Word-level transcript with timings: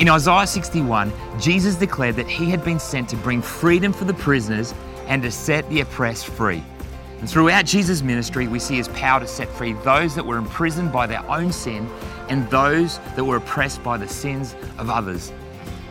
In 0.00 0.08
Isaiah 0.08 0.46
61, 0.46 1.12
Jesus 1.38 1.74
declared 1.74 2.16
that 2.16 2.26
he 2.26 2.48
had 2.48 2.64
been 2.64 2.78
sent 2.78 3.10
to 3.10 3.18
bring 3.18 3.42
freedom 3.42 3.92
for 3.92 4.06
the 4.06 4.14
prisoners 4.14 4.72
and 5.08 5.20
to 5.22 5.30
set 5.30 5.68
the 5.68 5.82
oppressed 5.82 6.26
free. 6.26 6.64
And 7.18 7.28
throughout 7.28 7.66
Jesus' 7.66 8.00
ministry, 8.00 8.48
we 8.48 8.58
see 8.60 8.76
his 8.76 8.88
power 8.88 9.20
to 9.20 9.26
set 9.26 9.46
free 9.50 9.74
those 9.84 10.14
that 10.14 10.24
were 10.24 10.38
imprisoned 10.38 10.90
by 10.90 11.06
their 11.06 11.22
own 11.30 11.52
sin 11.52 11.86
and 12.30 12.48
those 12.48 12.98
that 13.14 13.22
were 13.22 13.36
oppressed 13.36 13.82
by 13.82 13.98
the 13.98 14.08
sins 14.08 14.56
of 14.78 14.88
others. 14.88 15.32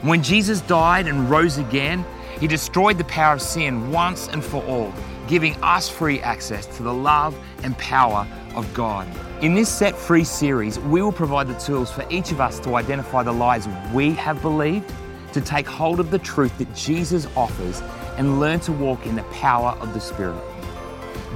When 0.02 0.24
Jesus 0.24 0.62
died 0.62 1.06
and 1.08 1.30
rose 1.30 1.60
again, 1.60 2.04
he 2.40 2.48
destroyed 2.48 2.98
the 2.98 3.04
power 3.04 3.36
of 3.36 3.44
sin 3.44 3.92
once 3.92 4.28
and 4.28 4.44
for 4.44 4.64
all, 4.64 4.92
giving 5.28 5.54
us 5.62 5.88
free 5.88 6.20
access 6.22 6.66
to 6.78 6.82
the 6.82 6.94
love 6.94 7.38
and 7.62 7.78
power 7.78 8.26
of 8.56 8.74
God. 8.74 9.08
In 9.42 9.54
this 9.54 9.70
Set 9.70 9.96
Free 9.96 10.26
series, 10.26 10.78
we 10.80 11.02
will 11.02 11.14
provide 11.14 11.48
the 11.48 11.58
tools 11.58 11.90
for 11.90 12.06
each 12.10 12.34
of 12.34 12.42
us 12.42 12.60
to 12.60 12.76
identify 12.76 13.24
the 13.24 13.32
lies 13.32 13.70
we 13.94 14.12
have 14.16 14.42
believed, 14.42 14.92
to 15.32 15.40
take 15.40 15.66
hold 15.66 16.02
of 16.02 16.12
the 16.12 16.20
truth 16.20 16.58
that 16.58 16.76
Jesus 16.76 17.26
offers, 17.38 17.82
and 18.18 18.42
learn 18.42 18.60
to 18.60 18.74
walk 18.74 19.06
in 19.06 19.16
the 19.16 19.24
power 19.32 19.78
of 19.80 19.94
the 19.94 20.02
Spirit. 20.02 20.44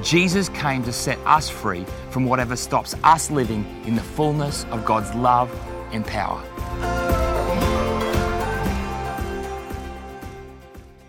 Jesus 0.03 0.49
came 0.49 0.83
to 0.83 0.91
set 0.91 1.17
us 1.19 1.49
free 1.49 1.85
from 2.09 2.25
whatever 2.25 2.57
stops 2.57 2.93
us 3.05 3.31
living 3.31 3.65
in 3.85 3.95
the 3.95 4.03
fullness 4.03 4.65
of 4.65 4.83
God's 4.83 5.15
love 5.15 5.49
and 5.93 6.05
power. 6.05 6.43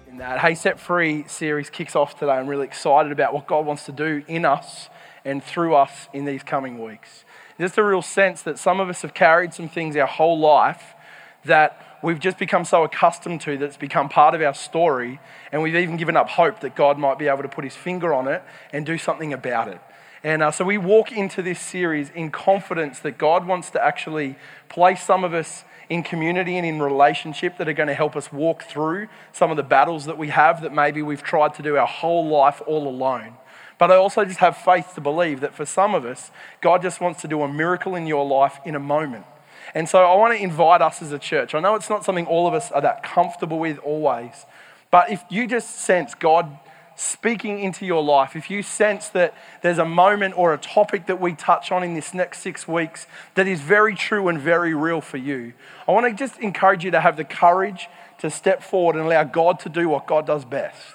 In 0.06 0.18
that 0.18 0.36
uh, 0.36 0.38
Hey 0.38 0.54
Set 0.54 0.78
Free 0.78 1.24
series 1.26 1.70
kicks 1.70 1.96
off 1.96 2.16
today. 2.16 2.30
I'm 2.30 2.46
really 2.46 2.66
excited 2.66 3.10
about 3.10 3.34
what 3.34 3.48
God 3.48 3.66
wants 3.66 3.84
to 3.86 3.92
do 3.92 4.22
in 4.28 4.44
us 4.44 4.90
and 5.24 5.42
through 5.42 5.74
us 5.74 6.08
in 6.12 6.24
these 6.24 6.42
coming 6.42 6.82
weeks. 6.82 7.24
Just 7.58 7.78
a 7.78 7.84
real 7.84 8.02
sense 8.02 8.42
that 8.42 8.58
some 8.58 8.80
of 8.80 8.88
us 8.88 9.02
have 9.02 9.14
carried 9.14 9.54
some 9.54 9.68
things 9.68 9.96
our 9.96 10.06
whole 10.06 10.38
life 10.38 10.94
that 11.44 11.98
we've 12.02 12.18
just 12.18 12.38
become 12.38 12.64
so 12.64 12.84
accustomed 12.84 13.40
to 13.42 13.56
that 13.56 13.64
it's 13.64 13.76
become 13.76 14.08
part 14.08 14.34
of 14.34 14.42
our 14.42 14.54
story, 14.54 15.20
and 15.52 15.62
we've 15.62 15.74
even 15.74 15.96
given 15.96 16.16
up 16.16 16.28
hope 16.28 16.60
that 16.60 16.74
God 16.74 16.98
might 16.98 17.18
be 17.18 17.28
able 17.28 17.42
to 17.42 17.48
put 17.48 17.64
his 17.64 17.74
finger 17.74 18.12
on 18.12 18.28
it 18.28 18.42
and 18.72 18.84
do 18.84 18.98
something 18.98 19.32
about 19.32 19.68
it. 19.68 19.80
And 20.22 20.42
uh, 20.42 20.50
so 20.50 20.64
we 20.64 20.78
walk 20.78 21.12
into 21.12 21.42
this 21.42 21.60
series 21.60 22.10
in 22.10 22.30
confidence 22.30 22.98
that 23.00 23.18
God 23.18 23.46
wants 23.46 23.70
to 23.70 23.84
actually 23.84 24.36
place 24.68 25.02
some 25.02 25.22
of 25.22 25.34
us 25.34 25.64
in 25.90 26.02
community 26.02 26.56
and 26.56 26.66
in 26.66 26.80
relationship 26.80 27.58
that 27.58 27.68
are 27.68 27.74
going 27.74 27.88
to 27.88 27.94
help 27.94 28.16
us 28.16 28.32
walk 28.32 28.62
through 28.62 29.08
some 29.32 29.50
of 29.50 29.58
the 29.58 29.62
battles 29.62 30.06
that 30.06 30.16
we 30.16 30.28
have 30.28 30.62
that 30.62 30.72
maybe 30.72 31.02
we've 31.02 31.22
tried 31.22 31.52
to 31.54 31.62
do 31.62 31.76
our 31.76 31.86
whole 31.86 32.26
life 32.26 32.62
all 32.66 32.88
alone. 32.88 33.34
But 33.78 33.90
I 33.90 33.96
also 33.96 34.24
just 34.24 34.38
have 34.38 34.56
faith 34.56 34.92
to 34.94 35.00
believe 35.00 35.40
that 35.40 35.54
for 35.54 35.66
some 35.66 35.94
of 35.94 36.04
us, 36.04 36.30
God 36.60 36.82
just 36.82 37.00
wants 37.00 37.20
to 37.22 37.28
do 37.28 37.42
a 37.42 37.48
miracle 37.48 37.94
in 37.94 38.06
your 38.06 38.24
life 38.26 38.58
in 38.64 38.74
a 38.74 38.80
moment. 38.80 39.26
And 39.74 39.88
so 39.88 40.04
I 40.04 40.14
want 40.16 40.36
to 40.36 40.42
invite 40.42 40.82
us 40.82 41.02
as 41.02 41.10
a 41.12 41.18
church. 41.18 41.54
I 41.54 41.60
know 41.60 41.74
it's 41.74 41.90
not 41.90 42.04
something 42.04 42.26
all 42.26 42.46
of 42.46 42.54
us 42.54 42.70
are 42.70 42.80
that 42.82 43.02
comfortable 43.02 43.58
with 43.58 43.78
always, 43.78 44.46
but 44.90 45.10
if 45.10 45.22
you 45.30 45.48
just 45.48 45.80
sense 45.80 46.14
God 46.14 46.56
speaking 46.96 47.58
into 47.58 47.84
your 47.84 48.04
life, 48.04 48.36
if 48.36 48.50
you 48.50 48.62
sense 48.62 49.08
that 49.08 49.34
there's 49.62 49.78
a 49.78 49.84
moment 49.84 50.38
or 50.38 50.54
a 50.54 50.58
topic 50.58 51.06
that 51.06 51.20
we 51.20 51.34
touch 51.34 51.72
on 51.72 51.82
in 51.82 51.94
this 51.94 52.14
next 52.14 52.38
six 52.38 52.68
weeks 52.68 53.08
that 53.34 53.48
is 53.48 53.60
very 53.60 53.96
true 53.96 54.28
and 54.28 54.38
very 54.38 54.74
real 54.74 55.00
for 55.00 55.16
you, 55.16 55.54
I 55.88 55.92
want 55.92 56.06
to 56.06 56.12
just 56.12 56.38
encourage 56.38 56.84
you 56.84 56.92
to 56.92 57.00
have 57.00 57.16
the 57.16 57.24
courage 57.24 57.88
to 58.18 58.30
step 58.30 58.62
forward 58.62 58.94
and 58.94 59.04
allow 59.04 59.24
God 59.24 59.58
to 59.60 59.68
do 59.68 59.88
what 59.88 60.06
God 60.06 60.26
does 60.26 60.44
best 60.44 60.94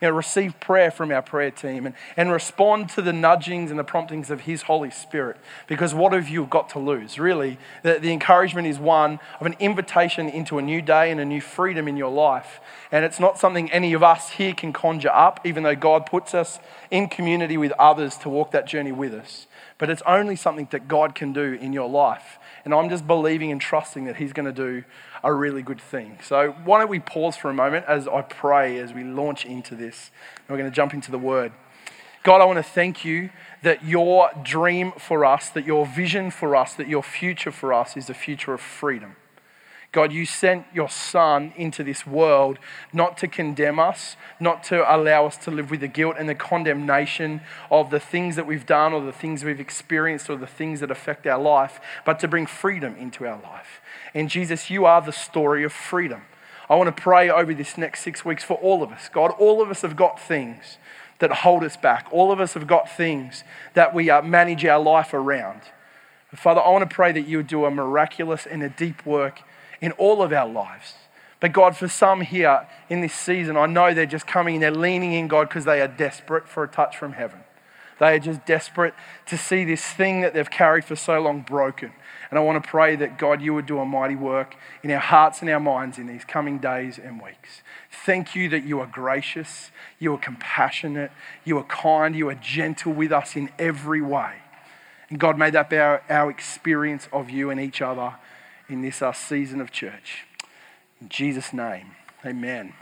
you 0.00 0.08
know, 0.08 0.14
receive 0.14 0.58
prayer 0.60 0.90
from 0.90 1.10
our 1.10 1.22
prayer 1.22 1.50
team 1.50 1.86
and, 1.86 1.94
and 2.16 2.30
respond 2.30 2.90
to 2.90 3.02
the 3.02 3.12
nudgings 3.12 3.70
and 3.70 3.78
the 3.78 3.84
promptings 3.84 4.30
of 4.30 4.42
His 4.42 4.62
Holy 4.62 4.90
Spirit. 4.90 5.38
Because 5.66 5.94
what 5.94 6.12
have 6.12 6.28
you 6.28 6.44
got 6.46 6.68
to 6.70 6.78
lose? 6.78 7.18
Really, 7.18 7.58
the, 7.82 7.98
the 7.98 8.12
encouragement 8.12 8.66
is 8.66 8.78
one 8.78 9.18
of 9.40 9.46
an 9.46 9.56
invitation 9.58 10.28
into 10.28 10.58
a 10.58 10.62
new 10.62 10.82
day 10.82 11.10
and 11.10 11.20
a 11.20 11.24
new 11.24 11.40
freedom 11.40 11.88
in 11.88 11.96
your 11.96 12.10
life. 12.10 12.60
And 12.92 13.04
it's 13.04 13.18
not 13.18 13.38
something 13.38 13.70
any 13.72 13.94
of 13.94 14.02
us 14.02 14.30
here 14.30 14.52
can 14.52 14.72
conjure 14.72 15.12
up, 15.12 15.40
even 15.44 15.62
though 15.62 15.76
God 15.76 16.06
puts 16.06 16.34
us 16.34 16.58
in 16.90 17.08
community 17.08 17.56
with 17.56 17.72
others 17.78 18.16
to 18.18 18.28
walk 18.28 18.50
that 18.50 18.66
journey 18.66 18.92
with 18.92 19.14
us. 19.14 19.46
But 19.78 19.90
it's 19.90 20.02
only 20.06 20.36
something 20.36 20.68
that 20.70 20.88
God 20.88 21.14
can 21.14 21.32
do 21.32 21.54
in 21.54 21.72
your 21.72 21.88
life. 21.88 22.38
And 22.66 22.74
I'm 22.74 22.90
just 22.90 23.06
believing 23.06 23.52
and 23.52 23.60
trusting 23.60 24.06
that 24.06 24.16
He's 24.16 24.32
going 24.32 24.44
to 24.44 24.52
do 24.52 24.82
a 25.22 25.32
really 25.32 25.62
good 25.62 25.80
thing. 25.80 26.18
So, 26.20 26.50
why 26.64 26.80
don't 26.80 26.90
we 26.90 26.98
pause 26.98 27.36
for 27.36 27.48
a 27.48 27.54
moment 27.54 27.86
as 27.86 28.08
I 28.08 28.22
pray 28.22 28.78
as 28.80 28.92
we 28.92 29.04
launch 29.04 29.46
into 29.46 29.76
this? 29.76 30.10
We're 30.48 30.56
going 30.56 30.68
to 30.68 30.74
jump 30.74 30.92
into 30.92 31.12
the 31.12 31.18
word. 31.18 31.52
God, 32.24 32.40
I 32.40 32.44
want 32.44 32.58
to 32.58 32.64
thank 32.64 33.04
you 33.04 33.30
that 33.62 33.84
your 33.84 34.30
dream 34.42 34.90
for 34.98 35.24
us, 35.24 35.48
that 35.50 35.64
your 35.64 35.86
vision 35.86 36.32
for 36.32 36.56
us, 36.56 36.74
that 36.74 36.88
your 36.88 37.04
future 37.04 37.52
for 37.52 37.72
us 37.72 37.96
is 37.96 38.10
a 38.10 38.14
future 38.14 38.52
of 38.52 38.60
freedom. 38.60 39.14
God, 39.96 40.12
you 40.12 40.26
sent 40.26 40.66
your 40.74 40.90
Son 40.90 41.54
into 41.56 41.82
this 41.82 42.06
world 42.06 42.58
not 42.92 43.16
to 43.16 43.26
condemn 43.26 43.78
us, 43.78 44.16
not 44.38 44.62
to 44.64 44.84
allow 44.94 45.24
us 45.24 45.38
to 45.38 45.50
live 45.50 45.70
with 45.70 45.80
the 45.80 45.88
guilt 45.88 46.16
and 46.18 46.28
the 46.28 46.34
condemnation 46.34 47.40
of 47.70 47.88
the 47.88 47.98
things 47.98 48.36
that 48.36 48.46
we've 48.46 48.66
done 48.66 48.92
or 48.92 49.00
the 49.00 49.10
things 49.10 49.42
we've 49.42 49.58
experienced 49.58 50.28
or 50.28 50.36
the 50.36 50.46
things 50.46 50.80
that 50.80 50.90
affect 50.90 51.26
our 51.26 51.40
life, 51.40 51.80
but 52.04 52.20
to 52.20 52.28
bring 52.28 52.44
freedom 52.44 52.94
into 52.96 53.26
our 53.26 53.40
life. 53.40 53.80
And 54.12 54.28
Jesus, 54.28 54.68
you 54.68 54.84
are 54.84 55.00
the 55.00 55.12
story 55.12 55.64
of 55.64 55.72
freedom. 55.72 56.24
I 56.68 56.74
want 56.74 56.94
to 56.94 57.02
pray 57.02 57.30
over 57.30 57.54
this 57.54 57.78
next 57.78 58.02
six 58.02 58.22
weeks 58.22 58.44
for 58.44 58.58
all 58.58 58.82
of 58.82 58.92
us. 58.92 59.08
God, 59.08 59.30
all 59.38 59.62
of 59.62 59.70
us 59.70 59.80
have 59.80 59.96
got 59.96 60.20
things 60.20 60.76
that 61.20 61.32
hold 61.32 61.64
us 61.64 61.78
back. 61.78 62.06
All 62.10 62.30
of 62.30 62.38
us 62.38 62.52
have 62.52 62.66
got 62.66 62.94
things 62.94 63.44
that 63.72 63.94
we 63.94 64.10
uh, 64.10 64.20
manage 64.20 64.62
our 64.66 64.78
life 64.78 65.14
around. 65.14 65.62
But 66.36 66.42
Father, 66.42 66.60
I 66.60 66.68
want 66.68 66.88
to 66.88 66.94
pray 66.94 67.12
that 67.12 67.26
you 67.26 67.38
would 67.38 67.46
do 67.46 67.64
a 67.64 67.70
miraculous 67.70 68.44
and 68.44 68.62
a 68.62 68.68
deep 68.68 69.06
work 69.06 69.40
in 69.80 69.92
all 69.92 70.20
of 70.20 70.34
our 70.34 70.46
lives. 70.46 70.92
But 71.40 71.54
God, 71.54 71.74
for 71.74 71.88
some 71.88 72.20
here 72.20 72.68
in 72.90 73.00
this 73.00 73.14
season, 73.14 73.56
I 73.56 73.64
know 73.64 73.94
they're 73.94 74.04
just 74.04 74.26
coming 74.26 74.56
and 74.56 74.62
they're 74.62 74.70
leaning 74.70 75.14
in, 75.14 75.28
God, 75.28 75.48
because 75.48 75.64
they 75.64 75.80
are 75.80 75.88
desperate 75.88 76.46
for 76.46 76.62
a 76.62 76.68
touch 76.68 76.94
from 76.94 77.14
heaven. 77.14 77.40
They 77.98 78.16
are 78.16 78.18
just 78.18 78.44
desperate 78.44 78.92
to 79.24 79.38
see 79.38 79.64
this 79.64 79.82
thing 79.82 80.20
that 80.20 80.34
they've 80.34 80.50
carried 80.50 80.84
for 80.84 80.94
so 80.94 81.18
long 81.18 81.40
broken. 81.40 81.92
And 82.28 82.38
I 82.38 82.42
want 82.42 82.62
to 82.62 82.68
pray 82.68 82.96
that 82.96 83.16
God, 83.16 83.40
you 83.40 83.54
would 83.54 83.64
do 83.64 83.78
a 83.78 83.86
mighty 83.86 84.16
work 84.16 84.56
in 84.82 84.90
our 84.90 85.00
hearts 85.00 85.40
and 85.40 85.48
our 85.48 85.60
minds 85.60 85.96
in 85.96 86.06
these 86.06 86.26
coming 86.26 86.58
days 86.58 86.98
and 86.98 87.22
weeks. 87.22 87.62
Thank 88.04 88.34
you 88.34 88.50
that 88.50 88.64
you 88.64 88.78
are 88.80 88.86
gracious, 88.86 89.70
you 89.98 90.12
are 90.12 90.18
compassionate, 90.18 91.12
you 91.46 91.56
are 91.56 91.64
kind, 91.64 92.14
you 92.14 92.28
are 92.28 92.34
gentle 92.34 92.92
with 92.92 93.10
us 93.10 93.36
in 93.36 93.48
every 93.58 94.02
way. 94.02 94.34
And 95.08 95.18
God, 95.18 95.38
may 95.38 95.50
that 95.50 95.70
be 95.70 95.78
our, 95.78 96.02
our 96.08 96.30
experience 96.30 97.08
of 97.12 97.30
you 97.30 97.50
and 97.50 97.60
each 97.60 97.80
other 97.80 98.14
in 98.68 98.82
this 98.82 99.02
our 99.02 99.14
season 99.14 99.60
of 99.60 99.70
church. 99.70 100.24
In 101.00 101.08
Jesus' 101.08 101.52
name, 101.52 101.92
amen. 102.24 102.72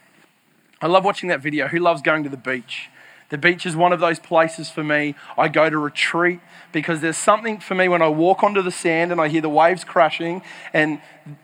I 0.80 0.86
love 0.86 1.04
watching 1.04 1.28
that 1.28 1.40
video. 1.40 1.68
Who 1.68 1.78
loves 1.78 2.02
going 2.02 2.24
to 2.24 2.30
the 2.30 2.36
beach? 2.36 2.90
The 3.30 3.38
beach 3.38 3.66
is 3.66 3.74
one 3.74 3.92
of 3.92 4.00
those 4.00 4.18
places 4.18 4.70
for 4.70 4.84
me. 4.84 5.14
I 5.36 5.48
go 5.48 5.68
to 5.68 5.78
retreat 5.78 6.40
because 6.72 7.00
there's 7.00 7.16
something 7.16 7.58
for 7.58 7.74
me 7.74 7.88
when 7.88 8.02
I 8.02 8.08
walk 8.08 8.42
onto 8.42 8.62
the 8.62 8.70
sand 8.70 9.10
and 9.10 9.20
I 9.20 9.28
hear 9.28 9.40
the 9.40 9.48
waves 9.48 9.82
crashing 9.82 10.42
and 10.72 11.00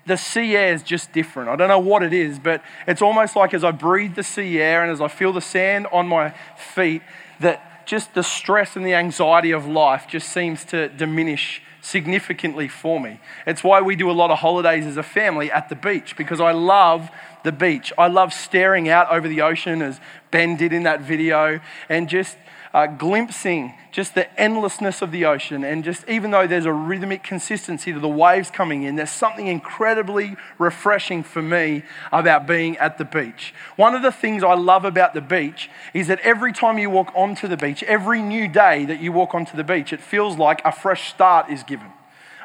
the 0.07 0.17
sea 0.17 0.57
air 0.57 0.75
is 0.75 0.83
just 0.83 1.13
different. 1.13 1.49
I 1.49 1.57
don't 1.57 1.69
know 1.69 1.79
what 1.79 2.03
it 2.03 2.13
is, 2.13 2.39
but 2.39 2.63
it's 2.87 3.01
almost 3.01 3.35
like 3.35 3.55
as 3.55 3.65
I 3.65 3.71
breathe 3.71 4.15
the 4.15 4.23
sea 4.23 4.61
air 4.61 4.83
and 4.83 4.93
as 4.93 5.01
I 5.01 5.09
feel 5.09 5.33
the 5.33 5.41
sand 5.41 5.87
on 5.91 6.07
my 6.07 6.35
feet, 6.57 7.03
that 7.41 7.70
just 7.91 8.15
the 8.15 8.23
stress 8.23 8.77
and 8.77 8.87
the 8.87 8.95
anxiety 8.95 9.51
of 9.51 9.67
life 9.67 10.07
just 10.09 10.29
seems 10.29 10.65
to 10.65 10.89
diminish 10.91 11.61
significantly 11.83 12.69
for 12.69 13.01
me. 13.01 13.19
It's 13.49 13.65
why 13.65 13.81
we 13.81 13.97
do 13.97 14.09
a 14.09 14.13
lot 14.13 14.31
of 14.31 14.39
holidays 14.39 14.87
as 14.87 14.97
a 14.97 15.03
family 15.03 15.51
at 15.51 15.69
the 15.69 15.75
beach 15.75 16.17
because 16.17 16.41
I 16.41 16.53
love 16.53 17.11
the 17.43 17.51
beach. 17.51 17.93
I 17.99 18.07
love 18.07 18.33
staring 18.33 18.89
out 18.89 19.11
over 19.11 19.27
the 19.27 19.41
ocean 19.41 19.83
as 19.83 19.99
Ben 20.31 20.55
did 20.57 20.73
in 20.73 20.85
that 20.85 21.01
video 21.01 21.59
and 21.89 22.09
just 22.09 22.37
uh, 22.73 22.87
glimpsing 22.87 23.75
just 23.91 24.15
the 24.15 24.41
endlessness 24.41 25.03
of 25.03 25.11
the 25.11 25.25
ocean. 25.25 25.65
And 25.65 25.83
just 25.83 26.09
even 26.09 26.31
though 26.31 26.47
there's 26.47 26.67
a 26.67 26.73
rhythmic 26.73 27.23
consistency 27.23 27.93
to 27.93 27.99
the 27.99 28.09
waves 28.09 28.51
coming 28.51 28.85
in, 28.85 28.97
there's 28.97 29.11
something 29.11 29.49
incredibly 29.49 30.37
refreshing 30.59 31.23
for 31.23 31.43
me 31.43 31.83
about 32.13 32.47
being 32.47 32.77
at 32.79 32.99
the 32.99 33.05
beach. 33.05 33.53
One 33.77 33.95
of 33.95 34.03
the 34.03 34.13
things 34.13 34.45
I 34.45 34.55
love 34.55 34.85
about 34.85 35.15
the 35.15 35.21
beach 35.21 35.71
is 35.93 36.07
that 36.07 36.21
every 36.21 36.53
time 36.53 36.79
you 36.79 36.91
walk 36.91 37.13
onto 37.15 37.49
the 37.49 37.57
beach, 37.57 37.83
every 37.83 38.23
new 38.23 38.47
day 38.47 38.85
that 38.85 39.01
you 39.01 39.13
walk 39.13 39.35
onto 39.35 39.57
the 39.57 39.65
beach, 39.65 39.93
it 39.93 40.01
feels 40.01 40.39
like 40.39 40.63
a 40.65 40.73
fresh 40.73 41.11
start 41.11 41.51
is 41.51 41.63
given. 41.63 41.93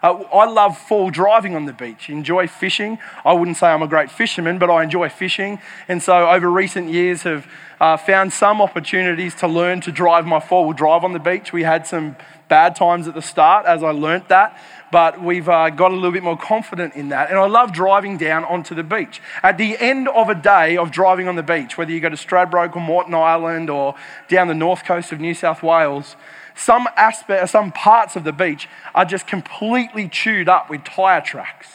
Uh, 0.06 0.24
I 0.32 0.46
love 0.46 0.78
fall 0.78 1.10
driving 1.10 1.56
on 1.56 1.66
the 1.66 1.74
beach, 1.74 2.12
enjoy 2.12 2.46
fishing. 2.46 3.00
I 3.26 3.34
wouldn't 3.34 3.58
say 3.58 3.66
I'm 3.66 3.82
a 3.82 3.88
great 3.88 4.12
fisherman, 4.12 4.60
but 4.60 4.70
I 4.70 4.84
enjoy 4.84 5.10
fishing. 5.10 5.58
And 5.88 6.00
so 6.00 6.30
over 6.30 6.48
recent 6.48 6.92
years 6.92 7.24
have 7.24 7.48
uh, 7.80 7.98
found 7.98 8.32
some 8.32 8.62
opportunities 8.62 9.34
to 9.36 9.48
learn 9.48 9.82
to 9.82 9.92
drive 9.92 10.28
my 10.28 10.40
four 10.40 10.66
wheel 10.66 10.74
drive 10.74 11.04
on 11.04 11.14
the 11.14 11.20
beach. 11.20 11.52
We 11.52 11.64
had 11.64 11.88
some 11.88 12.18
bad 12.50 12.76
times 12.76 13.08
at 13.08 13.16
the 13.16 13.22
start 13.24 13.66
as 13.66 13.82
I 13.82 13.90
learnt 13.90 14.30
that, 14.30 14.56
but 14.92 15.20
we've 15.24 15.50
uh, 15.50 15.72
got 15.72 15.90
a 15.90 15.96
little 15.96 16.12
bit 16.12 16.22
more 16.22 16.38
confident 16.38 16.94
in 16.94 17.10
that. 17.10 17.32
And 17.32 17.40
I 17.40 17.48
love 17.48 17.74
driving 17.74 18.20
down 18.20 18.46
onto 18.46 18.76
the 18.76 18.84
beach. 18.84 19.20
At 19.42 19.58
the 19.58 19.76
end 19.80 20.08
of 20.10 20.30
a 20.30 20.36
day 20.36 20.78
of 20.78 20.92
driving 20.92 21.28
on 21.28 21.36
the 21.36 21.42
beach, 21.42 21.80
whether 21.80 21.92
you 21.92 22.00
go 22.00 22.10
to 22.10 22.16
Stradbroke 22.16 22.76
or 22.76 22.80
Moreton 22.80 23.16
Island 23.16 23.72
or 23.72 23.96
down 24.28 24.50
the 24.50 24.54
north 24.54 24.86
coast 24.86 25.12
of 25.12 25.20
New 25.20 25.34
South 25.34 25.64
Wales, 25.64 26.16
some 26.56 26.88
aspect, 26.96 27.50
some 27.50 27.72
parts 27.72 28.16
of 28.16 28.24
the 28.24 28.32
beach 28.32 28.68
are 28.94 29.06
just 29.06 29.28
completely 29.28 30.08
chewed 30.08 30.50
up 30.50 30.70
with 30.70 30.84
tire 30.84 31.22
tracks. 31.22 31.70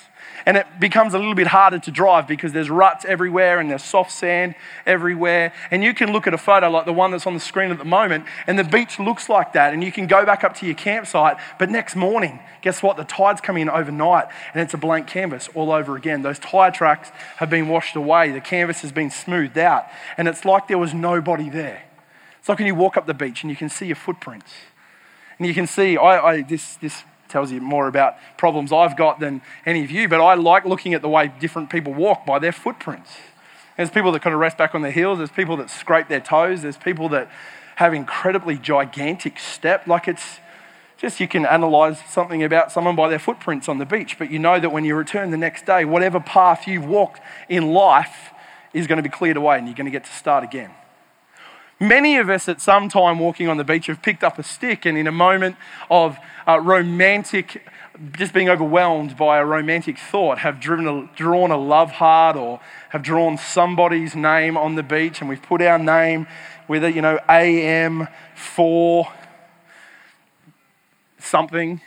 and 0.46 0.56
it 0.56 0.66
becomes 0.78 1.14
a 1.14 1.18
little 1.18 1.34
bit 1.34 1.48
harder 1.48 1.78
to 1.78 1.90
drive 1.90 2.26
because 2.26 2.52
there's 2.52 2.70
ruts 2.70 3.04
everywhere 3.04 3.58
and 3.58 3.70
there's 3.70 3.84
soft 3.84 4.10
sand 4.10 4.54
everywhere. 4.86 5.52
And 5.70 5.84
you 5.84 5.94
can 5.94 6.12
look 6.12 6.26
at 6.26 6.34
a 6.34 6.38
photo 6.38 6.70
like 6.70 6.86
the 6.86 6.92
one 6.92 7.10
that's 7.10 7.26
on 7.26 7.34
the 7.34 7.40
screen 7.40 7.70
at 7.70 7.78
the 7.78 7.84
moment, 7.84 8.24
and 8.46 8.58
the 8.58 8.64
beach 8.64 8.98
looks 8.98 9.28
like 9.28 9.52
that. 9.52 9.72
And 9.72 9.84
you 9.84 9.92
can 9.92 10.06
go 10.06 10.24
back 10.24 10.44
up 10.44 10.54
to 10.56 10.66
your 10.66 10.74
campsite, 10.74 11.36
but 11.58 11.70
next 11.70 11.96
morning, 11.96 12.40
guess 12.62 12.82
what? 12.82 12.96
The 12.96 13.04
tide's 13.04 13.40
come 13.40 13.56
in 13.56 13.68
overnight, 13.68 14.26
and 14.52 14.62
it's 14.62 14.74
a 14.74 14.78
blank 14.78 15.06
canvas 15.06 15.48
all 15.54 15.70
over 15.70 15.96
again. 15.96 16.22
Those 16.22 16.38
tire 16.38 16.70
tracks 16.70 17.10
have 17.36 17.50
been 17.50 17.68
washed 17.68 17.96
away, 17.96 18.30
the 18.30 18.40
canvas 18.40 18.82
has 18.82 18.92
been 18.92 19.10
smoothed 19.10 19.58
out, 19.58 19.86
and 20.16 20.28
it's 20.28 20.44
like 20.44 20.68
there 20.68 20.78
was 20.78 20.94
nobody 20.94 21.48
there. 21.50 21.84
It's 22.38 22.48
like 22.48 22.58
when 22.58 22.66
you 22.66 22.74
walk 22.74 22.96
up 22.96 23.06
the 23.06 23.14
beach 23.14 23.42
and 23.42 23.50
you 23.50 23.56
can 23.56 23.68
see 23.68 23.86
your 23.86 23.96
footprints. 23.96 24.50
And 25.40 25.48
you 25.48 25.54
can 25.54 25.66
see, 25.66 25.96
I, 25.96 26.20
I 26.20 26.42
this, 26.42 26.76
this 26.76 27.02
tells 27.28 27.50
you 27.50 27.62
more 27.62 27.88
about 27.88 28.16
problems 28.36 28.72
I've 28.72 28.94
got 28.94 29.20
than 29.20 29.40
any 29.64 29.82
of 29.82 29.90
you, 29.90 30.06
but 30.06 30.20
I 30.20 30.34
like 30.34 30.66
looking 30.66 30.92
at 30.92 31.00
the 31.00 31.08
way 31.08 31.32
different 31.40 31.70
people 31.70 31.94
walk 31.94 32.26
by 32.26 32.38
their 32.38 32.52
footprints. 32.52 33.16
There's 33.78 33.88
people 33.88 34.12
that 34.12 34.20
kind 34.20 34.34
of 34.34 34.40
rest 34.40 34.58
back 34.58 34.74
on 34.74 34.82
their 34.82 34.92
heels, 34.92 35.16
there's 35.16 35.30
people 35.30 35.56
that 35.56 35.70
scrape 35.70 36.08
their 36.08 36.20
toes, 36.20 36.60
there's 36.60 36.76
people 36.76 37.08
that 37.08 37.30
have 37.76 37.94
incredibly 37.94 38.58
gigantic 38.58 39.38
step. 39.38 39.86
Like 39.86 40.08
it's 40.08 40.40
just 40.98 41.20
you 41.20 41.26
can 41.26 41.46
analyze 41.46 41.98
something 42.06 42.42
about 42.42 42.70
someone 42.70 42.94
by 42.94 43.08
their 43.08 43.18
footprints 43.18 43.66
on 43.66 43.78
the 43.78 43.86
beach, 43.86 44.18
but 44.18 44.30
you 44.30 44.38
know 44.38 44.60
that 44.60 44.68
when 44.68 44.84
you 44.84 44.94
return 44.94 45.30
the 45.30 45.38
next 45.38 45.64
day, 45.64 45.86
whatever 45.86 46.20
path 46.20 46.66
you've 46.66 46.84
walked 46.84 47.22
in 47.48 47.70
life 47.70 48.34
is 48.74 48.86
going 48.86 48.98
to 48.98 49.02
be 49.02 49.08
cleared 49.08 49.38
away 49.38 49.56
and 49.56 49.66
you're 49.66 49.74
going 49.74 49.86
to 49.86 49.90
get 49.90 50.04
to 50.04 50.12
start 50.12 50.44
again. 50.44 50.70
Many 51.82 52.18
of 52.18 52.28
us 52.28 52.46
at 52.46 52.60
some 52.60 52.90
time 52.90 53.18
walking 53.18 53.48
on 53.48 53.56
the 53.56 53.64
beach 53.64 53.86
have 53.86 54.02
picked 54.02 54.22
up 54.22 54.38
a 54.38 54.42
stick 54.42 54.84
and 54.84 54.98
in 54.98 55.06
a 55.06 55.12
moment 55.12 55.56
of 55.90 56.18
uh, 56.46 56.60
romantic, 56.60 57.66
just 58.12 58.34
being 58.34 58.50
overwhelmed 58.50 59.16
by 59.16 59.38
a 59.38 59.44
romantic 59.46 59.98
thought, 59.98 60.40
have 60.40 60.60
driven 60.60 60.86
a, 60.86 61.08
drawn 61.16 61.50
a 61.50 61.56
love 61.56 61.92
heart 61.92 62.36
or 62.36 62.60
have 62.90 63.02
drawn 63.02 63.38
somebody's 63.38 64.14
name 64.14 64.58
on 64.58 64.74
the 64.74 64.82
beach 64.82 65.22
and 65.22 65.30
we've 65.30 65.42
put 65.42 65.62
our 65.62 65.78
name 65.78 66.26
with 66.68 66.84
it, 66.84 66.94
you 66.94 67.00
know, 67.00 67.18
AM 67.30 68.08
for 68.34 69.10
something. 71.18 71.80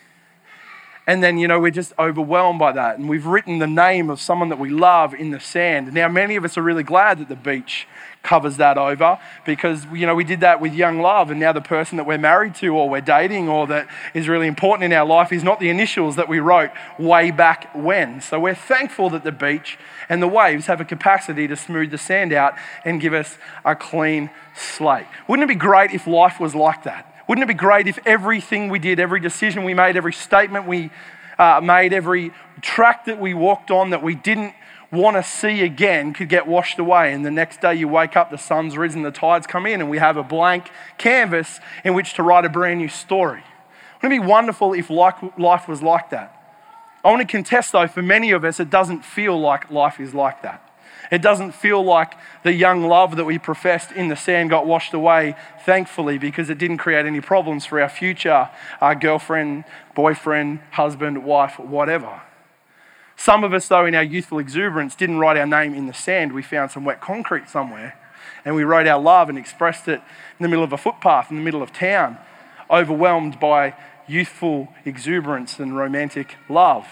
And 1.05 1.21
then, 1.21 1.37
you 1.37 1.49
know, 1.49 1.59
we're 1.59 1.71
just 1.71 1.91
overwhelmed 1.99 2.59
by 2.59 2.71
that. 2.71 2.97
And 2.97 3.09
we've 3.09 3.25
written 3.25 3.59
the 3.59 3.67
name 3.67 4.09
of 4.09 4.21
someone 4.21 4.47
that 4.49 4.59
we 4.59 4.69
love 4.69 5.13
in 5.13 5.31
the 5.31 5.39
sand. 5.39 5.93
Now, 5.93 6.07
many 6.07 6.37
of 6.37 6.45
us 6.45 6.57
are 6.57 6.61
really 6.61 6.83
glad 6.83 7.19
that 7.19 7.27
the 7.27 7.35
beach 7.35 7.87
covers 8.23 8.55
that 8.55 8.77
over 8.77 9.19
because, 9.45 9.85
you 9.93 10.05
know, 10.05 10.15
we 10.15 10.23
did 10.23 10.39
that 10.39 10.61
with 10.61 10.73
young 10.73 11.01
love. 11.01 11.29
And 11.29 11.41
now 11.41 11.51
the 11.51 11.59
person 11.59 11.97
that 11.97 12.05
we're 12.05 12.17
married 12.17 12.55
to 12.55 12.69
or 12.69 12.89
we're 12.89 13.01
dating 13.01 13.49
or 13.49 13.67
that 13.67 13.89
is 14.13 14.29
really 14.29 14.47
important 14.47 14.85
in 14.85 14.93
our 14.93 15.05
life 15.05 15.33
is 15.33 15.43
not 15.43 15.59
the 15.59 15.69
initials 15.69 16.15
that 16.15 16.29
we 16.29 16.39
wrote 16.39 16.71
way 16.97 17.31
back 17.31 17.69
when. 17.75 18.21
So 18.21 18.39
we're 18.39 18.55
thankful 18.55 19.09
that 19.09 19.25
the 19.25 19.33
beach 19.33 19.77
and 20.07 20.21
the 20.21 20.27
waves 20.29 20.67
have 20.67 20.79
a 20.79 20.85
capacity 20.85 21.49
to 21.49 21.57
smooth 21.57 21.91
the 21.91 21.97
sand 21.97 22.31
out 22.31 22.53
and 22.85 23.01
give 23.01 23.13
us 23.13 23.37
a 23.65 23.75
clean 23.75 24.29
slate. 24.55 25.07
Wouldn't 25.27 25.43
it 25.43 25.53
be 25.53 25.59
great 25.59 25.91
if 25.91 26.07
life 26.07 26.39
was 26.39 26.55
like 26.55 26.83
that? 26.83 27.12
Wouldn't 27.27 27.43
it 27.43 27.47
be 27.47 27.53
great 27.53 27.87
if 27.87 27.99
everything 28.05 28.69
we 28.69 28.79
did, 28.79 28.99
every 28.99 29.19
decision 29.19 29.63
we 29.63 29.73
made, 29.73 29.95
every 29.95 30.13
statement 30.13 30.67
we 30.67 30.91
uh, 31.39 31.61
made, 31.63 31.93
every 31.93 32.31
track 32.61 33.05
that 33.05 33.19
we 33.19 33.33
walked 33.33 33.71
on 33.71 33.91
that 33.91 34.03
we 34.03 34.15
didn't 34.15 34.53
want 34.91 35.17
to 35.17 35.23
see 35.23 35.61
again 35.61 36.13
could 36.13 36.29
get 36.29 36.45
washed 36.45 36.77
away. 36.79 37.13
And 37.13 37.25
the 37.25 37.31
next 37.31 37.61
day 37.61 37.75
you 37.75 37.87
wake 37.87 38.15
up, 38.15 38.29
the 38.29 38.37
sun's 38.37 38.77
risen, 38.77 39.01
the 39.01 39.11
tides 39.11 39.47
come 39.47 39.65
in, 39.65 39.81
and 39.81 39.89
we 39.89 39.97
have 39.97 40.17
a 40.17 40.23
blank 40.23 40.69
canvas 40.97 41.59
in 41.83 41.93
which 41.93 42.13
to 42.15 42.23
write 42.23 42.45
a 42.45 42.49
brand 42.49 42.79
new 42.79 42.89
story. 42.89 43.43
Wouldn't 44.01 44.19
it 44.19 44.21
be 44.21 44.27
wonderful 44.27 44.73
if 44.73 44.89
life 44.89 45.67
was 45.67 45.81
like 45.81 46.09
that? 46.11 46.39
I 47.03 47.09
want 47.09 47.21
to 47.21 47.27
contest, 47.27 47.71
though, 47.71 47.87
for 47.87 48.01
many 48.01 48.31
of 48.31 48.45
us, 48.45 48.59
it 48.59 48.69
doesn't 48.69 49.03
feel 49.03 49.39
like 49.39 49.71
life 49.71 49.99
is 49.99 50.13
like 50.13 50.41
that. 50.43 50.69
It 51.11 51.21
doesn't 51.21 51.53
feel 51.53 51.83
like 51.83 52.13
the 52.43 52.53
young 52.53 52.83
love 52.83 53.15
that 53.15 53.25
we 53.25 53.37
professed 53.37 53.91
in 53.91 54.07
the 54.07 54.15
sand 54.15 54.49
got 54.49 54.65
washed 54.65 54.93
away, 54.93 55.35
thankfully, 55.65 56.17
because 56.17 56.49
it 56.49 56.57
didn't 56.57 56.77
create 56.77 57.05
any 57.05 57.21
problems 57.21 57.65
for 57.65 57.81
our 57.81 57.89
future 57.89 58.49
our 58.81 58.95
girlfriend, 58.95 59.65
boyfriend, 59.95 60.59
husband, 60.71 61.23
wife, 61.23 61.59
whatever. 61.59 62.21
Some 63.15 63.43
of 63.43 63.53
us, 63.53 63.67
though, 63.67 63.85
in 63.85 63.95
our 63.95 64.03
youthful 64.03 64.39
exuberance, 64.39 64.95
didn't 64.95 65.19
write 65.19 65.37
our 65.37 65.45
name 65.45 65.73
in 65.73 65.87
the 65.87 65.93
sand. 65.93 66.33
We 66.33 66.41
found 66.41 66.71
some 66.71 66.83
wet 66.83 66.99
concrete 66.99 67.49
somewhere 67.49 67.99
and 68.45 68.55
we 68.55 68.63
wrote 68.63 68.87
our 68.87 69.01
love 69.01 69.29
and 69.29 69.37
expressed 69.37 69.87
it 69.87 70.01
in 70.39 70.43
the 70.43 70.47
middle 70.47 70.63
of 70.63 70.73
a 70.73 70.77
footpath 70.77 71.29
in 71.29 71.37
the 71.37 71.43
middle 71.43 71.61
of 71.61 71.71
town, 71.71 72.17
overwhelmed 72.69 73.39
by 73.39 73.75
youthful 74.07 74.69
exuberance 74.85 75.59
and 75.59 75.77
romantic 75.77 76.35
love. 76.49 76.87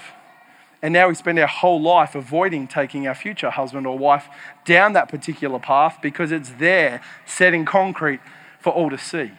And 0.82 0.94
now 0.94 1.08
we 1.10 1.16
spend 1.16 1.38
our 1.38 1.48
whole 1.48 1.82
life 1.82 2.16
avoiding 2.16 2.68
taking 2.68 3.08
our 3.08 3.14
future 3.14 3.52
husband 3.52 3.86
or 3.86 3.98
wife 3.98 4.28
down 4.66 4.94
that 4.94 5.10
particular 5.10 5.60
path 5.60 6.00
because 6.02 6.32
it's 6.32 6.52
there, 6.52 7.02
set 7.26 7.54
in 7.54 7.66
concrete 7.66 8.20
for 8.60 8.72
all 8.72 8.90
to 8.90 8.98
see. 8.98 9.32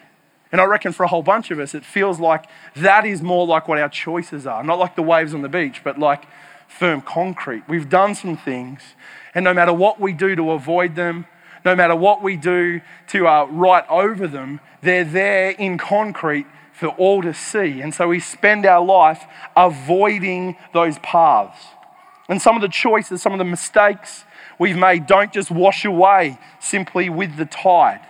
And 0.53 0.61
I 0.61 0.65
reckon 0.65 0.93
for 0.93 1.03
a 1.03 1.07
whole 1.07 1.23
bunch 1.23 1.51
of 1.51 1.59
us, 1.59 1.73
it 1.73 1.83
feels 1.83 2.19
like 2.19 2.45
that 2.75 3.05
is 3.05 3.21
more 3.21 3.45
like 3.45 3.67
what 3.67 3.79
our 3.79 3.89
choices 3.89 4.45
are. 4.45 4.63
Not 4.63 4.77
like 4.79 4.95
the 4.95 5.01
waves 5.01 5.33
on 5.33 5.41
the 5.41 5.49
beach, 5.49 5.81
but 5.83 5.97
like 5.99 6.25
firm 6.67 7.01
concrete. 7.01 7.63
We've 7.67 7.89
done 7.89 8.15
some 8.15 8.37
things, 8.37 8.81
and 9.33 9.43
no 9.43 9.53
matter 9.53 9.73
what 9.73 9.99
we 9.99 10.13
do 10.13 10.35
to 10.35 10.51
avoid 10.51 10.95
them, 10.95 11.25
no 11.65 11.75
matter 11.75 11.95
what 11.95 12.21
we 12.21 12.35
do 12.35 12.81
to 13.07 13.27
uh, 13.27 13.45
write 13.45 13.89
over 13.89 14.27
them, 14.27 14.59
they're 14.81 15.03
there 15.03 15.51
in 15.51 15.77
concrete 15.77 16.45
for 16.73 16.87
all 16.87 17.21
to 17.21 17.33
see. 17.33 17.81
And 17.81 17.93
so 17.93 18.07
we 18.07 18.19
spend 18.19 18.65
our 18.65 18.83
life 18.83 19.23
avoiding 19.55 20.57
those 20.73 20.99
paths. 20.99 21.59
And 22.27 22.41
some 22.41 22.55
of 22.55 22.61
the 22.61 22.69
choices, 22.69 23.21
some 23.21 23.33
of 23.33 23.39
the 23.39 23.45
mistakes 23.45 24.25
we've 24.57 24.77
made 24.77 25.05
don't 25.05 25.31
just 25.31 25.51
wash 25.51 25.85
away 25.85 26.37
simply 26.59 27.09
with 27.09 27.37
the 27.37 27.45
tide. 27.45 28.01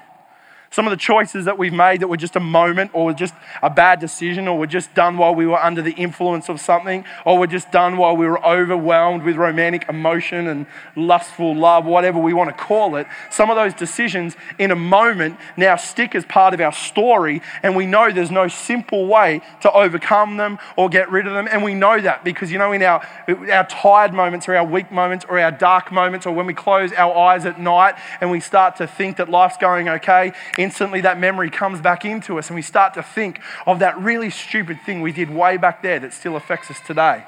Some 0.73 0.87
of 0.87 0.91
the 0.91 0.97
choices 0.97 1.45
that 1.45 1.59
we've 1.59 1.71
made 1.71 1.99
that 1.99 2.07
were 2.07 2.17
just 2.17 2.35
a 2.35 2.39
moment 2.39 2.89
or 2.95 3.13
just 3.13 3.35
a 3.61 3.69
bad 3.69 3.99
decision 3.99 4.47
or 4.47 4.57
were 4.57 4.65
just 4.65 4.91
done 4.95 5.19
while 5.19 5.35
we 5.35 5.45
were 5.45 5.63
under 5.63 5.83
the 5.83 5.91
influence 5.91 6.49
of 6.49 6.59
something 6.59 7.05
or 7.27 7.37
were 7.37 7.45
just 7.45 7.71
done 7.71 7.95
while 7.95 8.17
we 8.17 8.25
were 8.25 8.43
overwhelmed 8.43 9.21
with 9.21 9.35
romantic 9.35 9.87
emotion 9.87 10.47
and 10.47 10.65
lustful 10.95 11.55
love, 11.55 11.85
whatever 11.85 12.17
we 12.17 12.33
want 12.33 12.49
to 12.49 12.55
call 12.55 12.95
it. 12.95 13.05
Some 13.29 13.51
of 13.51 13.55
those 13.55 13.75
decisions 13.75 14.35
in 14.57 14.71
a 14.71 14.75
moment 14.75 15.37
now 15.57 15.75
stick 15.75 16.15
as 16.15 16.25
part 16.25 16.55
of 16.55 16.59
our 16.59 16.71
story 16.71 17.43
and 17.61 17.75
we 17.75 17.85
know 17.85 18.11
there's 18.11 18.31
no 18.31 18.47
simple 18.47 19.05
way 19.05 19.41
to 19.61 19.71
overcome 19.73 20.37
them 20.37 20.57
or 20.75 20.89
get 20.89 21.07
rid 21.11 21.27
of 21.27 21.33
them. 21.33 21.47
And 21.51 21.61
we 21.61 21.75
know 21.75 22.01
that 22.01 22.23
because, 22.23 22.51
you 22.51 22.57
know, 22.57 22.71
in 22.71 22.81
our, 22.81 23.07
our 23.27 23.67
tired 23.67 24.11
moments 24.11 24.49
or 24.49 24.55
our 24.55 24.65
weak 24.65 24.91
moments 24.91 25.23
or 25.29 25.37
our 25.37 25.51
dark 25.51 25.91
moments 25.91 26.25
or 26.25 26.33
when 26.33 26.47
we 26.47 26.55
close 26.55 26.91
our 26.93 27.15
eyes 27.15 27.45
at 27.45 27.59
night 27.59 27.93
and 28.21 28.31
we 28.31 28.39
start 28.39 28.77
to 28.77 28.87
think 28.87 29.17
that 29.17 29.29
life's 29.29 29.57
going 29.57 29.87
okay, 29.87 30.33
instantly 30.63 31.01
that 31.01 31.19
memory 31.19 31.49
comes 31.49 31.81
back 31.81 32.05
into 32.05 32.39
us 32.39 32.49
and 32.49 32.55
we 32.55 32.61
start 32.61 32.93
to 32.95 33.03
think 33.03 33.39
of 33.67 33.79
that 33.79 33.99
really 33.99 34.29
stupid 34.29 34.79
thing 34.85 35.01
we 35.01 35.11
did 35.11 35.29
way 35.29 35.57
back 35.57 35.83
there 35.83 35.99
that 35.99 36.13
still 36.13 36.35
affects 36.35 36.71
us 36.71 36.79
today. 36.85 37.23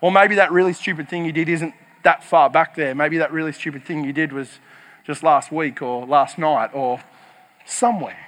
Or 0.00 0.12
maybe 0.12 0.36
that 0.36 0.52
really 0.52 0.72
stupid 0.72 1.08
thing 1.08 1.24
you 1.24 1.32
did 1.32 1.48
isn't 1.48 1.74
that 2.04 2.24
far 2.24 2.48
back 2.48 2.76
there. 2.76 2.94
Maybe 2.94 3.18
that 3.18 3.32
really 3.32 3.52
stupid 3.52 3.84
thing 3.84 4.04
you 4.04 4.12
did 4.12 4.32
was 4.32 4.60
just 5.04 5.22
last 5.22 5.50
week 5.50 5.82
or 5.82 6.06
last 6.06 6.38
night 6.38 6.70
or 6.72 7.02
somewhere. 7.66 8.26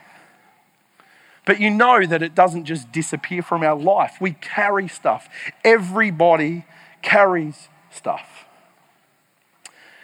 But 1.46 1.60
you 1.60 1.70
know 1.70 2.04
that 2.04 2.22
it 2.22 2.34
doesn't 2.34 2.64
just 2.64 2.92
disappear 2.92 3.42
from 3.42 3.62
our 3.62 3.76
life. 3.76 4.16
We 4.20 4.32
carry 4.32 4.88
stuff. 4.88 5.28
Everybody 5.64 6.64
carries 7.02 7.68
stuff. 7.90 8.46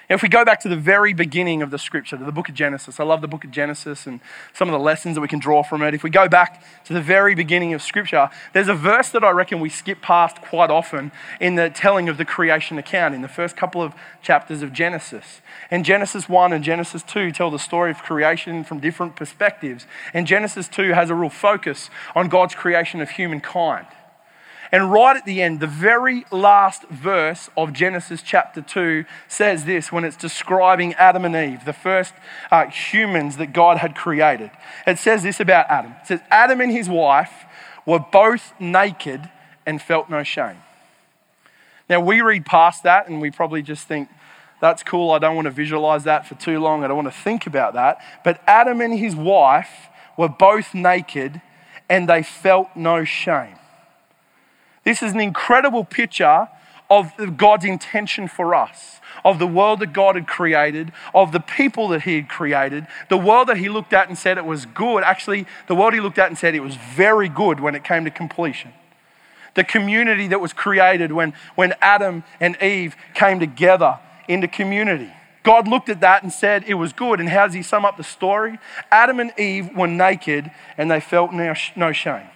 If 0.08 0.22
we 0.22 0.28
go 0.28 0.44
back 0.44 0.60
to 0.60 0.68
the 0.68 0.76
very 0.76 1.12
beginning 1.12 1.62
of 1.62 1.72
the 1.72 1.78
scripture, 1.78 2.16
to 2.16 2.24
the 2.24 2.30
book 2.30 2.48
of 2.48 2.54
Genesis, 2.54 3.00
I 3.00 3.04
love 3.04 3.22
the 3.22 3.28
book 3.28 3.42
of 3.42 3.50
Genesis 3.50 4.06
and 4.06 4.20
some 4.54 4.68
of 4.68 4.72
the 4.72 4.78
lessons 4.78 5.16
that 5.16 5.20
we 5.20 5.26
can 5.26 5.40
draw 5.40 5.64
from 5.64 5.82
it. 5.82 5.94
If 5.94 6.04
we 6.04 6.10
go 6.10 6.28
back 6.28 6.62
to 6.84 6.92
the 6.92 7.00
very 7.00 7.34
beginning 7.34 7.74
of 7.74 7.82
scripture, 7.82 8.30
there's 8.52 8.68
a 8.68 8.74
verse 8.74 9.08
that 9.10 9.24
I 9.24 9.30
reckon 9.30 9.58
we 9.58 9.68
skip 9.68 10.00
past 10.02 10.40
quite 10.42 10.70
often 10.70 11.10
in 11.40 11.56
the 11.56 11.70
telling 11.70 12.08
of 12.08 12.18
the 12.18 12.24
creation 12.24 12.78
account 12.78 13.16
in 13.16 13.22
the 13.22 13.28
first 13.28 13.56
couple 13.56 13.82
of 13.82 13.94
chapters 14.22 14.62
of 14.62 14.72
Genesis. 14.72 15.40
And 15.72 15.84
Genesis 15.84 16.28
1 16.28 16.52
and 16.52 16.62
Genesis 16.62 17.02
2 17.02 17.32
tell 17.32 17.50
the 17.50 17.58
story 17.58 17.90
of 17.90 17.98
creation 17.98 18.62
from 18.62 18.78
different 18.78 19.16
perspectives. 19.16 19.86
And 20.14 20.24
Genesis 20.24 20.68
2 20.68 20.92
has 20.92 21.10
a 21.10 21.16
real 21.16 21.30
focus 21.30 21.90
on 22.14 22.28
God's 22.28 22.54
creation 22.54 23.00
of 23.00 23.10
humankind. 23.10 23.86
And 24.72 24.92
right 24.92 25.16
at 25.16 25.24
the 25.24 25.42
end, 25.42 25.60
the 25.60 25.66
very 25.66 26.24
last 26.30 26.82
verse 26.88 27.48
of 27.56 27.72
Genesis 27.72 28.22
chapter 28.22 28.60
2 28.60 29.04
says 29.28 29.64
this 29.64 29.92
when 29.92 30.04
it's 30.04 30.16
describing 30.16 30.94
Adam 30.94 31.24
and 31.24 31.36
Eve, 31.36 31.64
the 31.64 31.72
first 31.72 32.14
uh, 32.50 32.66
humans 32.66 33.36
that 33.36 33.52
God 33.52 33.78
had 33.78 33.94
created. 33.94 34.50
It 34.86 34.98
says 34.98 35.22
this 35.22 35.40
about 35.40 35.66
Adam 35.68 35.92
it 35.92 36.06
says, 36.06 36.20
Adam 36.30 36.60
and 36.60 36.72
his 36.72 36.88
wife 36.88 37.44
were 37.84 38.00
both 38.00 38.52
naked 38.58 39.30
and 39.64 39.80
felt 39.80 40.10
no 40.10 40.22
shame. 40.22 40.56
Now, 41.88 42.00
we 42.00 42.20
read 42.20 42.44
past 42.44 42.82
that 42.82 43.08
and 43.08 43.20
we 43.20 43.30
probably 43.30 43.62
just 43.62 43.86
think, 43.86 44.08
that's 44.60 44.82
cool. 44.82 45.10
I 45.12 45.18
don't 45.18 45.36
want 45.36 45.46
to 45.46 45.52
visualize 45.52 46.04
that 46.04 46.26
for 46.26 46.34
too 46.34 46.58
long. 46.58 46.82
I 46.82 46.88
don't 46.88 46.96
want 46.96 47.12
to 47.12 47.20
think 47.20 47.46
about 47.46 47.74
that. 47.74 47.98
But 48.24 48.40
Adam 48.46 48.80
and 48.80 48.98
his 48.98 49.14
wife 49.14 49.88
were 50.16 50.28
both 50.28 50.74
naked 50.74 51.40
and 51.88 52.08
they 52.08 52.22
felt 52.22 52.68
no 52.74 53.04
shame. 53.04 53.56
This 54.86 55.02
is 55.02 55.12
an 55.12 55.20
incredible 55.20 55.84
picture 55.84 56.48
of 56.88 57.36
God's 57.36 57.64
intention 57.64 58.28
for 58.28 58.54
us, 58.54 59.00
of 59.24 59.40
the 59.40 59.46
world 59.46 59.80
that 59.80 59.92
God 59.92 60.14
had 60.14 60.28
created, 60.28 60.92
of 61.12 61.32
the 61.32 61.40
people 61.40 61.88
that 61.88 62.02
He 62.02 62.14
had 62.14 62.28
created, 62.28 62.86
the 63.08 63.16
world 63.16 63.48
that 63.48 63.56
He 63.56 63.68
looked 63.68 63.92
at 63.92 64.08
and 64.08 64.16
said 64.16 64.38
it 64.38 64.44
was 64.44 64.64
good. 64.64 65.02
Actually, 65.02 65.44
the 65.66 65.74
world 65.74 65.92
He 65.92 65.98
looked 65.98 66.18
at 66.18 66.28
and 66.28 66.38
said 66.38 66.54
it 66.54 66.62
was 66.62 66.76
very 66.76 67.28
good 67.28 67.58
when 67.58 67.74
it 67.74 67.82
came 67.82 68.04
to 68.04 68.12
completion. 68.12 68.72
The 69.54 69.64
community 69.64 70.28
that 70.28 70.40
was 70.40 70.52
created 70.52 71.10
when, 71.10 71.34
when 71.56 71.74
Adam 71.80 72.22
and 72.38 72.56
Eve 72.62 72.94
came 73.12 73.40
together 73.40 73.98
into 74.28 74.46
community. 74.46 75.12
God 75.42 75.66
looked 75.66 75.88
at 75.88 76.00
that 76.02 76.22
and 76.22 76.32
said 76.32 76.62
it 76.68 76.74
was 76.74 76.92
good. 76.92 77.18
And 77.18 77.28
how 77.28 77.46
does 77.46 77.54
He 77.54 77.62
sum 77.62 77.84
up 77.84 77.96
the 77.96 78.04
story? 78.04 78.60
Adam 78.92 79.18
and 79.18 79.32
Eve 79.36 79.76
were 79.76 79.88
naked 79.88 80.48
and 80.78 80.88
they 80.88 81.00
felt 81.00 81.32
no 81.32 81.92
shame. 81.92 82.28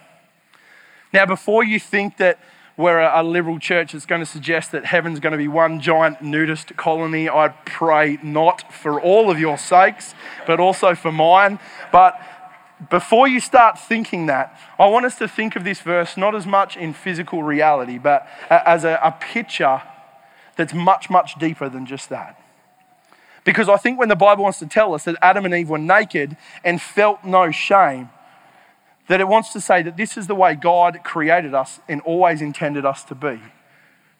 Now, 1.13 1.25
before 1.25 1.63
you 1.63 1.79
think 1.79 2.17
that 2.17 2.39
we're 2.77 2.99
a 2.99 3.21
liberal 3.21 3.59
church 3.59 3.91
that's 3.91 4.05
going 4.05 4.21
to 4.21 4.25
suggest 4.25 4.71
that 4.71 4.85
heaven's 4.85 5.19
going 5.19 5.31
to 5.31 5.37
be 5.37 5.47
one 5.47 5.81
giant 5.81 6.21
nudist 6.21 6.75
colony. 6.77 7.29
I 7.29 7.49
pray 7.49 8.17
not 8.23 8.73
for 8.73 8.99
all 8.99 9.29
of 9.29 9.39
your 9.39 9.57
sakes, 9.57 10.15
but 10.47 10.59
also 10.59 10.95
for 10.95 11.11
mine. 11.11 11.59
But 11.91 12.19
before 12.89 13.27
you 13.27 13.39
start 13.39 13.77
thinking 13.77 14.25
that, 14.27 14.57
I 14.79 14.87
want 14.87 15.05
us 15.05 15.17
to 15.19 15.27
think 15.27 15.55
of 15.55 15.63
this 15.63 15.81
verse 15.81 16.17
not 16.17 16.33
as 16.33 16.47
much 16.47 16.77
in 16.77 16.93
physical 16.93 17.43
reality, 17.43 17.97
but 17.97 18.27
as 18.49 18.83
a, 18.83 18.99
a 19.03 19.11
picture 19.11 19.81
that's 20.55 20.73
much, 20.73 21.09
much 21.09 21.35
deeper 21.37 21.69
than 21.69 21.85
just 21.85 22.09
that. 22.09 22.41
Because 23.43 23.69
I 23.69 23.77
think 23.77 23.99
when 23.99 24.09
the 24.09 24.15
Bible 24.15 24.43
wants 24.43 24.59
to 24.59 24.67
tell 24.67 24.93
us 24.93 25.03
that 25.05 25.17
Adam 25.21 25.45
and 25.45 25.53
Eve 25.53 25.69
were 25.69 25.77
naked 25.77 26.37
and 26.63 26.81
felt 26.81 27.23
no 27.23 27.51
shame, 27.51 28.09
that 29.11 29.19
it 29.19 29.27
wants 29.27 29.51
to 29.51 29.59
say 29.59 29.83
that 29.83 29.97
this 29.97 30.15
is 30.15 30.27
the 30.27 30.35
way 30.35 30.55
God 30.55 31.01
created 31.03 31.53
us 31.53 31.81
and 31.89 31.99
always 32.03 32.41
intended 32.41 32.85
us 32.85 33.03
to 33.03 33.13
be. 33.13 33.41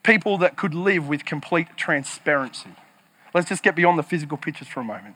People 0.03 0.38
that 0.39 0.57
could 0.57 0.74
live 0.74 1.07
with 1.07 1.24
complete 1.24 1.67
transparency. 1.77 2.71
Let's 3.33 3.48
just 3.48 3.63
get 3.63 3.74
beyond 3.74 3.98
the 3.98 4.03
physical 4.03 4.36
pictures 4.36 4.67
for 4.67 4.81
a 4.81 4.83
moment. 4.83 5.15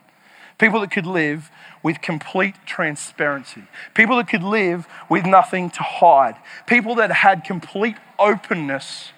People 0.58 0.79
that 0.79 0.91
could 0.91 1.05
live 1.05 1.50
with 1.84 2.01
complete 2.01 2.55
transparency. 2.65 3.63
People 3.94 4.15
that 4.15 4.29
could 4.29 4.44
live 4.44 4.88
with 5.10 5.25
nothing 5.25 5.70
to 5.72 5.84
hide. 5.84 6.38
People 6.67 6.96
that 6.96 7.12
had 7.12 7.44
complete 7.44 7.98
openness 8.17 9.12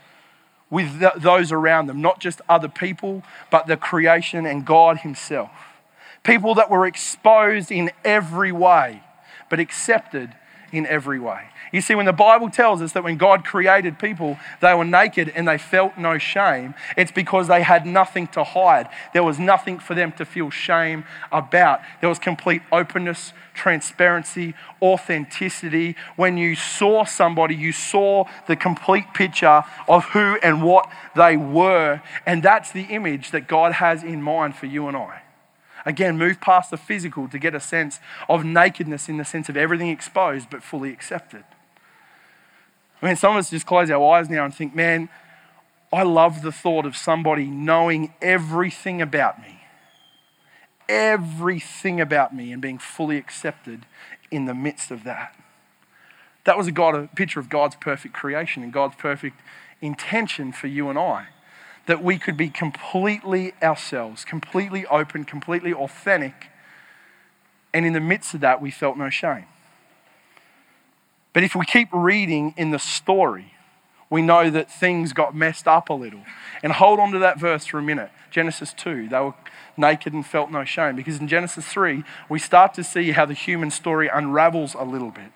with 0.71 0.99
the, 0.99 1.13
those 1.17 1.51
around 1.51 1.85
them, 1.85 2.01
not 2.01 2.19
just 2.19 2.41
other 2.49 2.67
people, 2.67 3.21
but 3.51 3.67
the 3.67 3.77
creation 3.77 4.47
and 4.47 4.65
God 4.65 5.01
Himself. 5.01 5.51
People 6.23 6.55
that 6.55 6.71
were 6.71 6.87
exposed 6.87 7.71
in 7.71 7.91
every 8.03 8.51
way, 8.51 9.03
but 9.51 9.59
accepted 9.59 10.33
in 10.71 10.85
every 10.85 11.19
way. 11.19 11.49
You 11.71 11.81
see, 11.81 11.95
when 11.95 12.05
the 12.05 12.13
Bible 12.13 12.49
tells 12.49 12.81
us 12.81 12.93
that 12.93 13.03
when 13.03 13.17
God 13.17 13.43
created 13.43 13.99
people, 13.99 14.37
they 14.61 14.73
were 14.73 14.85
naked 14.85 15.29
and 15.35 15.47
they 15.47 15.57
felt 15.57 15.97
no 15.97 16.17
shame, 16.17 16.75
it's 16.95 17.11
because 17.11 17.47
they 17.47 17.61
had 17.61 17.85
nothing 17.85 18.27
to 18.27 18.43
hide. 18.43 18.87
There 19.13 19.23
was 19.23 19.37
nothing 19.37 19.79
for 19.79 19.93
them 19.93 20.11
to 20.13 20.25
feel 20.25 20.49
shame 20.49 21.03
about. 21.31 21.81
There 21.99 22.09
was 22.09 22.19
complete 22.19 22.61
openness, 22.71 23.33
transparency, 23.53 24.53
authenticity. 24.81 25.95
When 26.15 26.37
you 26.37 26.55
saw 26.55 27.03
somebody, 27.03 27.55
you 27.55 27.71
saw 27.71 28.25
the 28.47 28.55
complete 28.55 29.13
picture 29.13 29.63
of 29.87 30.05
who 30.05 30.37
and 30.41 30.63
what 30.63 30.89
they 31.15 31.35
were. 31.35 32.01
And 32.25 32.41
that's 32.41 32.71
the 32.71 32.83
image 32.83 33.31
that 33.31 33.47
God 33.47 33.73
has 33.73 34.03
in 34.03 34.21
mind 34.21 34.55
for 34.55 34.67
you 34.67 34.87
and 34.87 34.95
I. 34.95 35.21
Again, 35.85 36.17
move 36.17 36.41
past 36.41 36.71
the 36.71 36.77
physical 36.77 37.27
to 37.29 37.39
get 37.39 37.55
a 37.55 37.59
sense 37.59 37.99
of 38.27 38.43
nakedness 38.43 39.09
in 39.09 39.17
the 39.17 39.25
sense 39.25 39.49
of 39.49 39.57
everything 39.57 39.89
exposed 39.89 40.49
but 40.49 40.63
fully 40.63 40.91
accepted. 40.91 41.43
I 43.01 43.05
mean, 43.05 43.15
some 43.15 43.33
of 43.33 43.39
us 43.39 43.49
just 43.49 43.65
close 43.65 43.89
our 43.91 44.13
eyes 44.13 44.29
now 44.29 44.43
and 44.43 44.53
think, 44.53 44.75
man, 44.75 45.09
I 45.93 46.03
love 46.03 46.41
the 46.41 46.51
thought 46.51 46.85
of 46.85 46.97
somebody 46.97 47.45
knowing 47.45 48.13
everything 48.21 49.01
about 49.01 49.41
me. 49.41 49.61
Everything 50.89 52.01
about 52.01 52.35
me 52.35 52.51
and 52.51 52.61
being 52.61 52.79
fully 52.79 53.17
accepted 53.17 53.85
in 54.31 54.45
the 54.45 54.53
midst 54.53 54.91
of 54.91 55.03
that. 55.03 55.35
That 56.45 56.57
was 56.57 56.67
a, 56.67 56.71
God, 56.71 56.95
a 56.95 57.07
picture 57.07 57.39
of 57.39 57.49
God's 57.49 57.75
perfect 57.75 58.13
creation 58.13 58.63
and 58.63 58.73
God's 58.73 58.95
perfect 58.95 59.41
intention 59.81 60.51
for 60.51 60.67
you 60.67 60.89
and 60.89 60.97
I 60.97 61.27
that 61.87 62.03
we 62.03 62.19
could 62.19 62.37
be 62.37 62.49
completely 62.49 63.53
ourselves, 63.63 64.23
completely 64.23 64.85
open, 64.85 65.25
completely 65.25 65.73
authentic. 65.73 66.49
And 67.73 67.85
in 67.85 67.93
the 67.93 67.99
midst 67.99 68.33
of 68.33 68.41
that, 68.41 68.61
we 68.61 68.71
felt 68.71 68.97
no 68.97 69.09
shame. 69.09 69.45
But 71.33 71.43
if 71.43 71.55
we 71.55 71.65
keep 71.65 71.89
reading 71.91 72.53
in 72.57 72.71
the 72.71 72.79
story, 72.79 73.53
we 74.09 74.21
know 74.21 74.49
that 74.49 74.71
things 74.71 75.13
got 75.13 75.35
messed 75.35 75.67
up 75.67 75.89
a 75.89 75.93
little. 75.93 76.23
And 76.63 76.73
hold 76.73 76.99
on 76.99 77.11
to 77.11 77.19
that 77.19 77.39
verse 77.39 77.65
for 77.65 77.79
a 77.79 77.83
minute. 77.83 78.09
Genesis 78.31 78.73
2, 78.73 79.09
they 79.09 79.19
were 79.19 79.33
naked 79.77 80.13
and 80.13 80.25
felt 80.25 80.51
no 80.51 80.65
shame. 80.65 80.95
Because 80.95 81.19
in 81.19 81.27
Genesis 81.27 81.65
3, 81.65 82.03
we 82.29 82.39
start 82.39 82.73
to 82.75 82.83
see 82.83 83.11
how 83.11 83.25
the 83.25 83.33
human 83.33 83.71
story 83.71 84.09
unravels 84.11 84.73
a 84.73 84.83
little 84.83 85.11
bit. 85.11 85.31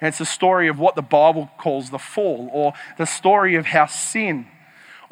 And 0.00 0.08
it's 0.08 0.20
a 0.20 0.26
story 0.26 0.68
of 0.68 0.78
what 0.78 0.94
the 0.94 1.02
Bible 1.02 1.50
calls 1.58 1.90
the 1.90 1.98
fall, 1.98 2.48
or 2.52 2.72
the 2.98 3.06
story 3.06 3.54
of 3.56 3.66
how 3.66 3.86
sin 3.86 4.46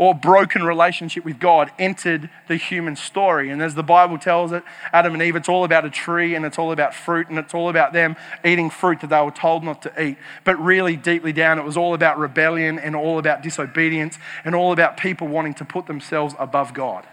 or 0.01 0.15
broken 0.15 0.63
relationship 0.63 1.27
with 1.27 1.39
God 1.39 1.71
entered 1.79 2.31
the 2.49 2.57
human 2.57 2.97
story. 2.97 3.51
And 3.51 3.61
as 3.61 3.75
the 3.75 3.83
Bible 3.83 4.17
tells 4.17 4.51
it, 4.51 4.63
Adam 4.95 5.13
and 5.13 5.23
Eve, 5.23 5.37
it's 5.37 5.49
all 5.49 5.63
about 5.63 5.85
a 5.85 5.91
tree 5.91 6.35
and 6.35 6.47
it's 6.47 6.59
all 6.59 6.73
about 6.73 6.95
fruit 6.95 7.29
and 7.29 7.39
it's 7.39 7.53
all 7.53 7.69
about 7.69 7.93
them 7.93 8.17
eating 8.43 8.71
fruit 8.71 9.03
that 9.03 9.11
they 9.11 9.21
were 9.21 9.31
told 9.31 9.63
not 9.63 9.83
to 9.83 10.03
eat. 10.03 10.17
But 10.43 10.59
really, 10.59 10.97
deeply 10.97 11.35
down, 11.35 11.59
it 11.59 11.67
was 11.67 11.77
all 11.77 11.93
about 11.93 12.19
rebellion 12.19 12.79
and 12.79 12.97
all 12.97 13.19
about 13.19 13.43
disobedience 13.43 14.17
and 14.43 14.55
all 14.55 14.73
about 14.73 14.97
people 14.97 15.29
wanting 15.29 15.53
to 15.53 15.67
put 15.67 15.87
themselves 15.87 16.35
above 16.39 16.73
God. 16.73 17.07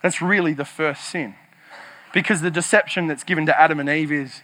That's 0.00 0.22
really 0.22 0.52
the 0.52 0.64
first 0.64 1.06
sin. 1.06 1.34
Because 2.14 2.40
the 2.40 2.52
deception 2.52 3.08
that's 3.08 3.24
given 3.24 3.46
to 3.46 3.60
Adam 3.60 3.80
and 3.80 3.88
Eve 3.88 4.12
is 4.12 4.42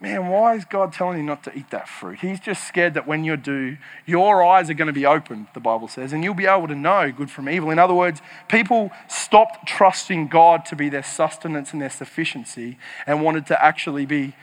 man, 0.00 0.28
why 0.28 0.54
is 0.54 0.64
God 0.64 0.92
telling 0.92 1.18
you 1.18 1.24
not 1.24 1.42
to 1.44 1.56
eat 1.56 1.70
that 1.70 1.88
fruit? 1.88 2.20
He's 2.20 2.38
just 2.38 2.66
scared 2.66 2.94
that 2.94 3.06
when 3.06 3.24
you 3.24 3.36
do, 3.36 3.78
your 4.04 4.44
eyes 4.44 4.68
are 4.68 4.74
going 4.74 4.86
to 4.86 4.92
be 4.92 5.06
opened, 5.06 5.48
the 5.54 5.60
Bible 5.60 5.88
says, 5.88 6.12
and 6.12 6.22
you'll 6.22 6.34
be 6.34 6.46
able 6.46 6.68
to 6.68 6.74
know 6.74 7.10
good 7.10 7.30
from 7.30 7.48
evil. 7.48 7.70
In 7.70 7.78
other 7.78 7.94
words, 7.94 8.20
people 8.48 8.90
stopped 9.08 9.66
trusting 9.66 10.28
God 10.28 10.66
to 10.66 10.76
be 10.76 10.88
their 10.88 11.02
sustenance 11.02 11.72
and 11.72 11.80
their 11.80 11.90
sufficiency 11.90 12.78
and 13.06 13.22
wanted 13.22 13.46
to 13.46 13.64
actually 13.64 14.04
be 14.04 14.34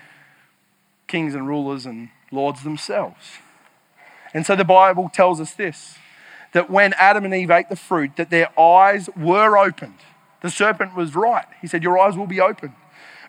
kings 1.07 1.35
and 1.35 1.47
rulers 1.47 1.85
and 1.85 2.09
lords 2.31 2.63
themselves. 2.63 3.37
And 4.33 4.45
so 4.45 4.55
the 4.55 4.65
Bible 4.65 5.09
tells 5.13 5.39
us 5.39 5.53
this 5.53 5.97
that 6.53 6.69
when 6.69 6.93
Adam 6.93 7.25
and 7.25 7.33
Eve 7.33 7.49
ate 7.49 7.67
the 7.69 7.75
fruit, 7.75 8.15
that 8.15 8.29
their 8.29 8.47
eyes 8.59 9.09
were 9.17 9.57
opened. 9.57 9.97
The 10.41 10.51
serpent 10.51 10.95
was 10.95 11.15
right. 11.15 11.47
He 11.61 11.67
said, 11.67 11.81
Your 11.81 11.97
eyes 11.97 12.15
will 12.15 12.27
be 12.27 12.39
open. 12.39 12.75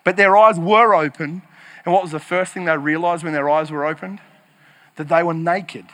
But 0.03 0.15
their 0.15 0.37
eyes 0.37 0.59
were 0.59 0.93
open 0.93 1.41
and 1.85 1.93
what 1.93 2.01
was 2.01 2.11
the 2.11 2.19
first 2.19 2.51
thing 2.51 2.65
they 2.65 2.77
realized 2.77 3.23
when 3.23 3.33
their 3.33 3.49
eyes 3.49 3.69
were 3.69 3.85
opened? 3.85 4.19
That 4.95 5.07
they 5.07 5.21
were 5.21 5.35
naked. 5.35 5.85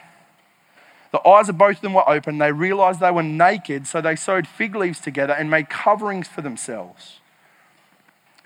The 1.12 1.28
eyes 1.28 1.50
of 1.50 1.58
both 1.58 1.78
of 1.78 1.82
them 1.82 1.94
were 1.94 2.10
open. 2.10 2.38
They 2.38 2.54
realized 2.54 3.02
they 3.02 3.12
were 3.12 3.24
naked, 3.24 3.86
so 3.86 4.00
they 4.00 4.16
sewed 4.16 4.48
fig 4.48 4.74
leaves 4.74 5.02
together 5.02 5.34
and 5.34 5.50
made 5.50 5.70
coverings 5.70 6.30
for 6.30 6.42
themselves. 6.42 7.20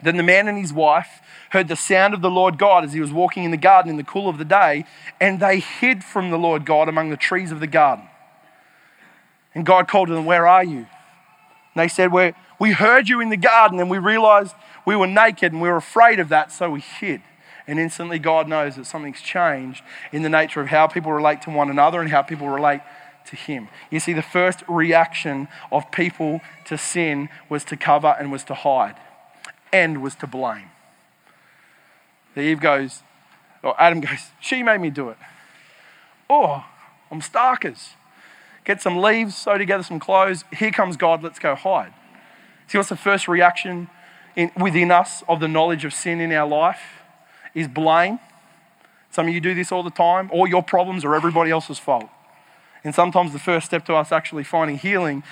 Then 0.02 0.18
the 0.18 0.24
man 0.24 0.48
and 0.48 0.58
his 0.58 0.74
wife 0.74 1.22
heard 1.52 1.68
the 1.68 1.76
sound 1.76 2.16
of 2.16 2.22
the 2.22 2.30
Lord 2.30 2.58
God 2.58 2.84
as 2.84 2.94
he 2.94 3.00
was 3.00 3.14
walking 3.14 3.44
in 3.44 3.52
the 3.52 3.58
garden 3.58 3.92
in 3.92 3.98
the 3.98 4.04
cool 4.04 4.28
of 4.28 4.40
the 4.40 4.46
day, 4.46 4.86
and 5.22 5.40
they 5.40 5.60
hid 5.60 6.04
from 6.04 6.32
the 6.32 6.38
Lord 6.38 6.66
God 6.66 6.90
among 6.90 7.12
the 7.12 7.18
trees 7.18 7.52
of 7.52 7.60
the 7.60 7.68
garden. 7.68 8.06
And 9.54 9.66
God 9.66 9.88
called 9.88 10.08
to 10.08 10.16
them, 10.16 10.26
Where 10.26 10.48
are 10.48 10.64
you? 10.64 10.80
And 10.80 10.88
they 11.76 11.88
said, 11.88 12.12
we 12.12 12.34
We 12.60 12.72
heard 12.72 13.08
you 13.08 13.22
in 13.22 13.30
the 13.30 13.38
garden, 13.38 13.80
and 13.80 13.90
we 13.90 14.00
realized 14.00 14.56
we 14.86 14.96
were 14.96 15.08
naked 15.08 15.54
and 15.54 15.62
we 15.62 15.70
were 15.70 15.78
afraid 15.78 16.20
of 16.20 16.30
that, 16.30 16.52
so 16.52 16.72
we 16.72 16.82
hid. 16.82 17.22
And 17.68 17.80
instantly, 17.80 18.20
God 18.20 18.48
knows 18.48 18.76
that 18.76 18.86
something's 18.86 19.22
changed 19.22 19.84
in 20.12 20.22
the 20.22 20.30
nature 20.30 20.62
of 20.62 20.68
how 20.68 20.88
people 20.88 21.12
relate 21.12 21.42
to 21.44 21.50
one 21.50 21.70
another 21.70 22.00
and 22.00 22.12
how 22.12 22.22
people 22.22 22.48
relate 22.48 22.82
to 23.28 23.36
Him. 23.36 23.70
You 23.90 24.00
see, 24.00 24.14
the 24.14 24.22
first 24.22 24.64
reaction 24.68 25.48
of 25.72 25.92
people 25.92 26.42
to 26.66 26.78
sin 26.78 27.30
was 27.50 27.64
to 27.66 27.78
cover 27.78 28.16
and 28.20 28.32
was 28.32 28.44
to 28.46 28.54
hide, 28.54 28.96
and 29.74 30.02
was 30.02 30.16
to 30.16 30.28
blame. 30.28 30.70
The 32.36 32.42
Eve 32.42 32.60
goes, 32.60 33.02
or 33.64 33.80
Adam 33.82 34.00
goes, 34.02 34.32
She 34.40 34.62
made 34.62 34.80
me 34.80 34.90
do 34.90 35.10
it. 35.10 35.18
Oh, 36.30 36.66
I'm 37.12 37.22
starkers. 37.22 37.90
Get 38.64 38.82
some 38.82 38.98
leaves, 38.98 39.36
sew 39.36 39.58
together 39.58 39.84
some 39.84 40.00
clothes. 40.00 40.44
Here 40.52 40.72
comes 40.72 40.98
God, 40.98 41.24
let's 41.24 41.40
go 41.40 41.56
hide. 41.56 41.94
See, 42.68 42.78
what's 42.78 42.90
the 42.90 42.96
first 42.96 43.28
reaction 43.28 43.90
in, 44.36 44.52
within 44.58 44.90
us 44.90 45.24
of 45.28 45.40
the 45.40 45.48
knowledge 45.48 45.86
of 45.86 45.94
sin 45.94 46.20
in 46.20 46.32
our 46.32 46.48
life? 46.48 46.95
Is 47.56 47.68
blame. 47.68 48.20
Some 49.10 49.28
of 49.28 49.34
you 49.34 49.42
do 49.42 49.56
this 49.56 49.72
all 49.72 49.82
the 49.82 49.90
time. 49.90 50.30
All 50.32 50.46
your 50.46 50.62
problems 50.62 51.04
are 51.06 51.16
everybody 51.16 51.50
else's 51.50 51.80
fault. 51.80 52.10
And 52.84 52.94
sometimes 52.94 53.34
the 53.34 53.40
first 53.40 53.66
step 53.66 53.86
to 53.86 53.96
us 53.96 54.12
actually 54.12 54.44
finding 54.44 54.78
healing 54.78 55.24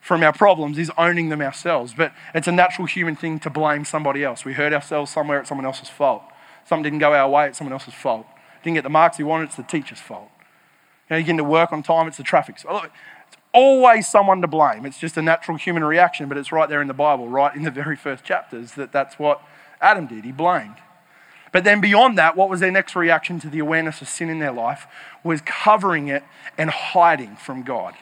from 0.00 0.22
our 0.22 0.32
problems 0.32 0.76
is 0.76 0.90
owning 0.98 1.28
them 1.28 1.40
ourselves. 1.40 1.94
But 1.96 2.12
it's 2.34 2.48
a 2.48 2.52
natural 2.52 2.86
human 2.86 3.16
thing 3.16 3.38
to 3.40 3.50
blame 3.50 3.84
somebody 3.84 4.24
else. 4.24 4.44
We 4.44 4.54
hurt 4.54 4.72
ourselves 4.72 5.10
somewhere, 5.10 5.40
it's 5.40 5.48
someone 5.48 5.64
else's 5.64 5.88
fault. 5.88 6.22
Something 6.66 6.82
didn't 6.82 6.98
go 6.98 7.14
our 7.14 7.28
way, 7.28 7.48
it's 7.48 7.58
someone 7.58 7.72
else's 7.72 7.94
fault. 7.94 8.26
Didn't 8.62 8.74
get 8.74 8.84
the 8.84 8.90
marks 8.90 9.18
we 9.18 9.24
wanted, 9.24 9.44
it's 9.44 9.56
the 9.56 9.62
teacher's 9.62 10.00
fault. 10.00 10.30
You 11.08 11.14
know, 11.14 11.16
you 11.18 11.24
get 11.24 11.30
into 11.30 11.44
work 11.44 11.72
on 11.72 11.82
time, 11.82 12.08
it's 12.08 12.18
the 12.18 12.22
traffic's 12.22 12.62
fault. 12.62 12.90
always 13.52 14.06
someone 14.06 14.40
to 14.42 14.46
blame. 14.46 14.84
It's 14.84 14.98
just 14.98 15.16
a 15.16 15.22
natural 15.22 15.56
human 15.56 15.84
reaction, 15.84 16.28
but 16.28 16.36
it's 16.36 16.52
right 16.52 16.68
there 16.68 16.82
in 16.82 16.88
the 16.88 16.94
Bible, 16.94 17.28
right 17.28 17.54
in 17.54 17.62
the 17.62 17.70
very 17.70 17.96
first 17.96 18.24
chapters, 18.24 18.72
that 18.72 18.92
that's 18.92 19.18
what 19.18 19.42
Adam 19.80 20.06
did. 20.06 20.24
He 20.24 20.32
blamed. 20.32 20.76
But 21.52 21.64
then 21.64 21.80
beyond 21.80 22.18
that, 22.18 22.36
what 22.36 22.48
was 22.48 22.60
their 22.60 22.70
next 22.70 22.94
reaction 22.94 23.40
to 23.40 23.48
the 23.48 23.58
awareness 23.58 24.02
of 24.02 24.08
sin 24.08 24.28
in 24.28 24.38
their 24.38 24.52
life 24.52 24.86
was 25.24 25.40
covering 25.42 26.08
it 26.08 26.22
and 26.56 26.70
hiding 26.70 27.36
from 27.36 27.62
God. 27.62 27.94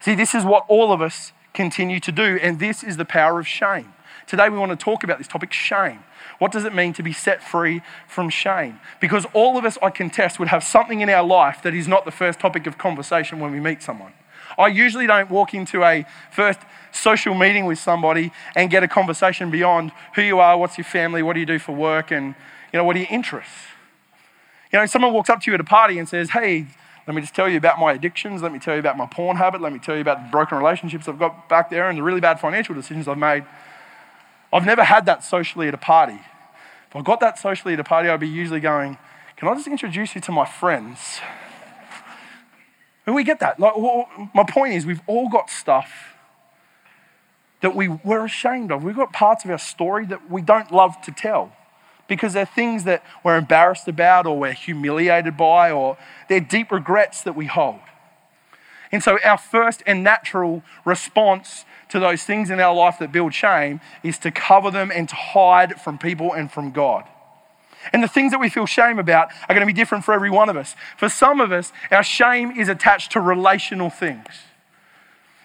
See, 0.00 0.14
this 0.14 0.34
is 0.34 0.44
what 0.44 0.64
all 0.68 0.92
of 0.92 1.00
us 1.00 1.32
continue 1.52 2.00
to 2.00 2.12
do, 2.12 2.38
and 2.42 2.58
this 2.58 2.84
is 2.84 2.96
the 2.96 3.04
power 3.04 3.40
of 3.40 3.46
shame. 3.46 3.94
Today, 4.26 4.48
we 4.48 4.58
want 4.58 4.70
to 4.70 4.76
talk 4.76 5.04
about 5.04 5.18
this 5.18 5.28
topic 5.28 5.52
shame. 5.52 6.00
What 6.38 6.52
does 6.52 6.64
it 6.64 6.74
mean 6.74 6.92
to 6.94 7.02
be 7.02 7.12
set 7.12 7.42
free 7.42 7.82
from 8.08 8.28
shame? 8.28 8.80
Because 9.00 9.26
all 9.32 9.56
of 9.56 9.64
us, 9.64 9.78
I 9.82 9.90
contest, 9.90 10.38
would 10.38 10.48
have 10.48 10.64
something 10.64 11.00
in 11.00 11.08
our 11.08 11.24
life 11.24 11.62
that 11.62 11.74
is 11.74 11.86
not 11.86 12.04
the 12.04 12.10
first 12.10 12.40
topic 12.40 12.66
of 12.66 12.78
conversation 12.78 13.40
when 13.40 13.52
we 13.52 13.60
meet 13.60 13.82
someone. 13.82 14.12
I 14.58 14.68
usually 14.68 15.06
don't 15.06 15.30
walk 15.30 15.54
into 15.54 15.82
a 15.82 16.04
first 16.30 16.60
social 16.92 17.34
meeting 17.34 17.66
with 17.66 17.78
somebody 17.78 18.32
and 18.54 18.70
get 18.70 18.82
a 18.82 18.88
conversation 18.88 19.50
beyond 19.50 19.92
who 20.14 20.22
you 20.22 20.38
are, 20.38 20.56
what's 20.56 20.78
your 20.78 20.84
family, 20.84 21.22
what 21.22 21.34
do 21.34 21.40
you 21.40 21.46
do 21.46 21.58
for 21.58 21.72
work, 21.72 22.10
and 22.10 22.34
you 22.72 22.78
know, 22.78 22.84
what 22.84 22.96
are 22.96 23.00
your 23.00 23.08
interests. 23.10 23.54
You 24.72 24.78
know, 24.80 24.86
someone 24.86 25.12
walks 25.12 25.30
up 25.30 25.40
to 25.42 25.50
you 25.50 25.54
at 25.54 25.60
a 25.60 25.64
party 25.64 25.98
and 25.98 26.08
says, 26.08 26.30
Hey, 26.30 26.66
let 27.06 27.14
me 27.14 27.20
just 27.20 27.34
tell 27.34 27.48
you 27.48 27.58
about 27.58 27.78
my 27.78 27.92
addictions. 27.92 28.42
Let 28.42 28.52
me 28.52 28.58
tell 28.58 28.74
you 28.74 28.80
about 28.80 28.96
my 28.96 29.06
porn 29.06 29.36
habit. 29.36 29.60
Let 29.60 29.72
me 29.72 29.78
tell 29.78 29.94
you 29.94 30.00
about 30.00 30.24
the 30.24 30.30
broken 30.30 30.58
relationships 30.58 31.06
I've 31.06 31.18
got 31.18 31.48
back 31.48 31.70
there 31.70 31.88
and 31.88 31.98
the 31.98 32.02
really 32.02 32.20
bad 32.20 32.40
financial 32.40 32.74
decisions 32.74 33.06
I've 33.06 33.18
made. 33.18 33.44
I've 34.52 34.64
never 34.64 34.84
had 34.84 35.06
that 35.06 35.22
socially 35.22 35.68
at 35.68 35.74
a 35.74 35.78
party. 35.78 36.18
If 36.88 36.96
I 36.96 37.02
got 37.02 37.20
that 37.20 37.38
socially 37.38 37.74
at 37.74 37.80
a 37.80 37.84
party, 37.84 38.08
I'd 38.08 38.20
be 38.20 38.28
usually 38.28 38.60
going, 38.60 38.98
Can 39.36 39.48
I 39.48 39.54
just 39.54 39.66
introduce 39.66 40.14
you 40.14 40.20
to 40.22 40.32
my 40.32 40.46
friends? 40.46 41.20
And 43.06 43.14
we 43.14 43.24
get 43.24 43.40
that. 43.40 43.60
Like, 43.60 43.76
well, 43.76 44.08
my 44.34 44.44
point 44.44 44.74
is, 44.74 44.86
we've 44.86 45.02
all 45.06 45.28
got 45.28 45.50
stuff 45.50 46.14
that 47.60 47.74
we, 47.74 47.88
we're 47.88 48.24
ashamed 48.24 48.70
of. 48.72 48.82
We've 48.84 48.96
got 48.96 49.12
parts 49.12 49.44
of 49.44 49.50
our 49.50 49.58
story 49.58 50.06
that 50.06 50.30
we 50.30 50.42
don't 50.42 50.70
love 50.70 51.00
to 51.02 51.12
tell 51.12 51.52
because 52.08 52.34
they're 52.34 52.46
things 52.46 52.84
that 52.84 53.02
we're 53.24 53.36
embarrassed 53.36 53.88
about 53.88 54.26
or 54.26 54.38
we're 54.38 54.52
humiliated 54.52 55.36
by 55.36 55.70
or 55.70 55.96
they're 56.28 56.40
deep 56.40 56.70
regrets 56.70 57.22
that 57.22 57.34
we 57.34 57.46
hold. 57.46 57.80
And 58.92 59.02
so, 59.02 59.18
our 59.24 59.38
first 59.38 59.82
and 59.86 60.04
natural 60.04 60.62
response 60.84 61.64
to 61.88 61.98
those 61.98 62.22
things 62.22 62.50
in 62.50 62.60
our 62.60 62.74
life 62.74 62.98
that 63.00 63.12
build 63.12 63.34
shame 63.34 63.80
is 64.02 64.18
to 64.18 64.30
cover 64.30 64.70
them 64.70 64.92
and 64.94 65.08
to 65.08 65.14
hide 65.14 65.80
from 65.80 65.98
people 65.98 66.32
and 66.32 66.50
from 66.50 66.70
God. 66.70 67.04
And 67.92 68.02
the 68.02 68.08
things 68.08 68.32
that 68.32 68.40
we 68.40 68.48
feel 68.48 68.66
shame 68.66 68.98
about 68.98 69.28
are 69.48 69.54
going 69.54 69.66
to 69.66 69.66
be 69.66 69.72
different 69.72 70.04
for 70.04 70.12
every 70.12 70.30
one 70.30 70.48
of 70.48 70.56
us. 70.56 70.74
For 70.96 71.08
some 71.08 71.40
of 71.40 71.52
us, 71.52 71.72
our 71.90 72.02
shame 72.02 72.50
is 72.50 72.68
attached 72.68 73.12
to 73.12 73.20
relational 73.20 73.90
things. 73.90 74.28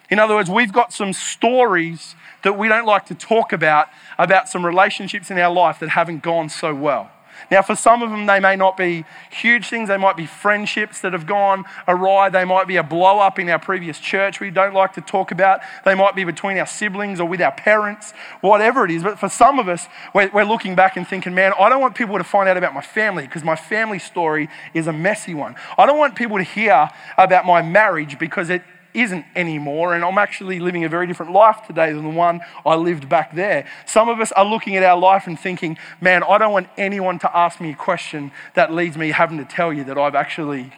In 0.09 0.17
other 0.19 0.35
words, 0.35 0.49
we've 0.49 0.73
got 0.73 0.91
some 0.91 1.13
stories 1.13 2.15
that 2.43 2.57
we 2.57 2.67
don't 2.67 2.85
like 2.85 3.05
to 3.07 3.15
talk 3.15 3.53
about, 3.53 3.87
about 4.17 4.49
some 4.49 4.65
relationships 4.65 5.29
in 5.29 5.37
our 5.37 5.53
life 5.53 5.79
that 5.79 5.89
haven't 5.89 6.23
gone 6.23 6.49
so 6.49 6.73
well. 6.73 7.11
Now, 7.51 7.61
for 7.61 7.75
some 7.75 8.01
of 8.01 8.09
them, 8.09 8.25
they 8.25 8.39
may 8.39 8.55
not 8.55 8.77
be 8.77 9.05
huge 9.31 9.69
things. 9.69 9.89
They 9.89 9.97
might 9.97 10.17
be 10.17 10.25
friendships 10.25 11.01
that 11.01 11.13
have 11.13 11.25
gone 11.25 11.65
awry. 11.87 12.29
They 12.29 12.45
might 12.45 12.67
be 12.67 12.75
a 12.75 12.83
blow 12.83 13.19
up 13.19 13.39
in 13.39 13.49
our 13.49 13.59
previous 13.59 13.99
church 13.99 14.39
we 14.39 14.49
don't 14.49 14.73
like 14.73 14.93
to 14.93 15.01
talk 15.01 15.31
about. 15.31 15.61
They 15.85 15.95
might 15.95 16.15
be 16.15 16.23
between 16.23 16.57
our 16.57 16.65
siblings 16.65 17.19
or 17.19 17.27
with 17.27 17.41
our 17.41 17.51
parents, 17.51 18.13
whatever 18.41 18.85
it 18.85 18.91
is. 18.91 19.03
But 19.03 19.19
for 19.19 19.29
some 19.29 19.59
of 19.59 19.67
us, 19.67 19.87
we're, 20.13 20.29
we're 20.33 20.43
looking 20.43 20.75
back 20.75 20.97
and 20.97 21.07
thinking, 21.07 21.33
man, 21.33 21.53
I 21.59 21.69
don't 21.69 21.81
want 21.81 21.95
people 21.95 22.17
to 22.17 22.23
find 22.23 22.49
out 22.49 22.57
about 22.57 22.73
my 22.73 22.81
family 22.81 23.25
because 23.25 23.43
my 23.43 23.55
family 23.55 23.99
story 23.99 24.49
is 24.73 24.87
a 24.87 24.93
messy 24.93 25.33
one. 25.33 25.55
I 25.77 25.85
don't 25.85 25.97
want 25.97 26.15
people 26.15 26.37
to 26.37 26.43
hear 26.43 26.89
about 27.17 27.45
my 27.45 27.61
marriage 27.61 28.19
because 28.19 28.49
it 28.49 28.63
isn't 28.93 29.25
anymore, 29.35 29.93
and 29.93 30.03
I'm 30.03 30.17
actually 30.17 30.59
living 30.59 30.83
a 30.83 30.89
very 30.89 31.07
different 31.07 31.31
life 31.31 31.65
today 31.67 31.93
than 31.93 32.03
the 32.03 32.09
one 32.09 32.41
I 32.65 32.75
lived 32.75 33.07
back 33.07 33.35
there. 33.35 33.67
Some 33.85 34.09
of 34.09 34.19
us 34.19 34.31
are 34.31 34.45
looking 34.45 34.75
at 34.75 34.83
our 34.83 34.97
life 34.97 35.27
and 35.27 35.39
thinking, 35.39 35.77
man, 36.01 36.23
I 36.23 36.37
don't 36.37 36.51
want 36.51 36.67
anyone 36.77 37.19
to 37.19 37.37
ask 37.37 37.61
me 37.61 37.71
a 37.71 37.75
question 37.75 38.31
that 38.55 38.73
leads 38.73 38.97
me 38.97 39.11
having 39.11 39.37
to 39.37 39.45
tell 39.45 39.71
you 39.71 39.83
that 39.85 39.97
I've 39.97 40.15
actually 40.15 40.73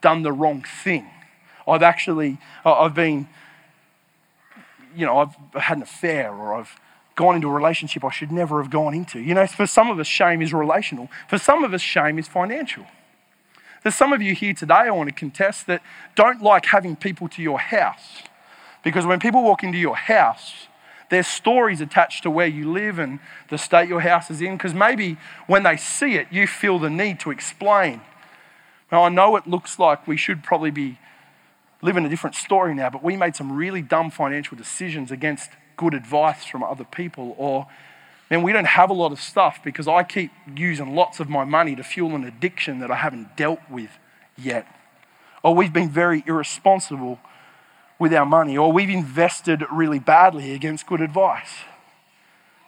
done 0.00 0.22
the 0.22 0.32
wrong 0.32 0.62
thing. 0.62 1.08
I've 1.66 1.82
actually, 1.82 2.38
uh, 2.64 2.72
I've 2.74 2.94
been, 2.94 3.28
you 4.94 5.04
know, 5.04 5.18
I've 5.18 5.62
had 5.62 5.78
an 5.78 5.82
affair 5.82 6.32
or 6.32 6.54
I've 6.54 6.78
gone 7.16 7.34
into 7.34 7.48
a 7.48 7.52
relationship 7.52 8.04
I 8.04 8.10
should 8.10 8.30
never 8.30 8.62
have 8.62 8.70
gone 8.70 8.94
into. 8.94 9.18
You 9.18 9.34
know, 9.34 9.46
for 9.46 9.66
some 9.66 9.90
of 9.90 9.98
us, 9.98 10.06
shame 10.06 10.42
is 10.42 10.52
relational. 10.52 11.08
For 11.28 11.38
some 11.38 11.64
of 11.64 11.74
us, 11.74 11.80
shame 11.80 12.18
is 12.18 12.28
financial. 12.28 12.86
There's 13.86 13.94
some 13.94 14.12
of 14.12 14.20
you 14.20 14.34
here 14.34 14.52
today, 14.52 14.74
I 14.74 14.90
want 14.90 15.10
to 15.10 15.14
contest, 15.14 15.68
that 15.68 15.80
don't 16.16 16.42
like 16.42 16.66
having 16.66 16.96
people 16.96 17.28
to 17.28 17.40
your 17.40 17.60
house. 17.60 18.24
Because 18.82 19.06
when 19.06 19.20
people 19.20 19.44
walk 19.44 19.62
into 19.62 19.78
your 19.78 19.94
house, 19.94 20.66
there's 21.08 21.28
stories 21.28 21.80
attached 21.80 22.24
to 22.24 22.30
where 22.30 22.48
you 22.48 22.72
live 22.72 22.98
and 22.98 23.20
the 23.48 23.56
state 23.56 23.88
your 23.88 24.00
house 24.00 24.28
is 24.28 24.42
in. 24.42 24.56
Because 24.56 24.74
maybe 24.74 25.18
when 25.46 25.62
they 25.62 25.76
see 25.76 26.14
it, 26.14 26.26
you 26.32 26.48
feel 26.48 26.80
the 26.80 26.90
need 26.90 27.20
to 27.20 27.30
explain. 27.30 28.00
Now, 28.90 29.04
I 29.04 29.08
know 29.08 29.36
it 29.36 29.46
looks 29.46 29.78
like 29.78 30.08
we 30.08 30.16
should 30.16 30.42
probably 30.42 30.72
be 30.72 30.98
living 31.80 32.04
a 32.04 32.08
different 32.08 32.34
story 32.34 32.74
now, 32.74 32.90
but 32.90 33.04
we 33.04 33.16
made 33.16 33.36
some 33.36 33.52
really 33.52 33.82
dumb 33.82 34.10
financial 34.10 34.56
decisions 34.56 35.12
against 35.12 35.52
good 35.76 35.94
advice 35.94 36.44
from 36.44 36.64
other 36.64 36.82
people, 36.82 37.36
or 37.38 37.68
Man, 38.30 38.42
we 38.42 38.52
don't 38.52 38.66
have 38.66 38.90
a 38.90 38.94
lot 38.94 39.12
of 39.12 39.20
stuff 39.20 39.60
because 39.62 39.86
I 39.86 40.02
keep 40.02 40.32
using 40.56 40.94
lots 40.94 41.20
of 41.20 41.28
my 41.28 41.44
money 41.44 41.76
to 41.76 41.84
fuel 41.84 42.14
an 42.16 42.24
addiction 42.24 42.80
that 42.80 42.90
I 42.90 42.96
haven't 42.96 43.36
dealt 43.36 43.60
with 43.70 43.90
yet. 44.36 44.66
Or 45.44 45.54
we've 45.54 45.72
been 45.72 45.90
very 45.90 46.24
irresponsible 46.26 47.20
with 47.98 48.12
our 48.12 48.26
money, 48.26 48.58
or 48.58 48.72
we've 48.72 48.90
invested 48.90 49.64
really 49.72 49.98
badly 49.98 50.52
against 50.52 50.86
good 50.86 51.00
advice. 51.00 51.50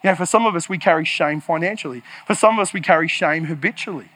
You 0.02 0.10
know, 0.10 0.16
for 0.16 0.26
some 0.26 0.46
of 0.46 0.54
us, 0.54 0.68
we 0.68 0.78
carry 0.78 1.04
shame 1.04 1.40
financially. 1.40 2.02
For 2.26 2.34
some 2.34 2.58
of 2.58 2.62
us, 2.62 2.72
we 2.72 2.80
carry 2.80 3.08
shame 3.08 3.44
habitually. 3.44 4.10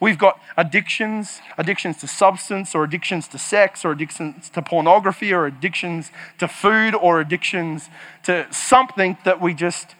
We've 0.00 0.18
got 0.18 0.40
addictions, 0.56 1.40
addictions 1.56 1.98
to 1.98 2.08
substance, 2.08 2.74
or 2.74 2.84
addictions 2.84 3.28
to 3.28 3.38
sex, 3.38 3.84
or 3.84 3.92
addictions 3.92 4.48
to 4.50 4.62
pornography, 4.62 5.32
or 5.32 5.46
addictions 5.46 6.10
to 6.38 6.48
food, 6.48 6.94
or 6.94 7.20
addictions 7.20 7.90
to 8.24 8.46
something 8.50 9.18
that 9.24 9.40
we 9.40 9.54
just 9.54 9.94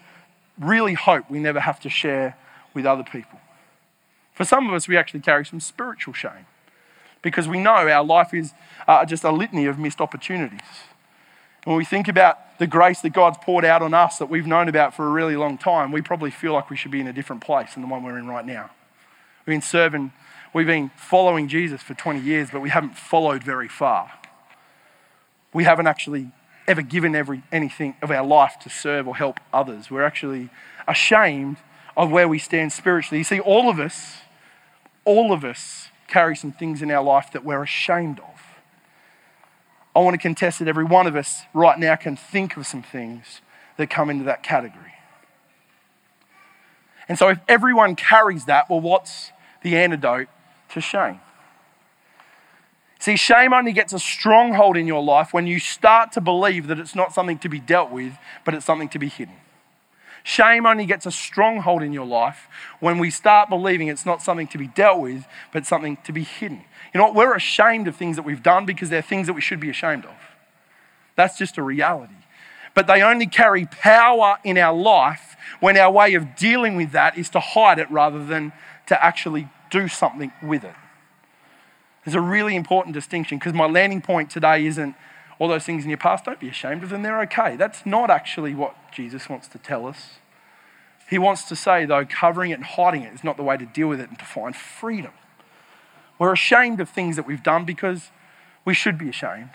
really 0.59 0.93
hope 0.93 1.29
we 1.29 1.39
never 1.39 1.59
have 1.59 1.79
to 1.81 1.89
share 1.89 2.37
with 2.73 2.85
other 2.85 3.03
people. 3.03 3.39
For 4.33 4.43
some 4.43 4.67
of 4.67 4.73
us, 4.73 4.87
we 4.87 4.97
actually 4.97 5.21
carry 5.21 5.45
some 5.45 5.59
spiritual 5.59 6.13
shame 6.13 6.45
because 7.21 7.47
we 7.47 7.59
know 7.59 7.71
our 7.71 8.03
life 8.03 8.33
is 8.33 8.53
uh, 8.87 9.05
just 9.05 9.23
a 9.23 9.31
litany 9.31 9.65
of 9.65 9.79
missed 9.79 10.01
opportunities. 10.01 10.59
When 11.63 11.75
we 11.75 11.85
think 11.85 12.07
about 12.07 12.59
the 12.59 12.67
grace 12.67 13.01
that 13.01 13.09
God's 13.11 13.37
poured 13.41 13.65
out 13.65 13.81
on 13.81 13.93
us 13.93 14.19
that 14.19 14.27
we've 14.27 14.45
known 14.45 14.69
about 14.69 14.93
for 14.93 15.07
a 15.07 15.09
really 15.09 15.35
long 15.35 15.57
time, 15.57 15.91
we 15.91 16.01
probably 16.01 16.29
feel 16.29 16.53
like 16.53 16.69
we 16.69 16.77
should 16.77 16.91
be 16.91 16.99
in 16.99 17.07
a 17.07 17.13
different 17.13 17.41
place 17.41 17.73
than 17.73 17.81
the 17.81 17.87
one 17.87 18.03
we're 18.03 18.19
in 18.19 18.27
right 18.27 18.45
now. 18.45 18.69
We've 19.45 19.53
been 19.53 19.61
serving, 19.61 20.11
we've 20.53 20.67
been 20.67 20.91
following 20.95 21.47
Jesus 21.47 21.81
for 21.81 21.95
20 21.95 22.19
years, 22.19 22.49
but 22.51 22.61
we 22.61 22.69
haven't 22.69 22.97
followed 22.97 23.43
very 23.43 23.67
far. 23.67 24.11
We 25.53 25.63
haven't 25.63 25.87
actually 25.87 26.31
ever 26.67 26.81
given 26.81 27.15
every, 27.15 27.43
anything 27.51 27.95
of 28.01 28.11
our 28.11 28.25
life 28.25 28.55
to 28.61 28.69
serve 28.69 29.07
or 29.07 29.15
help 29.15 29.39
others. 29.53 29.91
We're 29.91 30.03
actually 30.03 30.49
ashamed 30.87 31.57
of 31.95 32.11
where 32.11 32.27
we 32.27 32.39
stand 32.39 32.73
spiritually. 32.73 33.19
You 33.19 33.23
see, 33.23 33.39
all 33.39 33.69
of 33.69 33.79
us, 33.79 34.17
all 35.05 35.31
of 35.31 35.45
us 35.45 35.89
carry 36.07 36.35
some 36.35 36.51
things 36.51 36.81
in 36.81 36.91
our 36.91 37.03
life 37.03 37.31
that 37.33 37.43
we're 37.43 37.63
ashamed 37.63 38.19
of. 38.19 38.41
I 39.95 39.99
want 39.99 40.13
to 40.13 40.17
contest 40.17 40.59
that 40.59 40.67
every 40.67 40.83
one 40.83 41.07
of 41.07 41.15
us 41.15 41.43
right 41.53 41.79
now 41.79 41.95
can 41.95 42.17
think 42.17 42.57
of 42.57 42.67
some 42.67 42.83
things 42.83 43.41
that 43.77 43.89
come 43.89 44.09
into 44.09 44.25
that 44.25 44.43
category. 44.43 44.93
And 47.07 47.17
so, 47.17 47.29
if 47.29 47.39
everyone 47.47 47.95
carries 47.95 48.45
that, 48.45 48.69
well, 48.69 48.81
what's 48.81 49.31
the 49.61 49.77
antidote 49.77 50.27
to 50.69 50.81
shame? 50.81 51.21
See, 53.05 53.17
shame 53.17 53.53
only 53.53 53.71
gets 53.71 53.93
a 53.93 53.99
stronghold 53.99 54.75
in 54.75 54.87
your 54.87 55.03
life 55.03 55.31
when 55.31 55.45
you 55.45 55.59
start 55.59 56.11
to 56.13 56.21
believe 56.21 56.65
that 56.65 56.79
it's 56.79 56.95
not 56.95 57.13
something 57.13 57.37
to 57.37 57.49
be 57.49 57.59
dealt 57.59 57.91
with, 57.91 58.17
but 58.43 58.55
it's 58.55 58.65
something 58.65 58.89
to 58.89 58.97
be 58.97 59.09
hidden. 59.09 59.35
Shame 60.23 60.65
only 60.65 60.87
gets 60.87 61.05
a 61.05 61.11
stronghold 61.11 61.83
in 61.83 61.93
your 61.93 62.07
life 62.07 62.47
when 62.79 62.97
we 62.97 63.11
start 63.11 63.47
believing 63.47 63.89
it's 63.89 64.07
not 64.07 64.23
something 64.23 64.47
to 64.47 64.57
be 64.57 64.65
dealt 64.65 65.01
with, 65.01 65.27
but 65.53 65.67
something 65.67 65.97
to 65.97 66.11
be 66.11 66.23
hidden. 66.23 66.63
You 66.95 66.97
know 66.97 67.03
what? 67.03 67.13
We're 67.13 67.35
ashamed 67.35 67.87
of 67.87 67.95
things 67.95 68.15
that 68.15 68.23
we've 68.23 68.41
done 68.41 68.65
because 68.65 68.89
they're 68.89 69.03
things 69.03 69.27
that 69.27 69.33
we 69.33 69.41
should 69.41 69.59
be 69.59 69.69
ashamed 69.69 70.05
of. 70.05 70.15
That's 71.15 71.37
just 71.37 71.59
a 71.59 71.61
reality. 71.61 72.15
But 72.73 72.87
they 72.87 73.03
only 73.03 73.27
carry 73.27 73.67
power 73.67 74.39
in 74.43 74.57
our 74.57 74.75
life 74.75 75.37
when 75.59 75.77
our 75.77 75.91
way 75.91 76.15
of 76.15 76.35
dealing 76.35 76.75
with 76.75 76.91
that 76.93 77.19
is 77.19 77.29
to 77.29 77.39
hide 77.39 77.77
it 77.77 77.91
rather 77.91 78.25
than 78.25 78.51
to 78.87 79.05
actually 79.05 79.47
do 79.69 79.87
something 79.87 80.33
with 80.41 80.63
it. 80.63 80.73
There's 82.05 82.15
a 82.15 82.21
really 82.21 82.55
important 82.55 82.93
distinction 82.93 83.39
because 83.39 83.53
my 83.53 83.65
landing 83.65 84.01
point 84.01 84.29
today 84.29 84.65
isn't 84.65 84.95
all 85.39 85.47
those 85.47 85.65
things 85.65 85.83
in 85.83 85.89
your 85.89 85.97
past, 85.97 86.23
don't 86.23 86.39
be 86.39 86.47
ashamed 86.47 86.83
of 86.83 86.89
them, 86.89 87.01
they're 87.01 87.21
okay. 87.23 87.57
That's 87.57 87.85
not 87.85 88.09
actually 88.09 88.55
what 88.55 88.75
Jesus 88.93 89.27
wants 89.27 89.47
to 89.49 89.57
tell 89.57 89.85
us. 89.85 90.19
He 91.09 91.17
wants 91.17 91.43
to 91.49 91.55
say, 91.55 91.85
though, 91.85 92.05
covering 92.05 92.51
it 92.51 92.55
and 92.55 92.63
hiding 92.63 93.03
it 93.03 93.13
is 93.13 93.23
not 93.23 93.37
the 93.37 93.43
way 93.43 93.57
to 93.57 93.65
deal 93.65 93.87
with 93.87 93.99
it 93.99 94.09
and 94.09 94.17
to 94.17 94.25
find 94.25 94.55
freedom. 94.55 95.11
We're 96.17 96.31
ashamed 96.31 96.79
of 96.79 96.89
things 96.89 97.15
that 97.17 97.27
we've 97.27 97.43
done 97.43 97.65
because 97.65 98.11
we 98.63 98.73
should 98.73 98.97
be 98.97 99.09
ashamed. 99.09 99.49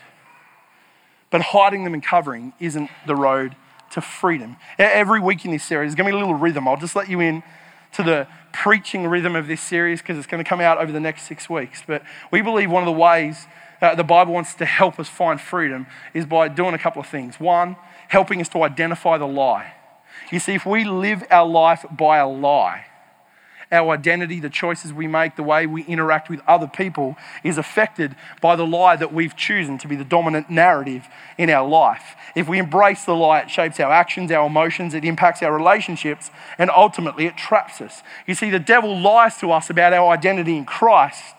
But 1.30 1.40
hiding 1.40 1.84
them 1.84 1.94
and 1.94 2.02
covering 2.02 2.52
isn't 2.60 2.90
the 3.06 3.16
road 3.16 3.56
to 3.92 4.00
freedom. 4.00 4.56
Every 4.78 5.20
week 5.20 5.44
in 5.44 5.50
this 5.50 5.64
series, 5.64 5.90
there's 5.90 5.96
going 5.96 6.06
to 6.06 6.16
be 6.16 6.16
a 6.16 6.20
little 6.20 6.38
rhythm. 6.38 6.68
I'll 6.68 6.76
just 6.76 6.94
let 6.94 7.08
you 7.08 7.20
in 7.20 7.42
to 7.92 8.02
the 8.02 8.26
preaching 8.52 9.06
rhythm 9.06 9.36
of 9.36 9.46
this 9.46 9.60
series 9.60 10.00
because 10.00 10.18
it's 10.18 10.26
going 10.26 10.42
to 10.42 10.48
come 10.48 10.60
out 10.60 10.78
over 10.78 10.92
the 10.92 11.00
next 11.00 11.22
six 11.22 11.48
weeks. 11.48 11.82
But 11.86 12.02
we 12.30 12.42
believe 12.42 12.70
one 12.70 12.82
of 12.82 12.86
the 12.86 13.00
ways 13.00 13.46
uh, 13.80 13.94
the 13.94 14.04
Bible 14.04 14.34
wants 14.34 14.54
to 14.54 14.66
help 14.66 15.00
us 15.00 15.08
find 15.08 15.40
freedom 15.40 15.86
is 16.12 16.26
by 16.26 16.48
doing 16.48 16.74
a 16.74 16.78
couple 16.78 17.00
of 17.00 17.08
things. 17.08 17.40
One, 17.40 17.76
helping 18.08 18.40
us 18.40 18.48
to 18.50 18.62
identify 18.62 19.18
the 19.18 19.26
lie. 19.26 19.74
You 20.30 20.38
see, 20.38 20.54
if 20.54 20.66
we 20.66 20.84
live 20.84 21.24
our 21.30 21.46
life 21.46 21.84
by 21.90 22.18
a 22.18 22.28
lie, 22.28 22.86
our 23.72 23.92
identity, 23.92 24.40
the 24.40 24.50
choices 24.50 24.92
we 24.92 25.06
make, 25.06 25.36
the 25.36 25.42
way 25.42 25.66
we 25.66 25.84
interact 25.84 26.28
with 26.28 26.40
other 26.46 26.66
people 26.66 27.16
is 27.44 27.56
affected 27.56 28.16
by 28.40 28.56
the 28.56 28.66
lie 28.66 28.96
that 28.96 29.12
we've 29.12 29.36
chosen 29.36 29.78
to 29.78 29.86
be 29.86 29.94
the 29.94 30.04
dominant 30.04 30.50
narrative 30.50 31.06
in 31.38 31.48
our 31.50 31.68
life. 31.68 32.16
If 32.34 32.48
we 32.48 32.58
embrace 32.58 33.04
the 33.04 33.14
lie, 33.14 33.40
it 33.40 33.50
shapes 33.50 33.78
our 33.78 33.92
actions, 33.92 34.32
our 34.32 34.46
emotions, 34.46 34.92
it 34.92 35.04
impacts 35.04 35.42
our 35.42 35.56
relationships, 35.56 36.30
and 36.58 36.68
ultimately 36.70 37.26
it 37.26 37.36
traps 37.36 37.80
us. 37.80 38.02
You 38.26 38.34
see, 38.34 38.50
the 38.50 38.58
devil 38.58 38.98
lies 38.98 39.36
to 39.38 39.52
us 39.52 39.70
about 39.70 39.92
our 39.92 40.12
identity 40.12 40.56
in 40.56 40.64
Christ. 40.64 41.36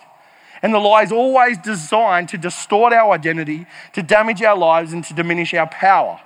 And 0.62 0.74
the 0.74 0.80
lie 0.80 1.04
is 1.04 1.12
always 1.12 1.58
designed 1.58 2.30
to 2.30 2.38
distort 2.38 2.94
our 2.94 3.12
identity, 3.12 3.66
to 3.94 4.04
damage 4.04 4.42
our 4.42 4.58
lives, 4.58 4.94
and 4.94 5.04
to 5.06 5.14
diminish 5.14 5.54
our 5.54 5.68
power. 5.68 6.22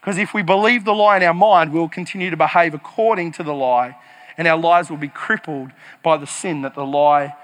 Because 0.00 0.18
if 0.18 0.34
we 0.34 0.42
believe 0.42 0.84
the 0.84 0.92
lie 0.92 1.16
in 1.16 1.22
our 1.22 1.32
mind, 1.32 1.72
we'll 1.72 1.88
continue 1.88 2.28
to 2.28 2.36
behave 2.36 2.74
according 2.74 3.32
to 3.32 3.42
the 3.42 3.54
lie 3.54 3.96
and 4.36 4.48
our 4.48 4.58
lives 4.58 4.90
will 4.90 4.96
be 4.96 5.08
crippled 5.08 5.70
by 6.02 6.16
the 6.16 6.26
sin 6.26 6.62
that 6.62 6.74
the 6.74 6.84
lie 6.84 7.34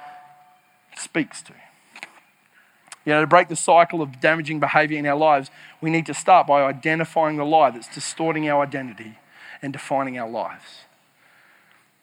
speaks 0.96 1.42
to. 1.42 1.52
You 3.04 3.12
know, 3.12 3.20
to 3.22 3.26
break 3.26 3.48
the 3.48 3.56
cycle 3.56 4.02
of 4.02 4.20
damaging 4.20 4.60
behavior 4.60 4.98
in 4.98 5.06
our 5.06 5.16
lives, 5.16 5.50
we 5.80 5.90
need 5.90 6.06
to 6.06 6.14
start 6.14 6.46
by 6.46 6.62
identifying 6.62 7.36
the 7.36 7.44
lie 7.44 7.70
that's 7.70 7.92
distorting 7.92 8.48
our 8.48 8.62
identity 8.62 9.18
and 9.62 9.72
defining 9.72 10.18
our 10.18 10.28
lives. 10.28 10.84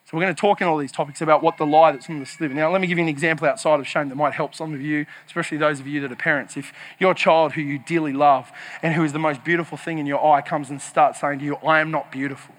So, 0.05 0.15
we're 0.15 0.23
going 0.23 0.33
to 0.33 0.39
talk 0.39 0.61
in 0.61 0.67
all 0.67 0.77
these 0.77 0.93
topics 0.93 1.21
about 1.21 1.43
what 1.43 1.57
the 1.57 1.65
lie 1.65 1.91
that's 1.91 2.07
in 2.07 2.21
us 2.21 2.39
live. 2.39 2.53
Now, 2.53 2.71
let 2.71 2.79
me 2.79 2.87
give 2.87 2.97
you 2.97 3.03
an 3.03 3.09
example 3.09 3.45
outside 3.45 3.77
of 3.77 3.87
shame 3.87 4.07
that 4.07 4.15
might 4.15 4.33
help 4.33 4.55
some 4.55 4.73
of 4.73 4.81
you, 4.81 5.05
especially 5.25 5.57
those 5.57 5.81
of 5.81 5.87
you 5.87 5.99
that 5.99 6.11
are 6.11 6.15
parents. 6.15 6.55
If 6.55 6.71
your 6.97 7.13
child 7.13 7.53
who 7.53 7.61
you 7.61 7.77
dearly 7.77 8.13
love 8.13 8.49
and 8.81 8.93
who 8.93 9.03
is 9.03 9.11
the 9.11 9.19
most 9.19 9.43
beautiful 9.43 9.77
thing 9.77 9.97
in 9.97 10.05
your 10.05 10.25
eye 10.25 10.41
comes 10.41 10.69
and 10.69 10.81
starts 10.81 11.19
saying 11.19 11.39
to 11.39 11.45
you, 11.45 11.55
I 11.57 11.81
am 11.81 11.91
not 11.91 12.09
beautiful, 12.09 12.55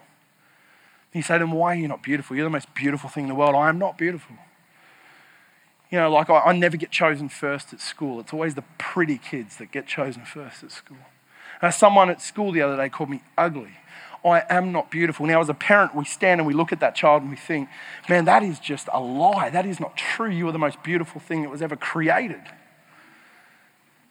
you 1.12 1.22
say 1.22 1.34
to 1.34 1.40
them, 1.40 1.52
Why 1.52 1.72
are 1.72 1.78
you 1.78 1.88
not 1.88 2.02
beautiful? 2.02 2.36
You're 2.36 2.46
the 2.46 2.50
most 2.50 2.72
beautiful 2.74 3.08
thing 3.08 3.24
in 3.24 3.28
the 3.28 3.34
world. 3.34 3.54
I 3.54 3.68
am 3.68 3.78
not 3.78 3.96
beautiful. 3.96 4.36
You 5.90 5.98
know, 5.98 6.10
like 6.10 6.28
I, 6.28 6.40
I 6.40 6.52
never 6.52 6.76
get 6.76 6.90
chosen 6.90 7.28
first 7.28 7.72
at 7.72 7.80
school. 7.80 8.20
It's 8.20 8.32
always 8.32 8.54
the 8.54 8.64
pretty 8.76 9.16
kids 9.18 9.56
that 9.56 9.72
get 9.72 9.86
chosen 9.86 10.24
first 10.24 10.62
at 10.62 10.70
school. 10.70 10.98
Uh, 11.62 11.70
someone 11.70 12.10
at 12.10 12.20
school 12.20 12.52
the 12.52 12.60
other 12.60 12.76
day 12.76 12.88
called 12.88 13.10
me 13.10 13.22
ugly. 13.36 13.78
I 14.24 14.44
am 14.50 14.72
not 14.72 14.90
beautiful. 14.90 15.26
Now, 15.26 15.40
as 15.40 15.48
a 15.48 15.54
parent, 15.54 15.94
we 15.94 16.04
stand 16.04 16.40
and 16.40 16.46
we 16.46 16.52
look 16.52 16.72
at 16.72 16.80
that 16.80 16.94
child 16.94 17.22
and 17.22 17.30
we 17.30 17.36
think, 17.36 17.68
man, 18.08 18.24
that 18.26 18.42
is 18.42 18.58
just 18.58 18.88
a 18.92 19.00
lie. 19.00 19.48
That 19.48 19.64
is 19.64 19.80
not 19.80 19.96
true. 19.96 20.30
You 20.30 20.48
are 20.48 20.52
the 20.52 20.58
most 20.58 20.82
beautiful 20.82 21.20
thing 21.20 21.42
that 21.42 21.50
was 21.50 21.62
ever 21.62 21.76
created. 21.76 22.42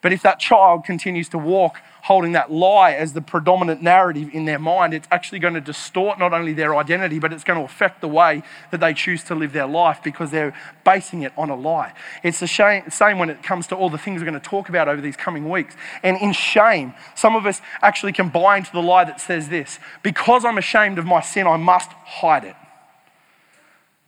But 0.01 0.13
if 0.13 0.21
that 0.21 0.39
child 0.39 0.85
continues 0.85 1.27
to 1.29 1.37
walk 1.37 1.77
holding 2.03 2.31
that 2.31 2.49
lie 2.51 2.91
as 2.93 3.13
the 3.13 3.21
predominant 3.21 3.81
narrative 3.81 4.29
in 4.31 4.45
their 4.45 4.59
mind, 4.59 4.93
it's 4.93 5.07
actually 5.11 5.39
going 5.39 5.55
to 5.55 5.59
distort 5.59 6.17
not 6.19 6.31
only 6.31 6.53
their 6.53 6.75
identity, 6.75 7.19
but 7.19 7.33
it's 7.33 7.43
going 7.43 7.59
to 7.59 7.65
affect 7.65 7.99
the 7.99 8.07
way 8.07 8.43
that 8.71 8.79
they 8.79 8.93
choose 8.93 9.23
to 9.23 9.35
live 9.35 9.51
their 9.51 9.67
life 9.67 9.99
because 10.03 10.31
they're 10.31 10.53
basing 10.85 11.23
it 11.23 11.33
on 11.35 11.49
a 11.49 11.55
lie. 11.55 11.91
It's 12.23 12.39
the 12.39 12.47
same 12.47 13.19
when 13.19 13.29
it 13.29 13.43
comes 13.43 13.67
to 13.67 13.75
all 13.75 13.89
the 13.89 13.97
things 13.97 14.21
we're 14.21 14.29
going 14.29 14.39
to 14.39 14.49
talk 14.49 14.69
about 14.69 14.87
over 14.87 15.01
these 15.01 15.17
coming 15.17 15.49
weeks. 15.49 15.75
And 16.03 16.15
in 16.17 16.31
shame, 16.31 16.93
some 17.15 17.35
of 17.35 17.45
us 17.45 17.61
actually 17.81 18.13
can 18.13 18.29
buy 18.29 18.57
into 18.57 18.71
the 18.71 18.81
lie 18.81 19.03
that 19.03 19.19
says 19.19 19.49
this 19.49 19.79
because 20.03 20.45
I'm 20.45 20.57
ashamed 20.57 20.99
of 20.99 21.05
my 21.05 21.21
sin, 21.21 21.47
I 21.47 21.57
must 21.57 21.91
hide 21.91 22.45
it. 22.45 22.55